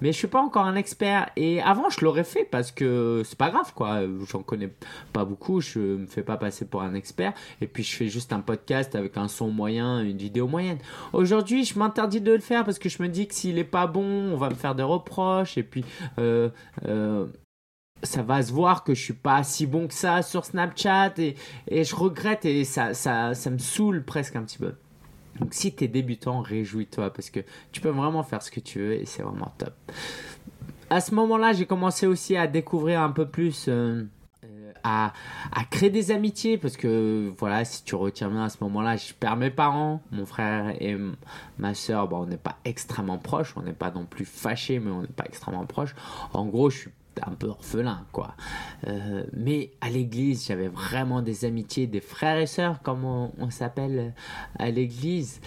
mais 0.00 0.10
je 0.10 0.16
suis 0.16 0.26
pas 0.26 0.40
encore 0.40 0.64
un 0.64 0.74
expert 0.74 1.28
et 1.36 1.60
avant 1.60 1.90
je 1.90 2.02
l'aurais 2.02 2.24
fait 2.24 2.44
parce 2.44 2.72
que 2.72 3.20
c'est 3.26 3.36
pas 3.36 3.50
grave 3.50 3.74
quoi, 3.74 4.00
j'en 4.26 4.42
connais 4.42 4.72
pas 5.12 5.26
beaucoup, 5.26 5.60
je 5.60 5.78
me 5.78 6.06
fais 6.06 6.22
pas 6.22 6.38
passer 6.38 6.64
pour 6.64 6.80
un 6.80 6.94
expert 6.94 7.34
et 7.60 7.66
puis 7.66 7.82
je 7.82 7.94
fais 7.94 8.08
juste 8.08 8.32
un 8.32 8.40
podcast 8.40 8.94
avec 8.94 9.18
un 9.18 9.28
son 9.28 9.50
moyen, 9.50 10.00
une 10.00 10.16
vidéo 10.16 10.48
moyenne. 10.48 10.78
Aujourd'hui 11.12 11.64
je 11.64 11.78
m'interdis 11.78 12.22
de 12.22 12.32
le 12.32 12.40
faire 12.40 12.64
parce 12.64 12.78
que 12.78 12.88
je 12.88 13.02
me 13.02 13.08
dis 13.08 13.28
que 13.28 13.34
s'il 13.34 13.58
est 13.58 13.64
pas 13.64 13.86
bon 13.86 14.32
on 14.32 14.36
va 14.38 14.48
me 14.48 14.54
faire 14.54 14.74
des 14.74 14.82
reproches 14.82 15.58
et 15.58 15.62
puis 15.62 15.84
ça 18.02 18.22
va 18.22 18.42
se 18.42 18.52
voir 18.52 18.84
que 18.84 18.94
je 18.94 19.02
suis 19.02 19.14
pas 19.14 19.42
si 19.42 19.66
bon 19.66 19.88
que 19.88 19.94
ça 19.94 20.22
sur 20.22 20.44
Snapchat 20.44 21.14
et, 21.18 21.34
je 21.70 21.94
regrette 21.94 22.44
et 22.44 22.64
ça, 22.64 22.94
ça, 22.94 23.34
ça 23.34 23.50
me 23.50 23.58
saoule 23.58 24.04
presque 24.04 24.36
un 24.36 24.42
petit 24.42 24.58
peu. 24.58 24.74
Donc 25.40 25.52
si 25.52 25.74
tu 25.74 25.84
es 25.84 25.88
débutant, 25.88 26.40
réjouis-toi 26.40 27.12
parce 27.12 27.30
que 27.30 27.40
tu 27.72 27.80
peux 27.80 27.90
vraiment 27.90 28.22
faire 28.22 28.42
ce 28.42 28.50
que 28.50 28.60
tu 28.60 28.78
veux 28.80 28.92
et 28.94 29.06
c'est 29.06 29.22
vraiment 29.22 29.52
top. 29.58 29.74
À 30.88 31.00
ce 31.00 31.14
moment-là, 31.14 31.52
j'ai 31.52 31.66
commencé 31.66 32.06
aussi 32.06 32.36
à 32.36 32.46
découvrir 32.46 33.00
un 33.00 33.10
peu 33.10 33.26
plus, 33.26 33.66
euh, 33.68 34.04
à, 34.86 35.12
créer 35.70 35.90
des 35.90 36.10
amitiés 36.10 36.58
parce 36.58 36.76
que 36.76 37.32
voilà, 37.38 37.64
si 37.64 37.82
tu 37.84 37.94
retiens 37.94 38.28
bien 38.28 38.44
à 38.44 38.48
ce 38.48 38.58
moment-là, 38.62 38.96
je 38.96 39.12
perds 39.12 39.36
mes 39.36 39.50
parents, 39.50 40.00
mon 40.12 40.26
frère 40.26 40.74
et 40.80 40.96
ma 41.58 41.74
soeur, 41.74 42.08
bon, 42.08 42.22
on 42.22 42.26
n'est 42.26 42.36
pas 42.36 42.56
extrêmement 42.64 43.18
proches, 43.18 43.54
on 43.56 43.62
n'est 43.62 43.72
pas 43.72 43.90
non 43.90 44.04
plus 44.04 44.24
fâchés, 44.24 44.78
mais 44.78 44.90
on 44.90 45.02
n'est 45.02 45.08
pas 45.08 45.24
extrêmement 45.24 45.66
proches. 45.66 45.94
En 46.32 46.46
gros, 46.46 46.70
je 46.70 46.78
suis 46.78 46.90
un 47.24 47.34
peu 47.34 47.48
orphelin, 47.48 48.04
quoi. 48.12 48.34
Euh, 48.86 49.24
mais 49.32 49.72
à 49.80 49.90
l'église, 49.90 50.46
j'avais 50.46 50.68
vraiment 50.68 51.22
des 51.22 51.44
amitiés, 51.44 51.86
des 51.86 52.00
frères 52.00 52.38
et 52.38 52.46
sœurs, 52.46 52.82
comme 52.82 53.04
on, 53.04 53.50
s'appelle 53.50 54.14
à 54.58 54.70
l'église. 54.70 55.40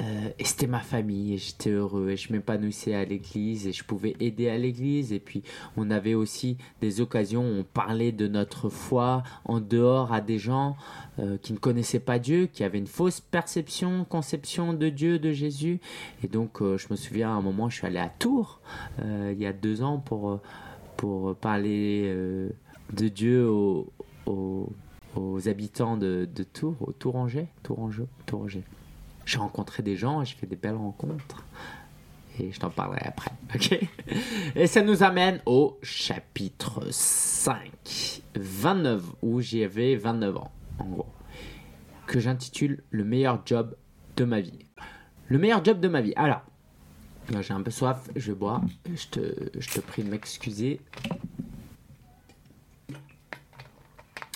Euh, 0.00 0.30
et 0.38 0.44
c'était 0.44 0.66
ma 0.66 0.80
famille, 0.80 1.34
et 1.34 1.38
j'étais 1.38 1.70
heureux, 1.70 2.10
et 2.10 2.16
je 2.16 2.32
m'épanouissais 2.32 2.94
à 2.94 3.04
l'église, 3.04 3.68
et 3.68 3.72
je 3.72 3.84
pouvais 3.84 4.16
aider 4.18 4.48
à 4.48 4.58
l'église. 4.58 5.12
Et 5.12 5.20
puis, 5.20 5.44
on 5.76 5.90
avait 5.90 6.14
aussi 6.14 6.56
des 6.80 7.00
occasions 7.00 7.42
où 7.42 7.60
on 7.60 7.64
parlait 7.64 8.10
de 8.10 8.26
notre 8.26 8.68
foi 8.68 9.22
en 9.44 9.60
dehors 9.60 10.12
à 10.12 10.20
des 10.20 10.38
gens 10.38 10.76
euh, 11.20 11.36
qui 11.38 11.52
ne 11.52 11.58
connaissaient 11.58 12.00
pas 12.00 12.18
Dieu, 12.18 12.46
qui 12.46 12.64
avaient 12.64 12.78
une 12.78 12.88
fausse 12.88 13.20
perception, 13.20 14.04
conception 14.04 14.72
de 14.72 14.88
Dieu, 14.88 15.20
de 15.20 15.30
Jésus. 15.30 15.80
Et 16.24 16.28
donc, 16.28 16.58
je 16.60 16.86
me 16.90 16.96
souviens 16.96 17.30
à 17.30 17.34
un 17.34 17.42
moment, 17.42 17.68
je 17.68 17.76
suis 17.76 17.86
allé 17.86 17.98
à 17.98 18.08
Tours, 18.08 18.60
il 19.00 19.38
y 19.38 19.46
a 19.46 19.52
deux 19.52 19.82
ans, 19.82 19.98
pour 19.98 20.40
pour 21.04 21.36
parler 21.36 22.04
euh, 22.06 22.48
de 22.94 23.08
Dieu 23.08 23.46
aux, 23.46 23.92
aux, 24.24 24.72
aux 25.14 25.48
habitants 25.50 25.98
de, 25.98 26.26
de 26.34 26.42
Tours, 26.44 26.76
au 26.80 26.92
Tourangeais, 26.92 27.48
Tourangeau, 27.62 28.08
Tourangeau. 28.24 28.62
J'ai 29.26 29.36
rencontré 29.36 29.82
des 29.82 29.96
gens, 29.96 30.24
j'ai 30.24 30.34
fait 30.34 30.46
des 30.46 30.56
belles 30.56 30.76
rencontres. 30.76 31.44
Et 32.40 32.52
je 32.52 32.58
t'en 32.58 32.70
parlerai 32.70 33.02
après, 33.04 33.32
ok? 33.54 33.78
Et 34.56 34.66
ça 34.66 34.80
nous 34.80 35.02
amène 35.02 35.42
au 35.44 35.78
chapitre 35.82 36.80
5, 36.90 38.22
29, 38.34 39.02
où 39.20 39.42
j'avais 39.42 39.96
29 39.96 40.36
ans, 40.38 40.52
en 40.78 40.84
gros, 40.86 41.06
que 42.06 42.18
j'intitule 42.18 42.82
Le 42.88 43.04
meilleur 43.04 43.42
job 43.44 43.76
de 44.16 44.24
ma 44.24 44.40
vie. 44.40 44.64
Le 45.28 45.36
meilleur 45.36 45.62
job 45.62 45.80
de 45.80 45.88
ma 45.88 46.00
vie. 46.00 46.14
Alors, 46.16 46.40
j'ai 47.40 47.52
un 47.54 47.62
peu 47.62 47.70
soif, 47.70 48.08
je 48.16 48.32
boire. 48.32 48.62
Je 48.94 49.06
te, 49.06 49.58
je 49.58 49.70
te 49.70 49.80
prie 49.80 50.02
de 50.02 50.10
m'excuser. 50.10 50.80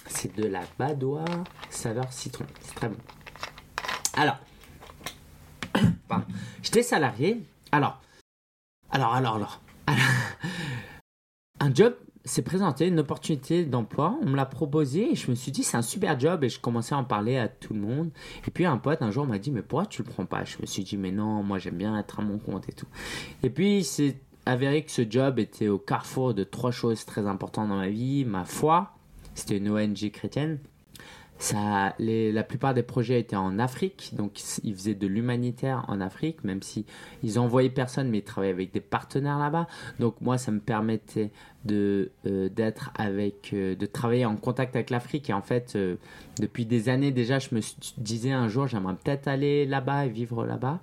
C'est 0.07 0.35
de 0.37 0.47
la 0.47 0.63
badoie 0.79 1.25
saveur 1.71 2.13
citron. 2.13 2.47
C'est 2.61 2.75
très 2.75 2.89
bon. 2.89 2.97
Alors, 4.15 4.39
pardon. 6.09 6.27
j'étais 6.63 6.83
salarié. 6.83 7.43
Alors, 7.73 8.01
alors, 8.91 9.15
alors, 9.15 9.37
alors. 9.37 9.61
alors. 9.87 10.01
Un 11.61 11.75
job 11.75 11.97
s'est 12.29 12.43
présenté, 12.43 12.87
une 12.89 13.01
opportunité 13.01 13.65
d'emploi. 13.65 14.19
On 14.23 14.27
me 14.31 14.37
l'a 14.37 14.47
proposé 14.47 15.13
et 15.13 15.15
je 15.15 15.31
me 15.31 15.37
suis 15.37 15.53
dit, 15.53 15.63
c'est 15.63 15.77
un 15.77 15.83
super 15.83 16.19
job. 16.19 16.45
Et 16.45 16.49
je 16.49 16.61
commençais 16.61 16.95
à 16.95 16.99
en 16.99 17.05
parler 17.05 17.37
à 17.37 17.49
tout 17.49 17.75
le 17.75 17.81
monde. 17.81 18.11
Et 18.47 18.51
puis, 18.51 18.65
un 18.65 18.79
pote, 18.79 19.03
un 19.03 19.11
jour, 19.11 19.27
m'a 19.27 19.39
dit, 19.39 19.51
mais 19.51 19.63
pourquoi 19.63 19.87
tu 19.87 20.03
le 20.03 20.09
prends 20.09 20.27
pas? 20.27 20.45
Je 20.45 20.59
me 20.61 20.67
suis 20.67 20.85
dit, 20.85 20.97
mais 20.97 21.13
non, 21.13 21.43
moi, 21.43 21.59
j'aime 21.59 21.77
bien 21.77 21.99
être 21.99 22.21
à 22.21 22.23
mon 22.23 22.39
compte 22.39 22.69
et 22.69 22.73
tout. 22.73 22.87
Et 23.43 23.51
puis, 23.51 23.85
c'est 23.85 24.17
avéré 24.49 24.83
que 24.83 24.91
ce 24.91 25.03
job 25.09 25.39
était 25.39 25.69
au 25.69 25.79
carrefour 25.79 26.33
de 26.33 26.43
trois 26.43 26.71
choses 26.71 27.05
très 27.05 27.27
importantes 27.27 27.69
dans 27.69 27.77
ma 27.77 27.89
vie 27.89 28.25
ma 28.25 28.45
foi, 28.45 28.95
c'était 29.35 29.59
une 29.59 29.71
ONG 29.71 30.11
chrétienne. 30.11 30.59
Ça, 31.39 31.95
la 31.99 32.43
plupart 32.43 32.75
des 32.75 32.83
projets 32.83 33.21
étaient 33.21 33.37
en 33.37 33.61
Afrique, 33.61 34.11
donc 34.15 34.41
ils 34.65 34.75
faisaient 34.75 34.97
de 34.97 35.07
l'humanitaire 35.07 35.85
en 35.87 36.01
Afrique, 36.01 36.43
même 36.43 36.63
si 36.63 36.85
ils 37.23 37.39
envoyaient 37.39 37.71
personne, 37.71 38.09
mais 38.11 38.19
ils 38.19 38.25
travaillaient 38.25 38.53
avec 38.53 38.73
des 38.73 38.81
partenaires 38.81 39.39
là-bas. 39.39 39.69
Donc 40.01 40.21
moi, 40.21 40.37
ça 40.37 40.51
me 40.51 40.59
permettait 40.59 41.31
de 41.65 42.11
euh, 42.27 42.49
d'être 42.49 42.91
avec, 42.97 43.51
euh, 43.53 43.77
de 43.77 43.87
travailler 43.87 44.25
en 44.25 44.37
contact 44.37 44.75
avec 44.75 44.91
l'Afrique. 44.91 45.31
Et 45.31 45.33
en 45.33 45.43
fait, 45.43 45.75
euh, 45.77 45.97
depuis 46.41 46.67
des 46.67 46.89
années 46.89 47.13
déjà, 47.13 47.39
je 47.39 47.55
me 47.55 47.61
disais 47.99 48.33
un 48.33 48.49
jour, 48.49 48.67
j'aimerais 48.67 48.95
peut-être 48.95 49.29
aller 49.29 49.65
là-bas 49.65 50.07
et 50.07 50.09
vivre 50.09 50.45
là-bas. 50.45 50.81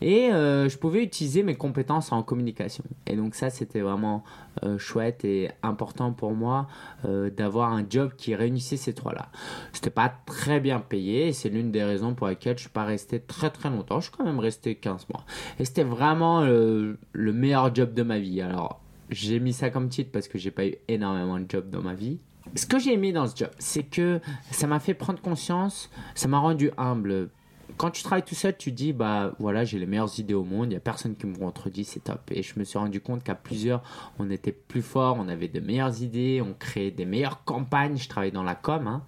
Et 0.00 0.30
euh, 0.32 0.68
je 0.68 0.78
pouvais 0.78 1.02
utiliser 1.02 1.42
mes 1.42 1.54
compétences 1.54 2.12
en 2.12 2.22
communication. 2.22 2.84
Et 3.06 3.16
donc 3.16 3.34
ça, 3.34 3.50
c'était 3.50 3.80
vraiment 3.80 4.24
euh, 4.64 4.78
chouette 4.78 5.24
et 5.24 5.50
important 5.62 6.12
pour 6.12 6.32
moi 6.32 6.68
euh, 7.04 7.30
d'avoir 7.30 7.72
un 7.72 7.84
job 7.88 8.12
qui 8.16 8.34
réunissait 8.34 8.76
ces 8.76 8.94
trois-là. 8.94 9.28
C'était 9.72 9.90
pas 9.90 10.12
très 10.26 10.60
bien 10.60 10.80
payé 10.80 11.28
et 11.28 11.32
c'est 11.32 11.48
l'une 11.48 11.70
des 11.70 11.84
raisons 11.84 12.14
pour 12.14 12.28
lesquelles 12.28 12.56
je 12.56 12.62
suis 12.62 12.70
pas 12.70 12.84
resté 12.84 13.20
très 13.20 13.50
très 13.50 13.70
longtemps. 13.70 14.00
Je 14.00 14.08
suis 14.08 14.16
quand 14.16 14.24
même 14.24 14.38
resté 14.38 14.74
15 14.74 15.06
mois. 15.12 15.24
Et 15.58 15.64
c'était 15.64 15.84
vraiment 15.84 16.42
le 16.42 17.32
meilleur 17.32 17.74
job 17.74 17.94
de 17.94 18.02
ma 18.02 18.18
vie. 18.18 18.40
Alors, 18.40 18.80
j'ai 19.10 19.40
mis 19.40 19.52
ça 19.52 19.70
comme 19.70 19.88
titre 19.88 20.10
parce 20.12 20.28
que 20.28 20.38
j'ai 20.38 20.50
pas 20.50 20.66
eu 20.66 20.74
énormément 20.86 21.38
de 21.38 21.46
jobs 21.48 21.68
dans 21.70 21.82
ma 21.82 21.94
vie. 21.94 22.18
Ce 22.54 22.66
que 22.66 22.78
j'ai 22.78 22.94
aimé 22.94 23.12
dans 23.12 23.26
ce 23.26 23.36
job, 23.36 23.50
c'est 23.58 23.82
que 23.82 24.20
ça 24.50 24.66
m'a 24.66 24.80
fait 24.80 24.94
prendre 24.94 25.20
conscience, 25.20 25.90
ça 26.14 26.28
m'a 26.28 26.38
rendu 26.38 26.70
humble 26.78 27.30
quand 27.78 27.90
tu 27.90 28.02
travailles 28.02 28.24
tout 28.24 28.34
seul, 28.34 28.56
tu 28.56 28.72
dis 28.72 28.92
bah 28.92 29.32
voilà, 29.38 29.64
j'ai 29.64 29.78
les 29.78 29.86
meilleures 29.86 30.18
idées 30.18 30.34
au 30.34 30.44
monde, 30.44 30.70
il 30.70 30.74
y 30.74 30.76
a 30.76 30.80
personne 30.80 31.16
qui 31.16 31.26
me 31.26 31.36
contredit, 31.36 31.84
c'est 31.84 32.04
top. 32.04 32.20
Et 32.30 32.42
je 32.42 32.58
me 32.58 32.64
suis 32.64 32.78
rendu 32.78 33.00
compte 33.00 33.22
qu'à 33.24 33.34
plusieurs, 33.34 33.82
on 34.18 34.30
était 34.30 34.52
plus 34.52 34.82
fort, 34.82 35.16
on 35.18 35.28
avait 35.28 35.48
de 35.48 35.60
meilleures 35.60 36.02
idées, 36.02 36.42
on 36.44 36.52
créait 36.52 36.90
des 36.90 37.06
meilleures 37.06 37.44
campagnes. 37.44 37.96
Je 37.96 38.08
travaillais 38.08 38.32
dans 38.32 38.42
la 38.42 38.54
com, 38.54 38.86
hein. 38.86 39.02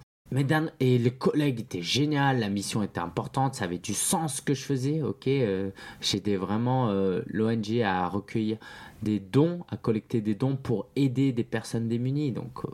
Et 0.79 0.97
les 0.97 1.11
collègues 1.11 1.59
étaient 1.59 1.81
géniaux, 1.81 2.39
la 2.39 2.47
mission 2.47 2.81
était 2.81 3.01
importante, 3.01 3.55
ça 3.55 3.65
avait 3.65 3.79
du 3.79 3.93
sens 3.93 4.39
que 4.39 4.53
je 4.53 4.63
faisais, 4.63 5.01
ok. 5.01 5.27
euh, 5.27 5.71
J'aidais 5.99 6.37
vraiment 6.37 6.87
euh, 6.87 7.21
l'ONG 7.27 7.81
à 7.81 8.07
recueillir 8.07 8.57
des 9.03 9.19
dons, 9.19 9.65
à 9.69 9.75
collecter 9.75 10.21
des 10.21 10.33
dons 10.33 10.55
pour 10.55 10.87
aider 10.95 11.33
des 11.33 11.43
personnes 11.43 11.89
démunies. 11.89 12.31
Donc 12.31 12.63
euh, 12.63 12.69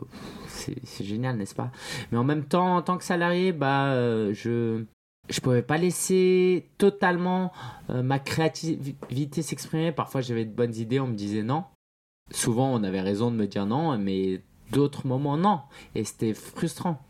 c'est 0.46 1.04
génial, 1.04 1.36
n'est-ce 1.36 1.56
pas? 1.56 1.72
Mais 2.12 2.18
en 2.18 2.22
même 2.22 2.44
temps, 2.44 2.76
en 2.76 2.82
tant 2.82 2.96
que 2.96 3.02
salarié, 3.02 3.50
bah 3.52 3.92
je 4.32 4.84
je 5.28 5.40
pouvais 5.40 5.62
pas 5.62 5.76
laisser 5.76 6.68
totalement 6.78 7.52
euh, 7.90 8.02
ma 8.02 8.18
créativité 8.18 9.42
s'exprimer. 9.42 9.92
Parfois, 9.92 10.20
j'avais 10.20 10.44
de 10.44 10.54
bonnes 10.54 10.74
idées, 10.74 11.00
on 11.00 11.06
me 11.08 11.14
disait 11.14 11.42
non. 11.42 11.64
Souvent, 12.30 12.72
on 12.72 12.82
avait 12.82 13.00
raison 13.00 13.30
de 13.30 13.36
me 13.36 13.46
dire 13.46 13.66
non, 13.66 13.96
mais 13.98 14.42
d'autres 14.70 15.06
moments, 15.06 15.36
non. 15.36 15.60
Et 15.94 16.04
c'était 16.04 16.34
frustrant. 16.34 17.02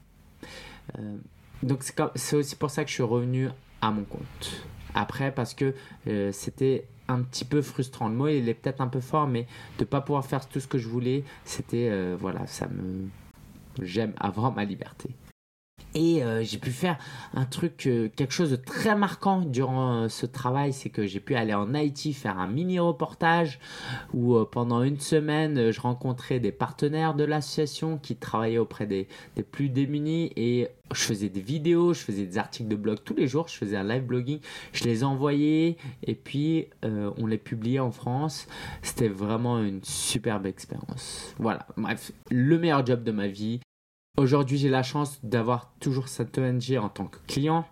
Euh, 0.99 1.17
donc, 1.63 1.85
c'est 2.15 2.37
aussi 2.37 2.57
pour 2.57 2.71
ça 2.71 2.85
que 2.85 2.91
je 2.91 2.95
suis 2.95 3.03
revenu 3.03 3.49
à 3.81 3.91
mon 3.91 4.05
compte. 4.05 4.67
Après, 4.95 5.33
parce 5.33 5.55
que 5.55 5.75
euh, 6.07 6.33
c'était 6.33 6.87
un 7.09 7.23
petit 7.23 7.45
peu 7.45 7.63
frustrant. 7.63 8.09
Le 8.09 8.15
mot, 8.15 8.29
il 8.29 8.49
est 8.49 8.55
peut-être 8.55 8.81
un 8.81 8.89
peu 8.89 9.01
fort, 9.01 9.27
mais 9.27 9.47
de 9.79 9.85
pas 9.85 10.01
pouvoir 10.01 10.25
faire 10.27 10.47
tout 10.47 10.61
ce 10.61 10.69
que 10.69 10.79
je 10.79 10.89
voulais, 10.89 11.25
c'était, 11.45 12.15
voilà, 12.15 12.47
ça 12.47 12.69
me... 12.69 13.09
J'aime 13.81 14.13
avoir 14.19 14.53
ma 14.53 14.65
liberté. 14.65 15.15
Et 15.95 16.23
euh, 16.23 16.43
j'ai 16.43 16.59
pu 16.59 16.71
faire 16.71 16.99
un 17.35 17.45
truc, 17.45 17.87
euh, 17.87 18.09
quelque 18.15 18.33
chose 18.33 18.51
de 18.51 18.57
très 18.57 18.95
marquant 18.95 19.41
durant 19.41 20.05
euh, 20.05 20.09
ce 20.09 20.27
travail, 20.27 20.73
c'est 20.73 20.91
que 20.91 21.07
j'ai 21.07 21.21
pu 21.21 21.35
aller 21.35 21.55
en 21.55 21.75
Haïti 21.75 22.13
faire 22.13 22.39
un 22.39 22.47
mini 22.47 22.79
reportage 22.79 23.59
où 24.13 24.39
pendant 24.45 24.83
une 24.83 25.01
semaine, 25.01 25.71
je 25.71 25.81
rencontrais 25.81 26.41
des 26.41 26.53
partenaires 26.53 27.15
de 27.15 27.25
l'association 27.25 27.99
qui 27.99 28.17
travaillaient 28.17 28.59
auprès 28.59 28.87
des, 28.87 29.09
des 29.37 29.43
plus 29.43 29.71
démunis 29.71 30.31
et 30.37 30.69
je 30.93 31.03
faisais 31.03 31.29
des 31.29 31.41
vidéos, 31.41 31.95
je 31.95 32.01
faisais 32.01 32.27
des 32.27 32.39
articles 32.39 32.69
de 32.69 32.77
blog 32.77 32.99
tous 33.05 33.15
les 33.15 33.27
jours, 33.27 33.49
je 33.49 33.57
faisais 33.57 33.77
un 33.77 33.85
live 33.85 34.05
blogging, 34.05 34.41
je 34.73 34.85
les 34.85 35.05
envoyais 35.05 35.77
et 36.03 36.15
puis 36.15 36.69
on 36.83 37.27
les 37.27 37.39
publiait 37.39 37.81
en 37.81 37.91
France. 37.91 38.47
C'était 38.83 39.09
vraiment 39.09 39.63
une 39.63 39.83
superbe 39.83 40.47
expérience. 40.47 41.35
Voilà, 41.39 41.67
bref, 41.77 42.13
le 42.31 42.59
meilleur 42.59 42.85
job 42.87 43.03
de 43.03 43.13
ma 43.13 43.27
vie. 43.27 43.61
Aujourd'hui, 44.19 44.59
j'ai 44.59 44.69
la 44.69 44.83
chance 44.83 45.21
d'avoir 45.23 45.71
toujours 45.79 46.09
cette 46.09 46.39
ONG 46.39 46.77
en 46.77 46.89
tant 46.89 47.05
que 47.05 47.19
client. 47.29 47.65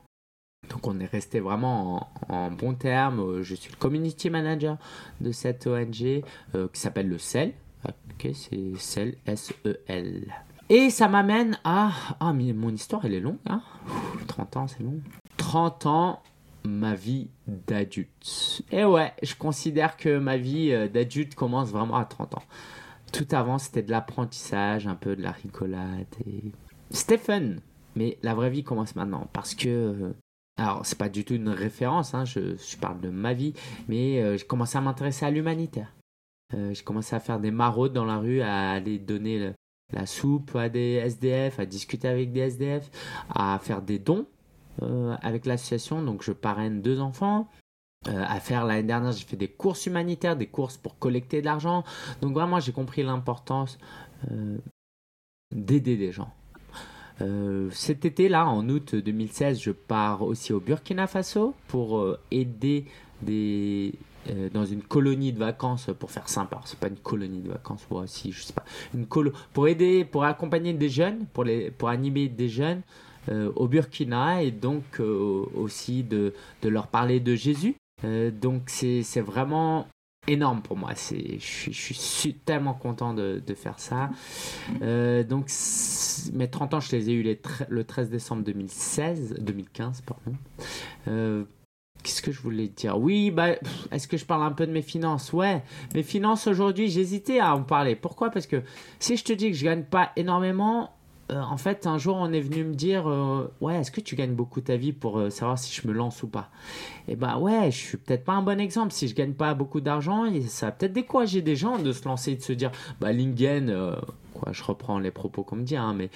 Donc, 0.71 0.87
on 0.87 1.01
est 1.01 1.07
resté 1.07 1.41
vraiment 1.41 2.09
en, 2.29 2.35
en 2.35 2.51
bon 2.53 2.75
terme. 2.75 3.19
Euh, 3.19 3.43
Je 3.43 3.57
suis 3.57 3.73
le 3.73 3.77
community 3.77 4.31
manager 4.31 4.77
de 5.21 5.33
cette 5.33 5.67
ONG 5.67 6.23
euh, 6.55 6.69
qui 6.73 6.81
s'appelle 6.81 7.09
le 7.09 7.19
CEL. 7.19 7.53
Ok, 7.85 8.31
c'est 8.33 8.77
CEL, 8.77 9.17
S-E-L. 9.27 10.33
Et 10.69 10.91
ça 10.91 11.09
m'amène 11.09 11.59
à. 11.65 11.91
Ah, 12.21 12.33
mais 12.33 12.53
mon 12.53 12.71
histoire, 12.71 13.05
elle 13.05 13.15
est 13.15 13.21
longue. 13.21 13.39
Hein 13.47 13.61
Ouh, 13.89 14.25
30 14.29 14.57
ans, 14.57 14.67
c'est 14.69 14.85
long. 14.85 15.01
30 15.39 15.87
ans, 15.87 16.23
ma 16.63 16.95
vie 16.95 17.29
d'adulte. 17.49 18.63
Et 18.71 18.85
ouais, 18.85 19.13
je 19.21 19.35
considère 19.35 19.97
que 19.97 20.17
ma 20.19 20.37
vie 20.37 20.71
euh, 20.71 20.87
d'adulte 20.87 21.35
commence 21.35 21.71
vraiment 21.71 21.97
à 21.97 22.05
30 22.05 22.37
ans. 22.37 22.43
Tout 23.13 23.27
avant, 23.33 23.59
c'était 23.59 23.83
de 23.83 23.91
l'apprentissage, 23.91 24.87
un 24.87 24.95
peu 24.95 25.17
de 25.17 25.23
la 25.23 25.33
rigolade. 25.33 26.07
Et... 26.27 26.53
C'était 26.91 27.19
fun, 27.19 27.57
mais 27.95 28.19
la 28.23 28.35
vraie 28.35 28.51
vie 28.51 28.65
commence 28.65 28.97
maintenant. 28.97 29.29
Parce 29.33 29.55
que. 29.55 29.69
euh, 29.69 30.13
Alors, 30.59 30.85
c'est 30.85 30.99
pas 30.99 31.09
du 31.09 31.25
tout 31.25 31.35
une 31.35 31.49
référence, 31.49 32.15
hein, 32.15 32.25
je, 32.25 32.77
parle 32.81 33.01
de 33.01 33.11
ma 33.11 33.35
vie, 33.35 33.53
mais 33.89 34.23
euh, 34.23 34.37
j'ai 34.37 34.47
commencé 34.47 34.79
à 34.79 34.81
m'intéresser 34.81 35.25
à 35.27 35.31
l'humanitaire. 35.31 35.93
Euh, 36.55 36.73
j'ai 36.73 36.83
commencé 36.83 37.15
à 37.15 37.21
faire 37.21 37.41
des 37.41 37.51
maraudes 37.51 37.93
dans 37.93 38.05
la 38.05 38.19
rue, 38.19 38.41
à 38.41 38.71
aller 38.73 38.99
donner 38.99 39.53
la 39.93 40.07
soupe 40.07 40.55
à 40.57 40.69
des 40.69 40.95
SDF, 40.95 41.59
à 41.59 41.67
discuter 41.67 42.09
avec 42.09 42.33
des 42.33 42.41
SDF, 42.41 42.91
à 43.31 43.59
faire 43.59 43.83
des 43.83 43.99
dons 43.99 44.27
euh, 44.83 45.17
avec 45.23 45.47
l'association. 45.47 46.03
Donc, 46.03 46.23
je 46.23 46.33
parraine 46.33 46.83
deux 46.83 47.01
enfants. 47.01 47.49
Euh, 48.09 48.25
à 48.27 48.41
faire 48.41 48.65
l'année 48.65 48.85
dernière, 48.85 49.13
j'ai 49.13 49.25
fait 49.25 49.37
des 49.37 49.49
courses 49.49 49.87
humanitaires, 49.87 50.37
des 50.37 50.47
courses 50.47 50.77
pour 50.77 50.99
collecter 50.99 51.41
de 51.41 51.47
l'argent. 51.47 51.85
Donc 52.21 52.35
vraiment, 52.35 52.61
j'ai 52.61 52.73
compris 52.73 53.03
l'importance 53.03 53.79
euh, 54.31 54.59
d'aider 55.55 55.97
des 55.97 56.13
gens. 56.13 56.33
Euh, 57.23 57.69
cet 57.71 58.05
été-là, 58.05 58.47
en 58.47 58.69
août 58.69 58.95
2016, 58.95 59.61
je 59.61 59.71
pars 59.71 60.23
aussi 60.23 60.53
au 60.53 60.61
Burkina 60.61 61.07
Faso 61.07 61.55
pour 61.69 62.17
aider 62.31 62.87
des 63.23 63.95
dans 64.53 64.65
une 64.65 64.83
colonie 64.83 65.33
de 65.33 65.39
vacances 65.39 65.89
pour 66.01 66.11
faire 66.11 66.29
sympa. 66.29 66.61
C'est 66.65 66.81
pas 66.81 66.89
une 66.89 66.97
colonie 66.97 67.39
de 67.39 67.49
vacances, 67.49 67.87
moi 67.89 68.03
aussi, 68.03 68.33
je 68.33 68.43
sais 68.43 68.53
pas. 68.53 68.65
Une 68.93 69.07
colo 69.07 69.31
pour 69.53 69.69
aider, 69.69 70.05
pour 70.05 70.25
accompagner 70.25 70.73
des 70.73 70.89
jeunes, 70.89 71.27
pour 71.33 71.45
les, 71.45 71.71
pour 71.71 71.91
animer 71.91 72.29
des 72.29 72.49
jeunes 72.49 72.83
au 73.31 73.69
Burkina 73.69 74.43
et 74.43 74.51
donc 74.51 75.01
aussi 75.55 76.03
de, 76.03 76.35
de 76.63 76.69
leur 76.69 76.89
parler 76.89 77.21
de 77.21 77.37
Jésus. 77.37 77.77
Euh, 78.05 78.31
donc 78.31 78.65
c'est 78.67 79.21
vraiment 79.21 79.87
énorme 80.29 80.61
pour 80.63 80.77
moi. 80.77 80.91
Je 80.95 81.39
suis, 81.39 82.35
tellement 82.35 82.75
content 82.75 83.15
de, 83.15 83.43
de 83.45 83.55
faire 83.55 83.79
ça. 83.79 84.11
Euh, 84.83 85.23
donc 85.23 85.51
mes 86.33 86.49
30 86.49 86.75
ans, 86.75 86.81
je 86.81 86.95
les 86.97 87.11
ai 87.11 87.13
eu 87.13 87.39
le 87.69 87.85
13 87.85 88.11
décembre 88.11 88.43
2016, 88.43 89.37
2015, 89.41 90.03
pardon. 90.03 90.37
Euh, 91.09 91.45
qu'est-ce 92.03 92.23
que 92.23 92.33
je 92.33 92.41
voulais 92.41 92.69
dire? 92.69 92.99
Oui, 92.99 93.31
bah, 93.31 93.51
est-ce 93.91 94.09
que 94.09 94.17
je 94.17 94.25
parle 94.25 94.43
un 94.43 94.53
peu 94.53 94.67
de 94.67 94.73
mes 94.73 94.83
finances? 94.83 95.33
Ouais, 95.33 95.63
mes 95.95 96.03
finances 96.03 96.47
aujourd'hui, 96.47 96.89
j'hésitais 96.89 97.41
à 97.41 97.55
en 97.55 97.63
parler. 97.63 97.97
Pourquoi? 97.97 98.31
Parce 98.31 98.47
que 98.47 98.63
si 98.99 99.17
je 99.17 99.25
te 99.25 99.33
dis 99.33 99.51
que 99.51 99.57
je 99.57 99.65
gagne 99.65 99.85
pas 99.85 100.13
énormément, 100.17 100.91
euh, 101.33 101.41
en 101.41 101.57
fait, 101.57 101.87
un 101.87 101.99
jour, 101.99 102.17
on 102.17 102.33
est 102.33 102.41
venu 102.41 102.65
me 102.65 102.75
dire 102.75 103.09
euh, 103.09 103.53
Ouais, 103.61 103.77
est-ce 103.77 103.91
que 103.91 104.01
tu 104.01 104.15
gagnes 104.15 104.35
beaucoup 104.35 104.61
ta 104.61 104.77
vie 104.77 104.93
pour 104.93 105.19
euh, 105.19 105.31
savoir 105.31 105.59
si 105.59 105.75
je 105.75 105.87
me 105.89 105.93
lance 105.93 106.23
ou 106.23 106.29
pas? 106.29 106.51
Et 107.09 107.13
eh 107.13 107.17
bah 107.17 107.39
ouais, 107.39 107.71
je 107.71 107.77
suis 107.77 107.97
peut-être 107.97 108.25
pas 108.25 108.35
un 108.35 108.43
bon 108.43 108.61
exemple. 108.61 108.93
Si 108.93 109.09
je 109.09 109.15
gagne 109.15 109.33
pas 109.33 109.55
beaucoup 109.55 109.81
d'argent, 109.81 110.25
ça 110.49 110.67
va 110.67 110.73
peut-être 110.73 110.93
décourager 110.93 111.43
des 111.43 111.57
gens 111.57 111.79
de 111.79 111.93
se 111.93 112.05
lancer 112.05 112.33
et 112.33 112.37
de 112.37 112.43
se 112.43 112.53
dire 112.53 112.71
Bah, 113.01 113.13
Lingen, 113.13 113.97
quoi, 114.35 114.53
je 114.53 114.63
reprends 114.63 114.99
les 114.99 115.11
propos 115.11 115.43
qu'on 115.43 115.57
me 115.57 115.65
dit, 115.65 115.77
hein, 115.77 115.95
mais 115.95 116.11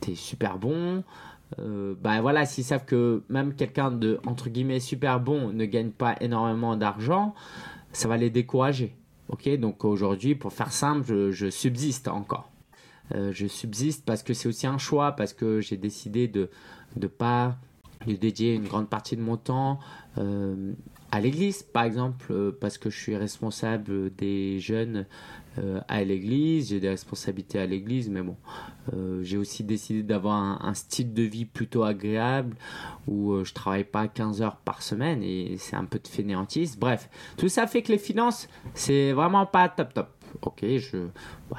t'es 0.00 0.14
super 0.14 0.58
bon. 0.58 1.04
bah 1.58 2.20
voilà, 2.20 2.44
s'ils 2.46 2.64
savent 2.64 2.84
que 2.84 3.22
même 3.28 3.54
quelqu'un 3.54 3.90
de 3.90 4.20
entre 4.26 4.48
guillemets 4.48 4.80
super 4.80 5.20
bon 5.20 5.52
ne 5.52 5.64
gagne 5.64 5.90
pas 5.90 6.16
énormément 6.20 6.76
d'argent, 6.76 7.34
ça 7.92 8.08
va 8.08 8.16
les 8.16 8.30
décourager. 8.30 8.94
Ok, 9.28 9.48
donc 9.58 9.84
aujourd'hui, 9.84 10.34
pour 10.34 10.52
faire 10.52 10.72
simple, 10.72 11.30
je 11.30 11.50
subsiste 11.50 12.08
encore. 12.08 12.50
Euh, 13.14 13.32
je 13.32 13.46
subsiste 13.46 14.04
parce 14.04 14.22
que 14.22 14.34
c'est 14.34 14.48
aussi 14.48 14.66
un 14.66 14.78
choix, 14.78 15.12
parce 15.12 15.32
que 15.32 15.60
j'ai 15.60 15.76
décidé 15.76 16.28
de 16.28 16.50
ne 16.96 17.06
pas 17.06 17.56
dédier 18.06 18.54
une 18.54 18.66
grande 18.66 18.88
partie 18.88 19.16
de 19.16 19.22
mon 19.22 19.36
temps 19.36 19.80
euh, 20.18 20.72
à 21.10 21.20
l'église, 21.20 21.62
par 21.62 21.84
exemple, 21.84 22.26
euh, 22.30 22.56
parce 22.58 22.78
que 22.78 22.90
je 22.90 22.98
suis 22.98 23.16
responsable 23.16 24.14
des 24.14 24.60
jeunes 24.60 25.06
à 25.88 26.04
l'église, 26.04 26.68
j'ai 26.68 26.78
des 26.78 26.90
responsabilités 26.90 27.58
à 27.58 27.66
l'église, 27.66 28.08
mais 28.08 28.22
bon, 28.22 28.36
j'ai 29.22 29.36
aussi 29.36 29.64
décidé 29.64 30.04
d'avoir 30.04 30.36
un, 30.36 30.60
un, 30.62 30.72
style 30.72 31.12
de 31.12 31.24
vie 31.24 31.46
plutôt 31.46 31.82
agréable 31.82 32.54
où 33.08 33.42
je 33.42 33.52
travaille 33.54 33.82
pas 33.82 34.06
15 34.06 34.40
heures 34.40 34.58
par 34.58 34.82
semaine 34.82 35.20
et 35.20 35.56
c'est 35.58 35.74
un 35.74 35.84
peu 35.84 35.98
de 35.98 36.06
fainéantise. 36.06 36.78
Bref, 36.78 37.10
tout 37.36 37.48
ça 37.48 37.66
fait 37.66 37.82
que 37.82 37.90
les 37.90 37.98
finances, 37.98 38.48
c'est 38.74 39.10
vraiment 39.10 39.46
pas 39.46 39.68
top 39.68 39.94
top 39.94 40.17
ok, 40.42 40.64
je, 40.78 41.08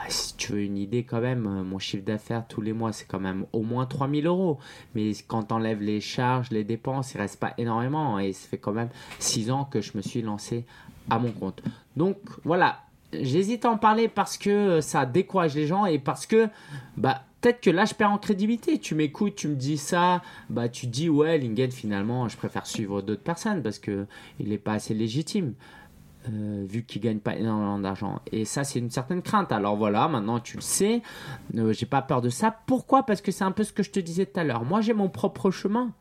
si 0.08 0.36
tu 0.36 0.54
veux 0.54 0.62
une 0.62 0.78
idée 0.78 1.04
quand 1.04 1.22
même, 1.22 1.46
euh, 1.48 1.64
mon 1.64 1.80
chiffre 1.80 2.04
d'affaires 2.04 2.48
tous 2.48 2.62
les 2.62 2.74
mois, 2.74 2.94
c'est 2.94 3.06
quand 3.06 3.20
même 3.20 3.46
au 3.54 3.62
moins 3.62 3.86
3000 3.86 4.28
euros. 4.28 4.60
Mais 4.96 5.12
quand 5.28 5.44
tu 5.44 5.54
enlèves 5.54 5.82
les 5.82 6.02
charges, 6.02 6.50
les 6.52 6.64
dépenses, 6.64 7.14
il 7.14 7.18
reste 7.18 7.40
pas 7.40 7.54
énormément. 7.58 8.20
Et 8.20 8.34
ça 8.34 8.48
fait 8.48 8.58
quand 8.58 8.74
même 8.74 8.90
6 9.20 9.52
ans 9.52 9.66
que 9.66 9.82
je 9.82 9.92
me 9.96 10.02
suis 10.02 10.22
lancé 10.22 10.66
à 11.10 11.20
mon 11.20 11.32
compte. 11.32 11.62
Donc 11.96 12.18
voilà, 12.44 12.80
j'hésite 13.14 13.66
à 13.66 13.72
en 13.72 13.78
parler 13.78 14.08
parce 14.08 14.38
que 14.38 14.82
ça 14.82 15.06
décourage 15.06 15.56
les 15.56 15.68
gens 15.68 15.86
et 15.86 16.00
parce 16.00 16.26
que 16.26 16.48
bah, 16.98 17.24
peut-être 17.42 17.62
que 17.62 17.70
là 17.70 17.86
je 17.86 17.94
perds 17.94 18.12
en 18.12 18.18
crédibilité. 18.18 18.80
Tu 18.80 18.96
m'écoutes, 18.96 19.36
tu 19.36 19.48
me 19.48 19.56
dis 19.56 19.78
ça, 19.78 20.22
bah 20.50 20.70
tu 20.70 20.88
dis 20.88 21.10
ouais, 21.10 21.38
Lingen 21.38 21.72
finalement 21.72 22.28
je 22.28 22.38
préfère 22.38 22.66
suivre 22.66 23.02
d'autres 23.02 23.24
personnes 23.24 23.64
parce 23.64 23.80
que 23.80 24.06
il 24.40 24.50
n'est 24.50 24.58
pas 24.58 24.74
assez 24.74 24.94
légitime. 24.94 25.54
Euh, 26.30 26.66
vu 26.68 26.84
qu'il 26.84 27.02
gagne 27.02 27.20
pas 27.20 27.36
énormément 27.36 27.80
d'argent. 27.80 28.22
Et 28.32 28.46
ça, 28.46 28.64
c'est 28.64 28.80
une 28.80 28.90
certaine 28.90 29.22
crainte. 29.22 29.52
Alors 29.52 29.76
voilà, 29.76 30.08
maintenant 30.08 30.40
tu 30.40 30.58
le 30.58 30.62
sais, 30.62 31.02
euh, 31.56 31.74
j'ai 31.74 31.86
pas 31.86 32.02
peur 32.02 32.22
de 32.22 32.30
ça. 32.30 32.56
Pourquoi? 32.68 33.04
Parce 33.04 33.22
que 33.22 33.32
c'est 33.32 33.44
un 33.44 33.52
peu 33.52 33.64
ce 33.64 33.74
que 33.74 33.84
je 33.84 33.92
te 33.92 34.00
disais 34.00 34.26
tout 34.26 34.40
à 34.40 34.44
l'heure. 34.44 34.64
Moi, 34.64 34.82
j'ai 34.82 34.94
mon 34.94 35.10
propre 35.10 35.50
chemin. 35.50 35.92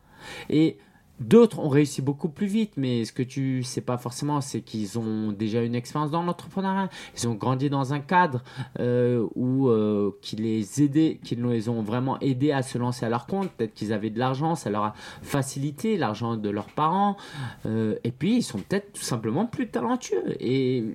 Et 0.49 0.77
D'autres 1.19 1.59
ont 1.59 1.69
réussi 1.69 2.01
beaucoup 2.01 2.29
plus 2.29 2.47
vite, 2.47 2.73
mais 2.77 3.03
ce 3.05 3.11
que 3.11 3.23
tu 3.23 3.63
sais 3.63 3.81
pas 3.81 3.97
forcément, 3.97 4.41
c'est 4.41 4.61
qu'ils 4.61 4.97
ont 4.97 5.31
déjà 5.31 5.61
une 5.61 5.75
expérience 5.75 6.11
dans 6.11 6.23
l'entrepreneuriat. 6.23 6.89
Ils 7.17 7.27
ont 7.27 7.33
grandi 7.33 7.69
dans 7.69 7.93
un 7.93 7.99
cadre 7.99 8.41
euh, 8.79 9.27
où 9.35 9.67
euh, 9.67 10.11
qui 10.21 10.37
les 10.37 10.81
aidait, 10.81 11.19
qui 11.23 11.35
les 11.35 11.69
ont 11.69 11.81
vraiment 11.81 12.19
aidés 12.19 12.51
à 12.51 12.61
se 12.61 12.77
lancer 12.77 13.05
à 13.05 13.09
leur 13.09 13.25
compte. 13.25 13.49
Peut-être 13.51 13.73
qu'ils 13.73 13.91
avaient 13.91 14.09
de 14.09 14.19
l'argent, 14.19 14.55
ça 14.55 14.69
leur 14.69 14.83
a 14.83 14.93
facilité 15.21 15.97
l'argent 15.97 16.37
de 16.37 16.49
leurs 16.49 16.69
parents. 16.69 17.17
Euh, 17.65 17.95
et 18.03 18.11
puis 18.11 18.37
ils 18.37 18.43
sont 18.43 18.59
peut-être 18.59 18.93
tout 18.93 19.03
simplement 19.03 19.45
plus 19.45 19.67
talentueux. 19.67 20.35
Et 20.39 20.85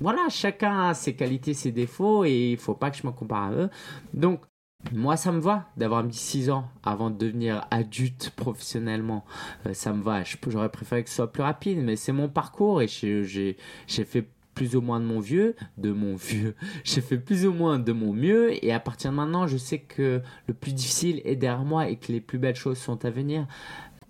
voilà, 0.00 0.28
chacun 0.28 0.88
a 0.88 0.94
ses 0.94 1.14
qualités, 1.14 1.54
ses 1.54 1.72
défauts, 1.72 2.24
et 2.24 2.52
il 2.52 2.56
faut 2.56 2.74
pas 2.74 2.90
que 2.90 2.96
je 2.96 3.06
me 3.06 3.12
compare 3.12 3.44
à 3.44 3.52
eux. 3.52 3.70
Donc 4.12 4.40
moi, 4.92 5.16
ça 5.16 5.32
me 5.32 5.40
va 5.40 5.68
d'avoir 5.76 6.04
mis 6.04 6.14
6 6.14 6.50
ans 6.50 6.68
avant 6.82 7.10
de 7.10 7.16
devenir 7.16 7.66
adulte 7.70 8.30
professionnellement. 8.36 9.24
Euh, 9.66 9.74
ça 9.74 9.92
me 9.92 10.02
va. 10.02 10.22
J'aurais 10.46 10.68
préféré 10.68 11.02
que 11.02 11.08
ce 11.10 11.16
soit 11.16 11.32
plus 11.32 11.42
rapide, 11.42 11.78
mais 11.82 11.96
c'est 11.96 12.12
mon 12.12 12.28
parcours 12.28 12.82
et 12.82 12.86
j'ai 12.88 13.56
fait 13.86 14.28
plus 14.54 14.76
ou 14.76 14.80
moins 14.80 15.00
de 15.00 15.04
mon 15.04 15.20
vieux, 15.20 15.56
de 15.78 15.92
mon 15.92 16.14
vieux. 16.16 16.54
J'ai 16.84 17.00
fait 17.00 17.18
plus 17.18 17.46
ou 17.46 17.52
moins 17.52 17.78
de 17.78 17.92
mon 17.92 18.12
mieux 18.12 18.64
et 18.64 18.72
à 18.72 18.80
partir 18.80 19.10
de 19.10 19.16
maintenant, 19.16 19.46
je 19.46 19.56
sais 19.56 19.78
que 19.78 20.22
le 20.46 20.54
plus 20.54 20.72
difficile 20.72 21.20
est 21.24 21.36
derrière 21.36 21.64
moi 21.64 21.88
et 21.88 21.96
que 21.96 22.12
les 22.12 22.20
plus 22.20 22.38
belles 22.38 22.56
choses 22.56 22.78
sont 22.78 23.04
à 23.04 23.10
venir. 23.10 23.46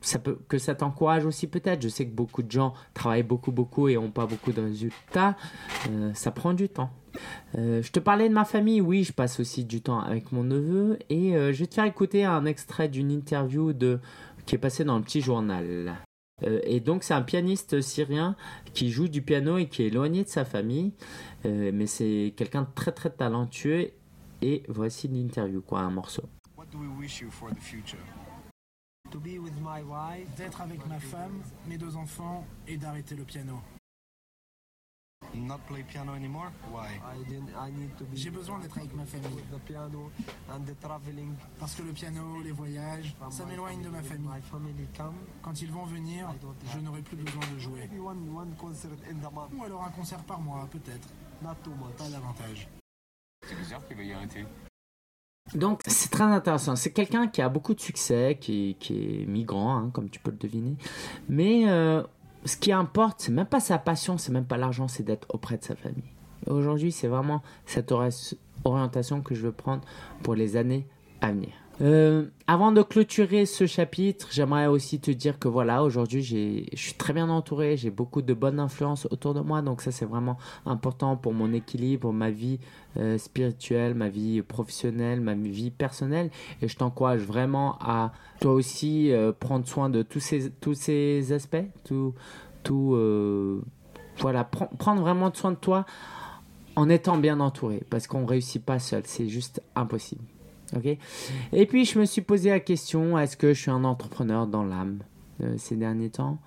Ça 0.00 0.18
peut, 0.18 0.38
que 0.48 0.58
ça 0.58 0.74
t'encourage 0.74 1.24
aussi 1.24 1.46
peut-être. 1.46 1.80
Je 1.80 1.88
sais 1.88 2.04
que 2.04 2.14
beaucoup 2.14 2.42
de 2.42 2.50
gens 2.50 2.74
travaillent 2.92 3.22
beaucoup, 3.22 3.52
beaucoup 3.52 3.88
et 3.88 3.94
n'ont 3.94 4.10
pas 4.10 4.26
beaucoup 4.26 4.52
de 4.52 4.60
résultats. 4.60 5.34
Euh, 5.88 6.12
ça 6.12 6.30
prend 6.30 6.52
du 6.52 6.68
temps. 6.68 6.90
Euh, 7.56 7.82
je 7.82 7.90
te 7.92 8.00
parlais 8.00 8.28
de 8.28 8.34
ma 8.34 8.44
famille, 8.44 8.80
oui, 8.80 9.04
je 9.04 9.12
passe 9.12 9.40
aussi 9.40 9.64
du 9.64 9.80
temps 9.80 10.00
avec 10.00 10.32
mon 10.32 10.42
neveu 10.42 10.98
et 11.08 11.36
euh, 11.36 11.52
je 11.52 11.60
vais 11.60 11.66
te 11.66 11.74
faire 11.74 11.84
écouter 11.84 12.24
un 12.24 12.44
extrait 12.44 12.88
d'une 12.88 13.10
interview 13.10 13.72
de, 13.72 14.00
qui 14.46 14.54
est 14.54 14.58
passée 14.58 14.84
dans 14.84 14.96
le 14.96 15.04
petit 15.04 15.20
journal. 15.20 15.96
Euh, 16.42 16.60
et 16.64 16.80
donc 16.80 17.04
c'est 17.04 17.14
un 17.14 17.22
pianiste 17.22 17.80
syrien 17.80 18.34
qui 18.72 18.90
joue 18.90 19.08
du 19.08 19.22
piano 19.22 19.58
et 19.58 19.68
qui 19.68 19.82
est 19.82 19.86
éloigné 19.86 20.24
de 20.24 20.28
sa 20.28 20.44
famille, 20.44 20.92
mais 21.44 21.86
c'est 21.86 22.34
quelqu'un 22.36 22.62
de 22.62 22.68
très 22.74 22.92
très 22.92 23.10
talentueux 23.10 23.90
et 24.42 24.62
voici 24.68 25.08
l'interview, 25.08 25.62
quoi, 25.62 25.80
un 25.80 25.90
morceau. 25.90 26.24
What 26.56 26.66
do 26.72 26.78
we 26.78 26.88
wish 26.98 27.20
you 27.20 27.30
for 27.30 27.50
the 27.50 27.60
future? 27.60 27.98
To 29.10 29.20
be 29.20 29.38
with 29.38 29.54
my 29.60 29.82
wife, 29.82 30.26
d'être 30.36 30.60
avec 30.60 30.84
ma 30.86 30.98
femme, 30.98 31.40
mes 31.68 31.78
deux 31.78 31.96
enfants 31.96 32.44
et 32.66 32.76
d'arrêter 32.76 33.14
le 33.14 33.22
piano. 33.22 33.60
Not 35.34 35.58
play 35.66 35.82
piano 35.82 36.12
anymore? 36.14 36.50
Why? 36.72 37.00
J'ai 38.14 38.30
besoin 38.30 38.60
d'être 38.60 38.78
avec 38.78 38.94
ma 38.94 39.04
famille. 39.04 39.42
The 39.50 39.58
piano 39.66 40.10
and 40.48 40.60
the 40.60 40.78
traveling. 40.80 41.34
Parce 41.58 41.74
que 41.74 41.82
le 41.82 41.92
piano, 41.92 42.40
les 42.42 42.52
voyages, 42.52 43.14
ça 43.30 43.44
m'éloigne 43.44 43.82
de 43.82 43.88
ma 43.88 44.02
famille. 44.02 44.28
Quand 45.42 45.60
ils 45.60 45.72
vont 45.72 45.84
venir, 45.84 46.32
je 46.72 46.78
n'aurai 46.78 47.02
plus 47.02 47.16
besoin 47.16 47.42
de 47.52 47.58
jouer. 47.58 47.90
Ou 47.98 48.08
alors 49.64 49.84
un 49.84 49.90
concert 49.90 50.22
par 50.24 50.40
mois, 50.40 50.68
peut-être. 50.70 51.08
Pas 51.42 52.08
davantage. 52.10 52.68
C'est 53.46 53.58
bizarre 53.58 53.86
qu'il 53.86 54.06
y 54.06 54.12
arrêter. 54.12 54.46
Donc 55.54 55.80
c'est 55.86 56.10
très 56.10 56.24
intéressant. 56.24 56.74
C'est 56.76 56.92
quelqu'un 56.92 57.28
qui 57.28 57.42
a 57.42 57.48
beaucoup 57.48 57.74
de 57.74 57.80
succès, 57.80 58.38
qui, 58.40 58.76
est 58.90 59.26
migrant, 59.26 59.76
hein, 59.76 59.90
comme 59.92 60.08
tu 60.08 60.20
peux 60.20 60.30
le 60.30 60.38
deviner. 60.38 60.76
Mais 61.28 61.68
euh, 61.68 62.02
ce 62.44 62.56
qui 62.56 62.72
importe, 62.72 63.20
c'est 63.20 63.32
même 63.32 63.46
pas 63.46 63.60
sa 63.60 63.78
passion, 63.78 64.18
c'est 64.18 64.32
même 64.32 64.44
pas 64.44 64.56
l'argent, 64.56 64.88
c'est 64.88 65.02
d'être 65.02 65.26
auprès 65.30 65.56
de 65.56 65.64
sa 65.64 65.74
famille. 65.74 66.04
Aujourd'hui, 66.46 66.92
c'est 66.92 67.08
vraiment 67.08 67.42
cette 67.64 67.92
orientation 68.64 69.22
que 69.22 69.34
je 69.34 69.42
veux 69.42 69.52
prendre 69.52 69.82
pour 70.22 70.34
les 70.34 70.56
années 70.56 70.86
à 71.20 71.32
venir. 71.32 71.63
Euh, 71.80 72.26
avant 72.46 72.70
de 72.70 72.82
clôturer 72.82 73.46
ce 73.46 73.66
chapitre, 73.66 74.28
j'aimerais 74.30 74.66
aussi 74.66 75.00
te 75.00 75.10
dire 75.10 75.40
que 75.40 75.48
voilà, 75.48 75.82
aujourd'hui, 75.82 76.22
je 76.22 76.78
suis 76.78 76.94
très 76.94 77.12
bien 77.12 77.28
entouré, 77.28 77.76
j'ai 77.76 77.90
beaucoup 77.90 78.22
de 78.22 78.32
bonnes 78.32 78.60
influences 78.60 79.08
autour 79.10 79.34
de 79.34 79.40
moi, 79.40 79.60
donc 79.60 79.82
ça 79.82 79.90
c'est 79.90 80.04
vraiment 80.04 80.38
important 80.66 81.16
pour 81.16 81.32
mon 81.32 81.52
équilibre, 81.52 82.12
ma 82.12 82.30
vie 82.30 82.60
euh, 82.96 83.18
spirituelle, 83.18 83.94
ma 83.94 84.08
vie 84.08 84.42
professionnelle, 84.42 85.20
ma 85.20 85.34
vie 85.34 85.72
personnelle, 85.72 86.30
et 86.62 86.68
je 86.68 86.76
t'encourage 86.76 87.22
vraiment 87.22 87.76
à 87.80 88.12
toi 88.40 88.52
aussi 88.52 89.10
euh, 89.10 89.32
prendre 89.32 89.66
soin 89.66 89.90
de 89.90 90.02
tous 90.02 90.20
ces 90.20 90.50
tous 90.50 90.74
ces 90.74 91.32
aspects, 91.32 91.66
tout 91.84 92.14
tout 92.62 92.96
voilà, 94.18 94.44
prendre 94.44 95.02
vraiment 95.02 95.34
soin 95.34 95.50
de 95.50 95.56
toi 95.56 95.86
en 96.76 96.88
étant 96.88 97.16
bien 97.18 97.40
entouré, 97.40 97.82
parce 97.90 98.06
qu'on 98.06 98.26
réussit 98.26 98.64
pas 98.64 98.78
seul, 98.78 99.02
c'est 99.06 99.28
juste 99.28 99.60
impossible. 99.74 100.24
Et 101.52 101.66
puis 101.66 101.84
je 101.84 101.98
me 101.98 102.04
suis 102.04 102.22
posé 102.22 102.50
la 102.50 102.60
question 102.60 103.18
est-ce 103.18 103.36
que 103.36 103.52
je 103.52 103.60
suis 103.60 103.70
un 103.70 103.84
entrepreneur 103.84 104.46
dans 104.46 104.64
l'âme 104.64 104.98
euh, 105.42 105.54
ces 105.56 105.76
derniers 105.76 106.10
temps? 106.10 106.38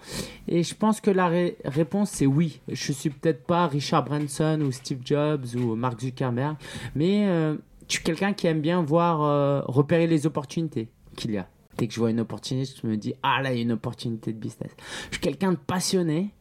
Et 0.48 0.64
je 0.64 0.76
pense 0.76 1.02
que 1.02 1.12
la 1.12 1.32
réponse 1.66 2.12
c'est 2.12 2.26
oui. 2.26 2.62
Je 2.68 2.92
suis 2.92 3.10
peut-être 3.10 3.46
pas 3.46 3.68
Richard 3.68 4.06
Branson 4.06 4.60
ou 4.62 4.72
Steve 4.72 5.00
Jobs 5.04 5.46
ou 5.56 5.76
Mark 5.76 6.00
Zuckerberg, 6.02 6.58
mais 6.96 7.28
euh, 7.28 7.56
je 7.88 7.96
suis 7.96 8.04
quelqu'un 8.04 8.34
qui 8.34 8.48
aime 8.48 8.62
bien 8.62 8.82
voir 8.82 9.24
euh, 9.24 9.62
repérer 9.66 10.08
les 10.08 10.26
opportunités 10.26 10.90
qu'il 11.16 11.32
y 11.32 11.38
a. 11.38 11.48
Dès 11.78 11.88
que 11.88 11.94
je 11.94 12.00
vois 12.00 12.10
une 12.10 12.20
opportunité, 12.20 12.74
je 12.82 12.88
me 12.88 12.98
dis 12.98 13.14
ah 13.24 13.42
là 13.42 13.54
il 13.54 13.58
y 13.58 13.60
a 13.60 13.64
une 13.64 13.72
opportunité 13.72 14.34
de 14.34 14.40
business. 14.40 14.72
Je 15.10 15.16
suis 15.16 15.22
quelqu'un 15.22 15.52
de 15.52 15.58
passionné 15.58 16.34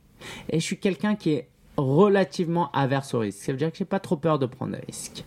et 0.49 0.61
je 0.61 0.65
suis 0.65 0.79
quelqu'un 0.79 1.15
qui 1.15 1.31
est 1.31 1.49
relativement 1.77 2.71
averse 2.73 3.15
au 3.15 3.21
risque. 3.21 3.41
Ça 3.41 3.53
veut 3.53 3.59
dire 3.59 3.71
que 3.71 3.79
j'ai 3.79 3.85
pas 3.85 4.01
trop 4.01 4.17
peur 4.17 4.39
de 4.39 4.47
prendre 4.47 4.73
des 4.73 4.85
risques. 4.87 5.25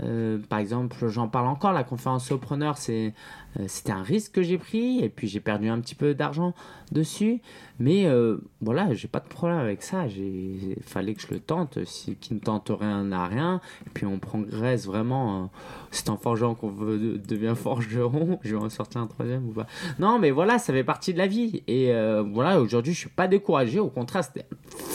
Euh, 0.00 0.38
par 0.48 0.58
exemple, 0.58 0.96
j'en 1.08 1.28
parle 1.28 1.46
encore, 1.48 1.72
la 1.72 1.84
conférence 1.84 2.26
Sopreneur, 2.26 2.78
c'est 2.78 3.12
Euh, 3.60 3.64
C'était 3.68 3.92
un 3.92 4.02
risque 4.02 4.32
que 4.32 4.42
j'ai 4.42 4.56
pris 4.56 5.00
et 5.04 5.10
puis 5.10 5.28
j'ai 5.28 5.38
perdu 5.40 5.68
un 5.68 5.78
petit 5.78 5.94
peu 5.94 6.14
d'argent 6.14 6.54
dessus. 6.90 7.42
Mais 7.78 8.06
euh, 8.06 8.38
voilà, 8.62 8.94
j'ai 8.94 9.08
pas 9.08 9.20
de 9.20 9.28
problème 9.28 9.58
avec 9.58 9.82
ça. 9.82 10.06
Il 10.06 10.74
fallait 10.80 11.12
que 11.12 11.20
je 11.20 11.26
le 11.30 11.38
tente. 11.38 11.78
Si, 11.84 12.16
qui 12.16 12.32
ne 12.32 12.38
tente 12.38 12.70
rien 12.74 13.04
n'a 13.04 13.26
rien. 13.26 13.60
Et 13.86 13.90
puis 13.92 14.06
on 14.06 14.18
progresse 14.18 14.86
vraiment. 14.86 15.42
euh, 15.42 15.46
C'est 15.90 16.08
en 16.08 16.16
forgeant 16.16 16.54
qu'on 16.54 16.70
veut- 16.70 17.18
devient 17.18 17.52
forgeron. 17.54 18.38
Je 18.42 18.56
vais 18.56 18.62
en 18.62 18.70
sortir 18.70 19.02
un 19.02 19.06
troisième 19.06 19.46
ou 19.46 19.52
pas 19.52 19.66
Non, 19.98 20.18
mais 20.18 20.30
voilà, 20.30 20.58
ça 20.58 20.72
fait 20.72 20.82
partie 20.84 21.12
de 21.12 21.18
la 21.18 21.26
vie. 21.26 21.62
Et 21.66 21.92
euh, 21.92 22.22
voilà, 22.22 22.58
aujourd'hui, 22.58 22.94
je 22.94 23.00
suis 23.00 23.10
pas 23.10 23.28
découragé. 23.28 23.78
Au 23.80 23.90
contraire, 23.90 24.24
c'était 24.24 24.46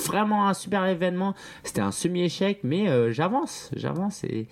vraiment 0.08 0.48
un 0.48 0.56
super 0.56 0.84
événement. 0.88 1.36
C'était 1.64 1.82
un 1.82 1.92
semi-échec, 1.92 2.62
mais 2.64 3.14
j'avance. 3.14 3.70
J'avance 3.76 4.24
et, 4.24 4.48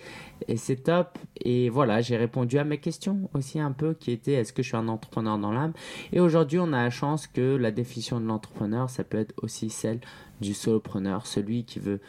et 0.48 0.56
c'est 0.56 0.76
top. 0.76 1.18
Et 1.40 1.68
voilà, 1.68 2.00
j'ai 2.00 2.16
répondu 2.16 2.58
à 2.58 2.64
mes 2.64 2.78
questions 2.78 3.28
aussi 3.34 3.60
un 3.60 3.72
peu 3.72 3.94
qui 3.94 4.10
étaient 4.10 4.32
est-ce 4.32 4.52
que 4.52 4.62
je 4.62 4.68
suis 4.68 4.76
un 4.76 4.88
entrepreneur 4.88 5.38
dans 5.38 5.52
l'âme? 5.52 5.72
Et 6.12 6.20
aujourd'hui, 6.20 6.58
on 6.58 6.72
a 6.72 6.82
la 6.82 6.90
chance 6.90 7.26
que 7.26 7.56
la 7.56 7.70
définition 7.70 8.20
de 8.20 8.26
l'entrepreneur, 8.26 8.90
ça 8.90 9.04
peut 9.04 9.18
être 9.18 9.34
aussi 9.42 9.70
celle 9.70 10.00
du 10.40 10.54
solopreneur, 10.54 11.26
celui 11.26 11.64
qui 11.64 11.78
veut 11.78 12.00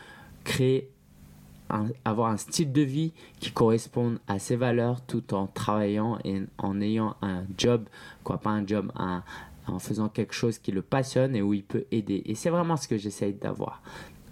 créer 0.43 0.89
avoir 2.05 2.31
un 2.31 2.37
style 2.37 2.71
de 2.71 2.81
vie 2.81 3.11
qui 3.41 3.51
corresponde 3.51 4.19
à 4.27 4.39
ses 4.39 4.55
valeurs 4.55 5.01
tout 5.01 5.33
en 5.33 5.47
travaillant 5.47 6.17
et 6.23 6.41
en 6.57 6.79
ayant 6.79 7.17
un 7.21 7.43
job, 7.57 7.89
quoi, 8.23 8.37
pas 8.37 8.51
un 8.51 8.65
job, 8.65 8.91
en 8.95 9.79
faisant 9.79 10.07
quelque 10.07 10.33
chose 10.33 10.59
qui 10.59 10.71
le 10.71 10.81
passionne 10.81 11.35
et 11.35 11.41
où 11.41 11.53
il 11.53 11.63
peut 11.63 11.83
aider. 11.91 12.23
Et 12.25 12.35
c'est 12.35 12.49
vraiment 12.49 12.77
ce 12.77 12.87
que 12.87 12.97
j'essaye 12.97 13.33
d'avoir. 13.33 13.81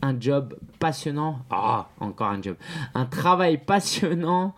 Un 0.06 0.20
job 0.20 0.56
passionnant, 0.78 1.39
ah, 1.49 1.89
encore 1.99 2.28
un 2.28 2.39
job, 2.39 2.58
un 2.93 3.08
travail 3.08 3.58
passionnant 3.58 4.53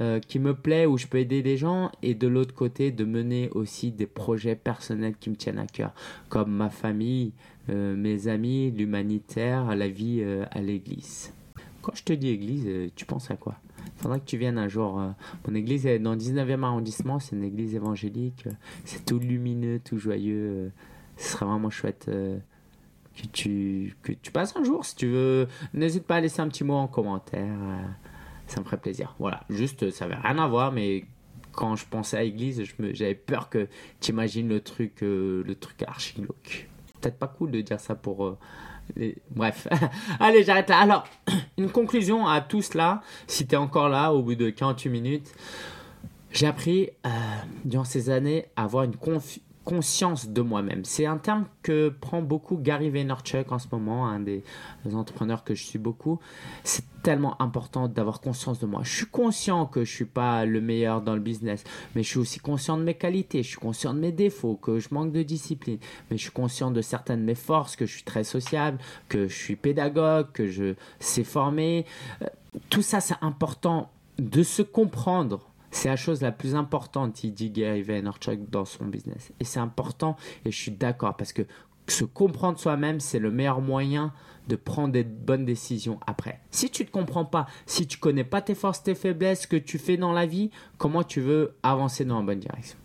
euh, 0.00 0.18
qui 0.18 0.40
me 0.40 0.54
plaît, 0.54 0.86
où 0.86 0.98
je 0.98 1.06
peux 1.06 1.18
aider 1.18 1.40
les 1.40 1.56
gens, 1.56 1.92
et 2.02 2.16
de 2.16 2.26
l'autre 2.26 2.52
côté, 2.52 2.90
de 2.90 3.04
mener 3.04 3.48
aussi 3.50 3.92
des 3.92 4.08
projets 4.08 4.56
personnels 4.56 5.14
qui 5.14 5.30
me 5.30 5.36
tiennent 5.36 5.60
à 5.60 5.68
cœur, 5.68 5.92
comme 6.28 6.50
ma 6.50 6.68
famille, 6.68 7.32
euh, 7.70 7.94
mes 7.94 8.26
amis, 8.26 8.72
l'humanitaire, 8.72 9.76
la 9.76 9.86
vie 9.86 10.18
euh, 10.20 10.44
à 10.50 10.60
l'église. 10.60 11.32
Quand 11.80 11.94
je 11.94 12.02
te 12.02 12.12
dis 12.12 12.30
église, 12.30 12.68
tu 12.96 13.04
penses 13.04 13.30
à 13.30 13.36
quoi? 13.36 13.54
Faudra 13.98 14.18
que 14.18 14.24
tu 14.24 14.36
viennes 14.36 14.58
un 14.58 14.68
jour. 14.68 15.00
mon 15.46 15.54
église 15.54 15.86
est 15.86 16.00
dans 16.00 16.14
le 16.14 16.18
19e 16.18 16.64
arrondissement, 16.64 17.20
c'est 17.20 17.36
une 17.36 17.44
église 17.44 17.76
évangélique. 17.76 18.48
c'est 18.84 19.04
tout 19.04 19.20
lumineux, 19.20 19.78
tout 19.78 19.98
joyeux. 19.98 20.72
ce 21.16 21.34
serait 21.34 21.46
vraiment 21.46 21.70
chouette 21.70 22.10
que, 23.22 24.12
tu, 24.12 24.30
passes 24.32 24.54
un 24.56 24.64
jour 24.64 24.84
si 24.84 24.96
tu 24.96 25.06
veux. 25.08 25.48
N'hésite 25.74 26.04
pas 26.04 26.16
à 26.16 26.20
laisser 26.20 26.40
un 26.40 26.48
petit 26.48 26.64
mot 26.64 26.74
en 26.74 26.86
commentaire. 26.88 27.42
euh, 27.60 27.82
ça 28.46 28.60
me 28.60 28.64
ferait 28.64 28.78
plaisir. 28.78 29.14
Voilà, 29.18 29.40
juste, 29.50 29.90
ça 29.90 30.06
avait 30.06 30.14
rien 30.16 30.38
à 30.38 30.46
voir, 30.46 30.72
mais 30.72 31.04
quand 31.52 31.76
je 31.76 31.84
pensais 31.86 32.16
à 32.16 32.22
église, 32.22 32.62
je 32.64 32.74
me- 32.82 32.94
j'avais 32.94 33.14
peur 33.14 33.50
que 33.50 33.68
tu 34.00 34.12
imagines 34.12 34.48
le 34.48 34.60
truc, 34.60 35.02
euh, 35.02 35.42
le 35.46 35.54
truc 35.54 35.82
archi 35.82 36.14
glauque. 36.20 36.68
Peut-être 37.00 37.18
pas 37.18 37.28
cool 37.28 37.50
de 37.50 37.60
dire 37.60 37.80
ça 37.80 37.94
pour. 37.94 38.24
euh, 38.24 38.38
les- 38.96 39.16
Bref, 39.30 39.68
allez, 40.20 40.44
j'arrête 40.44 40.70
là. 40.70 40.78
Alors, 40.78 41.04
une 41.58 41.70
conclusion 41.70 42.26
à 42.26 42.40
tout 42.40 42.62
cela, 42.62 43.02
si 43.26 43.46
tu 43.46 43.54
es 43.54 43.58
encore 43.58 43.88
là 43.90 44.12
au 44.14 44.22
bout 44.22 44.34
de 44.34 44.48
48 44.50 44.88
minutes, 44.88 45.34
j'ai 46.32 46.46
appris 46.46 46.90
durant 47.64 47.84
ces 47.84 48.10
années 48.10 48.46
à 48.56 48.64
avoir 48.64 48.84
une 48.84 48.94
confi- 48.96 49.40
conscience 49.68 50.28
de 50.28 50.40
moi-même. 50.40 50.86
C'est 50.86 51.04
un 51.04 51.18
terme 51.18 51.44
que 51.62 51.90
prend 51.90 52.22
beaucoup 52.22 52.56
Gary 52.56 52.88
Vaynerchuk 52.88 53.52
en 53.52 53.58
ce 53.58 53.66
moment, 53.70 54.06
un 54.06 54.20
des 54.20 54.42
entrepreneurs 54.94 55.44
que 55.44 55.54
je 55.54 55.62
suis 55.62 55.78
beaucoup. 55.78 56.20
C'est 56.64 56.84
tellement 57.02 57.40
important 57.42 57.86
d'avoir 57.86 58.22
conscience 58.22 58.58
de 58.60 58.66
moi. 58.66 58.80
Je 58.82 58.94
suis 58.96 59.06
conscient 59.06 59.66
que 59.66 59.84
je 59.84 59.94
suis 59.94 60.06
pas 60.06 60.46
le 60.46 60.62
meilleur 60.62 61.02
dans 61.02 61.14
le 61.14 61.20
business, 61.20 61.64
mais 61.94 62.02
je 62.02 62.08
suis 62.08 62.18
aussi 62.18 62.40
conscient 62.40 62.78
de 62.78 62.82
mes 62.82 62.94
qualités, 62.94 63.42
je 63.42 63.48
suis 63.48 63.58
conscient 63.58 63.92
de 63.92 64.00
mes 64.00 64.12
défauts, 64.12 64.56
que 64.56 64.78
je 64.78 64.88
manque 64.90 65.12
de 65.12 65.22
discipline, 65.22 65.78
mais 66.10 66.16
je 66.16 66.22
suis 66.22 66.32
conscient 66.32 66.70
de 66.70 66.80
certaines 66.80 67.20
de 67.20 67.26
mes 67.26 67.34
forces, 67.34 67.76
que 67.76 67.84
je 67.84 67.92
suis 67.92 68.04
très 68.04 68.24
sociable, 68.24 68.78
que 69.10 69.28
je 69.28 69.36
suis 69.36 69.56
pédagogue, 69.56 70.32
que 70.32 70.46
je 70.46 70.74
sais 70.98 71.24
former. 71.24 71.84
Euh, 72.22 72.26
Tout 72.70 72.82
ça, 72.82 73.00
c'est 73.00 73.18
important 73.20 73.90
de 74.18 74.42
se 74.42 74.62
comprendre. 74.62 75.47
C'est 75.70 75.88
la 75.88 75.96
chose 75.96 76.22
la 76.22 76.32
plus 76.32 76.54
importante, 76.54 77.22
il 77.24 77.32
dit 77.32 77.50
Gary 77.50 77.82
Vaynerchuk 77.82 78.48
dans 78.50 78.64
son 78.64 78.86
business. 78.86 79.32
Et 79.40 79.44
c'est 79.44 79.60
important, 79.60 80.16
et 80.44 80.50
je 80.50 80.56
suis 80.56 80.72
d'accord, 80.72 81.16
parce 81.16 81.32
que 81.32 81.42
se 81.88 82.04
comprendre 82.04 82.58
soi-même, 82.58 83.00
c'est 83.00 83.18
le 83.18 83.30
meilleur 83.30 83.60
moyen 83.60 84.12
de 84.48 84.56
prendre 84.56 84.92
des 84.92 85.04
bonnes 85.04 85.44
décisions 85.44 86.00
après. 86.06 86.40
Si 86.50 86.70
tu 86.70 86.82
ne 86.82 86.88
te 86.88 86.92
comprends 86.92 87.24
pas, 87.24 87.46
si 87.66 87.86
tu 87.86 87.98
connais 87.98 88.24
pas 88.24 88.40
tes 88.40 88.54
forces, 88.54 88.82
tes 88.82 88.94
faiblesses, 88.94 89.42
ce 89.42 89.46
que 89.46 89.56
tu 89.56 89.78
fais 89.78 89.96
dans 89.96 90.12
la 90.12 90.26
vie, 90.26 90.50
comment 90.78 91.02
tu 91.02 91.20
veux 91.20 91.54
avancer 91.62 92.04
dans 92.04 92.18
la 92.18 92.24
bonne 92.24 92.40
direction? 92.40 92.78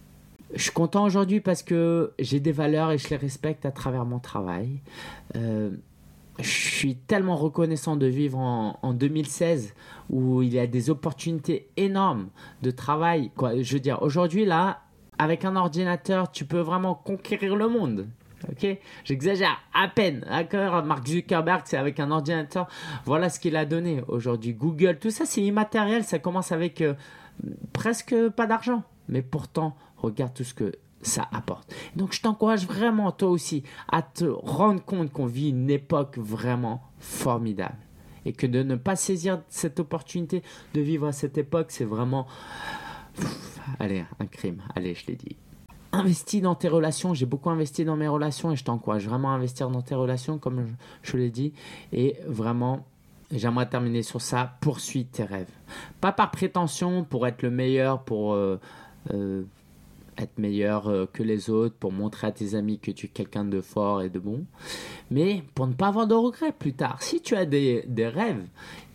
Je 0.53 0.61
suis 0.61 0.71
content 0.71 1.03
aujourd'hui 1.03 1.39
parce 1.39 1.63
que 1.63 2.13
j'ai 2.19 2.39
des 2.39 2.51
valeurs 2.51 2.91
et 2.91 2.97
je 2.97 3.09
les 3.09 3.15
respecte 3.15 3.65
à 3.65 3.71
travers 3.71 4.05
mon 4.05 4.19
travail. 4.19 4.81
Euh, 5.35 5.71
je 6.39 6.49
suis 6.49 6.95
tellement 6.95 7.35
reconnaissant 7.35 7.95
de 7.95 8.07
vivre 8.07 8.39
en, 8.39 8.79
en 8.81 8.93
2016 8.93 9.73
où 10.09 10.41
il 10.41 10.53
y 10.53 10.59
a 10.59 10.67
des 10.67 10.89
opportunités 10.89 11.69
énormes 11.77 12.29
de 12.61 12.71
travail. 12.71 13.31
Quoi. 13.35 13.61
Je 13.61 13.73
veux 13.73 13.79
dire, 13.79 14.01
aujourd'hui, 14.01 14.45
là, 14.45 14.81
avec 15.17 15.45
un 15.45 15.55
ordinateur, 15.55 16.31
tu 16.31 16.45
peux 16.45 16.59
vraiment 16.59 16.95
conquérir 16.95 17.55
le 17.55 17.67
monde. 17.67 18.07
Ok, 18.51 18.67
j'exagère 19.05 19.57
à 19.73 19.87
peine. 19.87 20.25
D'accord, 20.27 20.83
Mark 20.83 21.07
Zuckerberg, 21.07 21.61
c'est 21.63 21.77
avec 21.77 21.99
un 22.01 22.11
ordinateur. 22.11 22.67
Voilà 23.05 23.29
ce 23.29 23.39
qu'il 23.39 23.55
a 23.55 23.65
donné 23.65 24.03
aujourd'hui. 24.09 24.53
Google, 24.53 24.99
tout 24.99 25.11
ça, 25.11 25.25
c'est 25.25 25.41
immatériel. 25.41 26.03
Ça 26.03 26.19
commence 26.19 26.51
avec 26.51 26.81
euh, 26.81 26.93
presque 27.71 28.15
pas 28.29 28.45
d'argent, 28.45 28.83
mais 29.07 29.21
pourtant, 29.21 29.77
regarde 29.97 30.33
tout 30.33 30.43
ce 30.43 30.53
que 30.53 30.73
ça 31.03 31.27
apporte. 31.31 31.73
Donc, 31.95 32.13
je 32.13 32.21
t'encourage 32.21 32.65
vraiment, 32.65 33.11
toi 33.11 33.29
aussi, 33.29 33.63
à 33.91 34.01
te 34.01 34.25
rendre 34.25 34.83
compte 34.83 35.11
qu'on 35.11 35.25
vit 35.25 35.49
une 35.49 35.69
époque 35.69 36.17
vraiment 36.17 36.83
formidable 36.99 37.77
et 38.25 38.33
que 38.33 38.47
de 38.47 38.63
ne 38.63 38.75
pas 38.75 38.95
saisir 38.95 39.41
cette 39.49 39.79
opportunité 39.79 40.43
de 40.73 40.81
vivre 40.81 41.07
à 41.07 41.11
cette 41.11 41.37
époque, 41.37 41.67
c'est 41.69 41.85
vraiment, 41.85 42.27
allez, 43.79 44.05
un 44.19 44.25
crime. 44.25 44.61
Allez, 44.75 44.95
je 44.95 45.07
l'ai 45.07 45.15
dit 45.15 45.35
investis 45.93 46.41
dans 46.41 46.55
tes 46.55 46.67
relations. 46.67 47.13
J'ai 47.13 47.27
beaucoup 47.27 47.49
investi 47.49 47.85
dans 47.85 47.95
mes 47.95 48.07
relations 48.07 48.51
et 48.51 48.55
je 48.55 48.63
t'encourage 48.63 49.07
vraiment 49.07 49.31
à 49.31 49.35
investir 49.35 49.69
dans 49.69 49.81
tes 49.81 49.95
relations, 49.95 50.39
comme 50.39 50.65
je, 50.65 51.11
je 51.11 51.17
l'ai 51.17 51.29
dit. 51.29 51.53
Et 51.93 52.17
vraiment, 52.25 52.85
j'aimerais 53.31 53.69
terminer 53.69 54.03
sur 54.03 54.21
ça. 54.21 54.57
Poursuis 54.59 55.05
tes 55.05 55.23
rêves. 55.23 55.51
Pas 56.01 56.11
par 56.11 56.31
prétention 56.31 57.03
pour 57.03 57.27
être 57.27 57.41
le 57.43 57.51
meilleur, 57.51 58.03
pour 58.03 58.33
euh, 58.33 58.59
euh, 59.13 59.43
être 60.17 60.37
meilleur 60.37 60.87
euh, 60.87 61.05
que 61.11 61.23
les 61.23 61.49
autres, 61.49 61.75
pour 61.75 61.91
montrer 61.91 62.27
à 62.27 62.31
tes 62.31 62.55
amis 62.55 62.79
que 62.79 62.91
tu 62.91 63.07
es 63.07 63.09
quelqu'un 63.09 63.45
de 63.45 63.61
fort 63.61 64.01
et 64.01 64.09
de 64.09 64.19
bon, 64.19 64.45
mais 65.11 65.43
pour 65.55 65.67
ne 65.67 65.73
pas 65.73 65.87
avoir 65.87 66.07
de 66.07 66.15
regrets 66.15 66.51
plus 66.51 66.73
tard. 66.73 67.01
Si 67.01 67.21
tu 67.21 67.35
as 67.35 67.45
des, 67.45 67.83
des 67.87 68.07
rêves, 68.07 68.45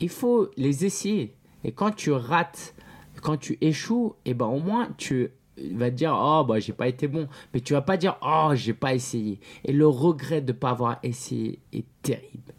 il 0.00 0.08
faut 0.08 0.50
les 0.56 0.84
essayer. 0.84 1.34
Et 1.64 1.72
quand 1.72 1.90
tu 1.90 2.12
rates, 2.12 2.74
quand 3.22 3.36
tu 3.36 3.58
échoues, 3.60 4.14
et 4.24 4.34
ben 4.34 4.46
au 4.46 4.60
moins 4.60 4.88
tu 4.96 5.30
va 5.72 5.90
te 5.90 5.96
dire 5.96 6.16
oh 6.16 6.44
bah 6.46 6.60
j'ai 6.60 6.72
pas 6.72 6.88
été 6.88 7.08
bon 7.08 7.28
mais 7.52 7.60
tu 7.60 7.72
vas 7.72 7.82
pas 7.82 7.96
dire 7.96 8.16
oh 8.22 8.52
j'ai 8.54 8.74
pas 8.74 8.94
essayé 8.94 9.40
et 9.64 9.72
le 9.72 9.88
regret 9.88 10.40
de 10.40 10.52
pas 10.52 10.70
avoir 10.70 10.98
essayé 11.02 11.58
est 11.72 11.84
terrible 12.02 12.54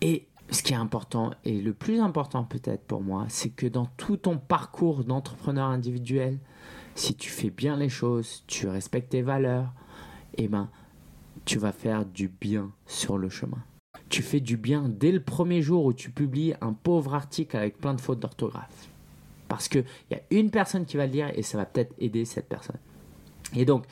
et 0.00 0.26
ce 0.50 0.62
qui 0.62 0.72
est 0.72 0.76
important 0.76 1.30
et 1.44 1.60
le 1.60 1.72
plus 1.72 2.00
important 2.00 2.44
peut-être 2.44 2.82
pour 2.84 3.02
moi 3.02 3.26
c'est 3.28 3.50
que 3.50 3.66
dans 3.66 3.86
tout 3.96 4.16
ton 4.16 4.36
parcours 4.36 5.04
d'entrepreneur 5.04 5.68
individuel 5.68 6.38
si 6.98 7.14
tu 7.14 7.30
fais 7.30 7.50
bien 7.50 7.76
les 7.76 7.88
choses 7.88 8.44
tu 8.46 8.68
respectes 8.68 9.10
tes 9.10 9.22
valeurs 9.22 9.72
et 10.36 10.48
ben 10.48 10.68
tu 11.44 11.58
vas 11.58 11.72
faire 11.72 12.04
du 12.04 12.28
bien 12.28 12.70
sur 12.86 13.18
le 13.18 13.28
chemin 13.28 13.62
tu 14.08 14.22
fais 14.22 14.40
du 14.40 14.56
bien 14.56 14.88
dès 14.88 15.12
le 15.12 15.20
premier 15.20 15.62
jour 15.62 15.84
où 15.84 15.92
tu 15.92 16.10
publies 16.10 16.54
un 16.60 16.72
pauvre 16.72 17.14
article 17.14 17.56
avec 17.56 17.78
plein 17.78 17.94
de 17.94 18.00
fautes 18.00 18.20
d'orthographe 18.20 18.88
parce 19.48 19.68
qu'il 19.68 19.84
y 20.10 20.14
a 20.14 20.20
une 20.30 20.50
personne 20.50 20.84
qui 20.84 20.96
va 20.96 21.06
le 21.06 21.12
lire 21.12 21.30
et 21.34 21.42
ça 21.42 21.58
va 21.58 21.64
peut-être 21.64 21.94
aider 21.98 22.24
cette 22.24 22.48
personne. 22.48 22.76
Et 23.56 23.64
donc, 23.64 23.86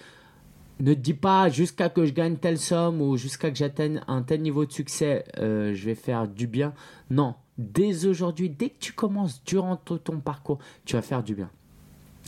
ne 0.80 0.92
dis 0.92 1.14
pas 1.14 1.48
jusqu'à 1.48 1.88
que 1.88 2.04
je 2.04 2.12
gagne 2.12 2.36
telle 2.36 2.59
somme 2.59 3.00
ou 3.00 3.16
jusqu'à 3.16 3.50
que 3.50 3.57
j'atteigne 3.57 4.02
un 4.07 4.22
tel 4.22 4.42
niveau 4.42 4.66
de 4.66 4.72
succès, 4.72 5.24
euh, 5.38 5.74
je 5.74 5.86
vais 5.86 5.94
faire 5.94 6.28
du 6.28 6.46
bien. 6.46 6.74
Non, 7.11 7.34
dès 7.57 8.04
aujourd'hui, 8.04 8.50
dès 8.50 8.68
que 8.68 8.78
tu 8.78 8.92
commences, 8.92 9.42
durant 9.44 9.76
ton 9.76 10.20
parcours, 10.20 10.59
tu 10.84 10.94
vas 10.94 11.02
faire 11.02 11.22
du 11.22 11.34
bien. 11.34 11.50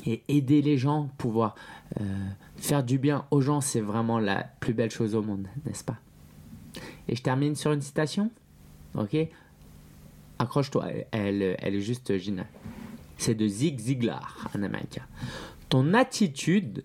Et 0.07 0.23
aider 0.29 0.63
les 0.63 0.79
gens, 0.79 1.11
pouvoir 1.19 1.55
euh, 2.01 2.05
faire 2.57 2.85
du 2.85 2.99
bien 2.99 3.27
aux 3.31 3.41
gens, 3.41 3.61
c'est 3.61 3.81
vraiment 3.81 4.21
la 4.21 4.45
plus 4.61 4.73
belle 4.73 4.91
chose 4.91 5.15
au 5.15 5.23
monde, 5.23 5.49
n'est-ce 5.67 5.85
pas? 5.85 5.97
Et 7.09 7.17
je 7.17 7.23
termine 7.23 7.57
sur 7.57 7.73
une 7.73 7.81
citation. 7.81 8.31
Ok? 8.95 9.17
Accroche-toi, 10.39 10.87
elle, 11.11 11.57
elle 11.59 11.75
est 11.75 11.81
juste 11.81 12.17
géniale 12.17 12.47
c'est 13.19 13.35
de 13.35 13.47
Zig 13.47 13.79
Ziglar, 13.79 14.49
un 14.55 14.63
américain. 14.63 15.05
Ton 15.69 15.93
attitude 15.93 16.85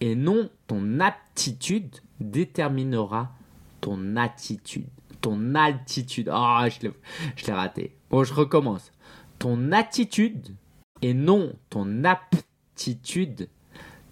et 0.00 0.14
non 0.14 0.48
ton 0.66 1.00
aptitude 1.00 1.96
déterminera 2.20 3.32
ton 3.80 4.16
attitude. 4.16 4.86
Ton 5.20 5.54
altitude. 5.54 6.30
Ah, 6.32 6.66
je 6.68 7.46
l'ai 7.46 7.52
raté. 7.52 7.94
Bon, 8.10 8.24
je 8.24 8.32
recommence. 8.32 8.92
Ton 9.38 9.72
attitude 9.72 10.54
et 11.02 11.14
non 11.14 11.52
ton 11.68 12.04
aptitude 12.04 12.46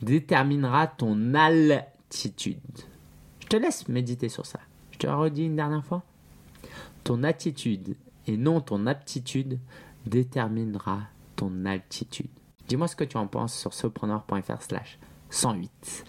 déterminera 0.02 0.86
ton 0.86 1.34
altitude. 1.34 2.58
Je 3.40 3.46
te 3.46 3.56
laisse 3.56 3.88
méditer 3.88 4.28
sur 4.28 4.46
ça. 4.46 4.60
Je 4.92 4.98
te 4.98 5.06
redis 5.06 5.46
une 5.46 5.56
dernière 5.56 5.84
fois. 5.84 6.02
Ton 7.04 7.22
attitude 7.22 7.96
et 8.26 8.36
non 8.36 8.60
ton 8.60 8.86
aptitude 8.86 9.58
déterminera 10.06 11.00
ton 11.36 11.64
altitude. 11.64 12.30
Dis-moi 12.68 12.86
ce 12.86 12.96
que 12.96 13.04
tu 13.04 13.16
en 13.16 13.26
penses 13.26 13.58
sur 13.58 13.74
sopreneur.fr 13.74 14.62
slash 14.62 14.98
108. 15.30 16.04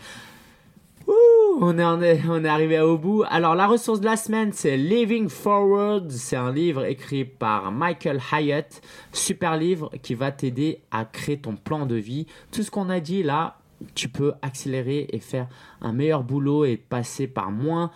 On 1.60 1.78
est, 1.78 2.48
arrivé 2.48 2.80
au 2.80 2.98
bout. 2.98 3.24
Alors 3.30 3.56
la 3.56 3.68
ressource 3.68 4.00
de 4.00 4.06
la 4.06 4.16
semaine, 4.16 4.52
c'est 4.54 4.78
Living 4.78 5.28
Forward. 5.28 6.10
C'est 6.10 6.36
un 6.36 6.52
livre 6.52 6.86
écrit 6.86 7.26
par 7.26 7.72
Michael 7.72 8.20
Hyatt. 8.32 8.82
Super 9.12 9.58
livre 9.58 9.92
qui 10.02 10.16
va 10.16 10.32
t'aider 10.32 10.82
à 10.92 11.06
créer 11.06 11.38
ton 11.38 11.56
plan 11.56 11.86
de 11.86 11.96
vie. 11.96 12.26
Tout 12.52 12.64
ce 12.64 12.72
qu'on 12.72 12.90
a 12.90 13.00
dit 13.00 13.24
là, 13.24 13.58
tu 13.96 14.10
peux 14.10 14.34
accélérer 14.42 15.08
et 15.12 15.20
faire 15.20 15.48
un 15.82 15.92
meilleur 15.92 16.24
boulot 16.24 16.66
et 16.66 16.78
passer 16.78 17.28
par 17.28 17.52
moins 17.52 17.92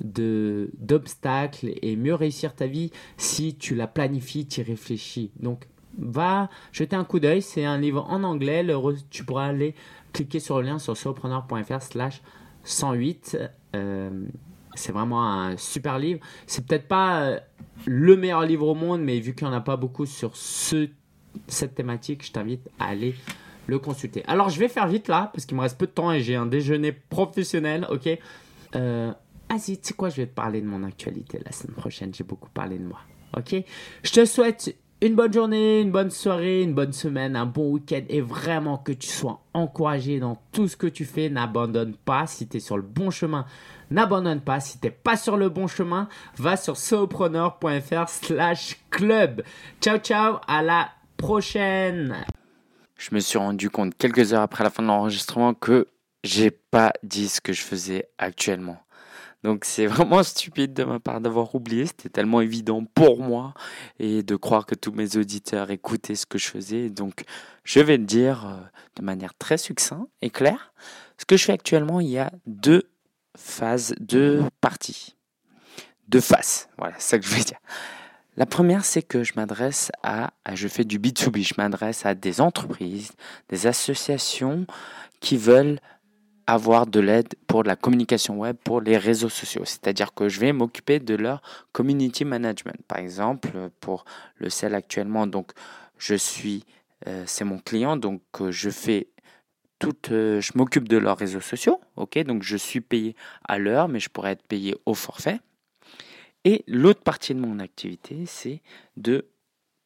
d'obstacles 0.00 1.72
et 1.82 1.96
mieux 1.96 2.14
réussir 2.14 2.54
ta 2.54 2.66
vie 2.66 2.90
si 3.16 3.54
tu 3.54 3.74
la 3.74 3.86
planifies, 3.86 4.46
tu 4.46 4.60
y 4.60 4.64
réfléchis. 4.64 5.30
Donc 5.40 5.66
va 5.98 6.48
jeter 6.72 6.96
un 6.96 7.04
coup 7.04 7.20
d'œil, 7.20 7.42
c'est 7.42 7.64
un 7.64 7.78
livre 7.78 8.06
en 8.08 8.22
anglais, 8.22 8.64
tu 9.10 9.24
pourras 9.24 9.46
aller 9.46 9.74
cliquer 10.12 10.40
sur 10.40 10.60
le 10.60 10.66
lien 10.66 10.78
sur 10.78 10.96
solopreneur.fr 10.96 11.82
slash 11.82 12.22
108. 12.64 13.38
Euh, 13.76 14.24
c'est 14.74 14.92
vraiment 14.92 15.24
un 15.24 15.56
super 15.56 15.98
livre. 15.98 16.20
C'est 16.46 16.66
peut-être 16.66 16.88
pas 16.88 17.22
euh, 17.22 17.40
le 17.86 18.16
meilleur 18.16 18.42
livre 18.42 18.68
au 18.68 18.74
monde, 18.74 19.02
mais 19.02 19.18
vu 19.20 19.34
qu'il 19.34 19.46
n'y 19.46 19.52
en 19.52 19.56
a 19.56 19.60
pas 19.60 19.76
beaucoup 19.76 20.06
sur 20.06 20.36
ce, 20.36 20.88
cette 21.48 21.74
thématique, 21.74 22.24
je 22.24 22.32
t'invite 22.32 22.68
à 22.78 22.86
aller 22.86 23.14
le 23.66 23.78
consulter. 23.78 24.24
Alors 24.26 24.48
je 24.48 24.58
vais 24.58 24.68
faire 24.68 24.88
vite 24.88 25.08
là, 25.08 25.30
parce 25.32 25.46
qu'il 25.46 25.56
me 25.56 25.62
reste 25.62 25.78
peu 25.78 25.86
de 25.86 25.92
temps 25.92 26.12
et 26.12 26.20
j'ai 26.20 26.36
un 26.36 26.46
déjeuner 26.46 26.92
professionnel, 26.92 27.86
ok? 27.90 28.08
Euh, 28.76 29.12
Vas-y, 29.50 29.78
tu 29.78 29.88
sais 29.88 29.94
quoi, 29.94 30.10
je 30.10 30.16
vais 30.16 30.26
te 30.28 30.34
parler 30.34 30.60
de 30.60 30.66
mon 30.66 30.84
actualité 30.84 31.40
la 31.44 31.50
semaine 31.50 31.74
prochaine. 31.74 32.14
J'ai 32.14 32.22
beaucoup 32.22 32.50
parlé 32.50 32.78
de 32.78 32.84
moi. 32.84 33.00
Ok? 33.36 33.56
Je 34.04 34.12
te 34.12 34.24
souhaite 34.24 34.76
une 35.02 35.14
bonne 35.14 35.32
journée, 35.32 35.80
une 35.80 35.90
bonne 35.90 36.10
soirée, 36.10 36.62
une 36.62 36.74
bonne 36.74 36.92
semaine, 36.92 37.34
un 37.34 37.46
bon 37.46 37.70
week-end 37.70 38.02
et 38.08 38.20
vraiment 38.20 38.76
que 38.76 38.92
tu 38.92 39.08
sois 39.08 39.40
encouragé 39.54 40.20
dans 40.20 40.36
tout 40.52 40.68
ce 40.68 40.76
que 40.76 40.86
tu 40.86 41.04
fais. 41.04 41.30
N'abandonne 41.30 41.94
pas. 41.94 42.26
Si 42.26 42.46
tu 42.46 42.58
es 42.58 42.60
sur 42.60 42.76
le 42.76 42.82
bon 42.82 43.10
chemin, 43.10 43.46
n'abandonne 43.90 44.40
pas. 44.40 44.60
Si 44.60 44.78
tu 44.78 44.86
n'es 44.86 44.90
pas 44.90 45.16
sur 45.16 45.36
le 45.36 45.48
bon 45.48 45.66
chemin, 45.66 46.08
va 46.36 46.56
sur 46.56 46.76
solopreneur.fr 46.76 48.08
slash 48.08 48.78
club. 48.90 49.42
Ciao, 49.80 49.98
ciao. 49.98 50.36
À 50.46 50.62
la 50.62 50.90
prochaine. 51.16 52.16
je 52.96 53.14
me 53.14 53.20
suis 53.20 53.38
rendu 53.38 53.70
compte 53.70 53.94
quelques 53.96 54.34
heures 54.34 54.42
après 54.42 54.64
la 54.64 54.70
fin 54.70 54.82
de 54.82 54.88
l'enregistrement 54.88 55.54
que 55.54 55.86
j'ai 56.24 56.50
pas 56.50 56.92
dit 57.02 57.28
ce 57.28 57.40
que 57.40 57.54
je 57.54 57.62
faisais 57.62 58.08
actuellement. 58.18 58.78
Donc 59.42 59.64
c'est 59.64 59.86
vraiment 59.86 60.22
stupide 60.24 60.72
de 60.74 60.84
ma 60.84 61.00
part 61.00 61.20
d'avoir 61.20 61.54
oublié, 61.54 61.86
c'était 61.86 62.08
tellement 62.10 62.40
évident 62.40 62.84
pour 62.84 63.22
moi 63.22 63.54
et 63.98 64.22
de 64.22 64.36
croire 64.36 64.66
que 64.66 64.74
tous 64.74 64.92
mes 64.92 65.16
auditeurs 65.16 65.70
écoutaient 65.70 66.14
ce 66.14 66.26
que 66.26 66.38
je 66.38 66.48
faisais. 66.48 66.90
Donc 66.90 67.24
je 67.64 67.80
vais 67.80 67.96
le 67.96 68.04
dire 68.04 68.46
euh, 68.46 68.56
de 68.96 69.02
manière 69.02 69.34
très 69.34 69.56
succincte 69.58 70.08
et 70.22 70.30
claire. 70.30 70.72
Ce 71.18 71.24
que 71.24 71.36
je 71.36 71.44
fais 71.44 71.52
actuellement, 71.52 72.00
il 72.00 72.08
y 72.08 72.18
a 72.18 72.30
deux 72.46 72.90
phases, 73.36 73.94
deux 74.00 74.42
parties. 74.60 75.16
Deux 76.08 76.20
faces, 76.20 76.68
voilà, 76.76 76.94
c'est 76.98 77.10
ça 77.10 77.18
que 77.20 77.24
je 77.26 77.34
veux 77.34 77.44
dire. 77.44 77.58
La 78.36 78.46
première, 78.46 78.84
c'est 78.84 79.02
que 79.02 79.22
je 79.22 79.32
m'adresse 79.36 79.92
à, 80.02 80.32
à- 80.44 80.54
je 80.56 80.66
fais 80.66 80.84
du 80.84 80.98
B2B, 80.98 81.46
je 81.46 81.54
m'adresse 81.58 82.04
à 82.04 82.14
des 82.14 82.40
entreprises, 82.40 83.12
des 83.48 83.66
associations 83.66 84.66
qui 85.20 85.36
veulent 85.36 85.78
avoir 86.52 86.86
de 86.86 87.00
l'aide 87.00 87.34
pour 87.46 87.62
la 87.62 87.76
communication 87.76 88.38
web, 88.38 88.56
pour 88.56 88.80
les 88.80 88.96
réseaux 88.96 89.28
sociaux. 89.28 89.64
C'est-à-dire 89.64 90.14
que 90.14 90.28
je 90.28 90.40
vais 90.40 90.52
m'occuper 90.52 90.98
de 90.98 91.14
leur 91.14 91.42
community 91.72 92.24
management. 92.24 92.76
Par 92.88 92.98
exemple, 92.98 93.70
pour 93.80 94.04
le 94.36 94.50
sel 94.50 94.74
actuellement, 94.74 95.26
donc 95.26 95.52
je 95.98 96.14
suis, 96.14 96.64
euh, 97.06 97.24
c'est 97.26 97.44
mon 97.44 97.58
client, 97.58 97.96
donc 97.96 98.22
euh, 98.40 98.50
je 98.50 98.70
fais 98.70 99.08
toute, 99.78 100.10
euh, 100.10 100.40
je 100.40 100.52
m'occupe 100.56 100.88
de 100.88 100.96
leurs 100.96 101.18
réseaux 101.18 101.40
sociaux. 101.40 101.80
Ok, 101.96 102.18
donc 102.24 102.42
je 102.42 102.56
suis 102.56 102.80
payé 102.80 103.16
à 103.46 103.58
l'heure, 103.58 103.88
mais 103.88 104.00
je 104.00 104.08
pourrais 104.08 104.32
être 104.32 104.46
payé 104.46 104.76
au 104.86 104.94
forfait. 104.94 105.40
Et 106.44 106.64
l'autre 106.66 107.02
partie 107.02 107.34
de 107.34 107.40
mon 107.40 107.58
activité, 107.58 108.24
c'est 108.26 108.62
de 108.96 109.26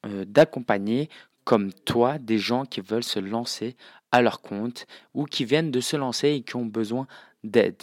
euh, 0.07 0.25
d'accompagner 0.27 1.09
comme 1.45 1.73
toi 1.73 2.19
des 2.19 2.39
gens 2.39 2.65
qui 2.65 2.81
veulent 2.81 3.05
se 3.05 3.19
lancer 3.19 3.77
à 4.13 4.23
leur 4.23 4.41
compte 4.41 4.87
ou 5.13 5.25
qui 5.25 5.45
viennent 5.45 5.71
de 5.71 5.81
se 5.81 5.97
lancer 5.97 6.29
et 6.31 6.43
qui 6.43 6.57
ont 6.57 6.67
besoin 6.67 7.07
d'aide. 7.43 7.83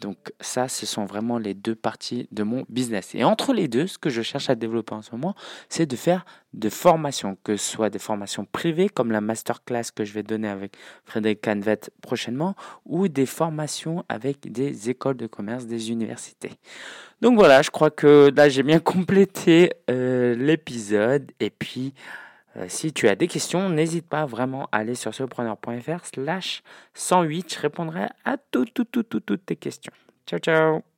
Donc 0.00 0.32
ça, 0.40 0.68
ce 0.68 0.84
sont 0.84 1.06
vraiment 1.06 1.38
les 1.38 1.54
deux 1.54 1.74
parties 1.74 2.28
de 2.30 2.42
mon 2.42 2.64
business. 2.68 3.14
Et 3.14 3.24
entre 3.24 3.54
les 3.54 3.66
deux, 3.68 3.86
ce 3.86 3.98
que 3.98 4.10
je 4.10 4.22
cherche 4.22 4.50
à 4.50 4.54
développer 4.54 4.94
en 4.94 5.02
ce 5.02 5.12
moment, 5.12 5.34
c'est 5.68 5.86
de 5.86 5.96
faire 5.96 6.24
des 6.52 6.70
formations, 6.70 7.36
que 7.44 7.56
ce 7.56 7.72
soit 7.72 7.90
des 7.90 7.98
formations 7.98 8.44
privées 8.44 8.88
comme 8.88 9.10
la 9.10 9.20
masterclass 9.20 9.84
que 9.94 10.04
je 10.04 10.12
vais 10.12 10.22
donner 10.22 10.48
avec 10.48 10.76
Frédéric 11.04 11.42
Canvet 11.42 11.80
prochainement, 12.02 12.54
ou 12.84 13.08
des 13.08 13.26
formations 13.26 14.04
avec 14.08 14.52
des 14.52 14.90
écoles 14.90 15.16
de 15.16 15.26
commerce, 15.26 15.66
des 15.66 15.90
universités. 15.90 16.52
Donc 17.22 17.36
voilà, 17.36 17.62
je 17.62 17.70
crois 17.70 17.90
que 17.90 18.30
là 18.36 18.48
j'ai 18.48 18.62
bien 18.62 18.80
complété 18.80 19.72
euh, 19.90 20.34
l'épisode. 20.34 21.32
Et 21.40 21.50
puis, 21.50 21.94
si 22.68 22.92
tu 22.92 23.08
as 23.08 23.14
des 23.14 23.28
questions, 23.28 23.68
n'hésite 23.68 24.08
pas 24.08 24.26
vraiment 24.26 24.68
à 24.72 24.78
aller 24.78 24.94
sur 24.94 25.14
surpreneur.fr 25.14 26.04
slash 26.04 26.62
108. 26.94 27.54
Je 27.54 27.60
répondrai 27.60 28.08
à 28.24 28.36
tout, 28.36 28.64
tout, 28.64 28.84
tout, 28.84 29.02
tout, 29.02 29.20
toutes 29.20 29.46
tes 29.46 29.56
questions. 29.56 29.92
Ciao, 30.26 30.38
ciao 30.40 30.95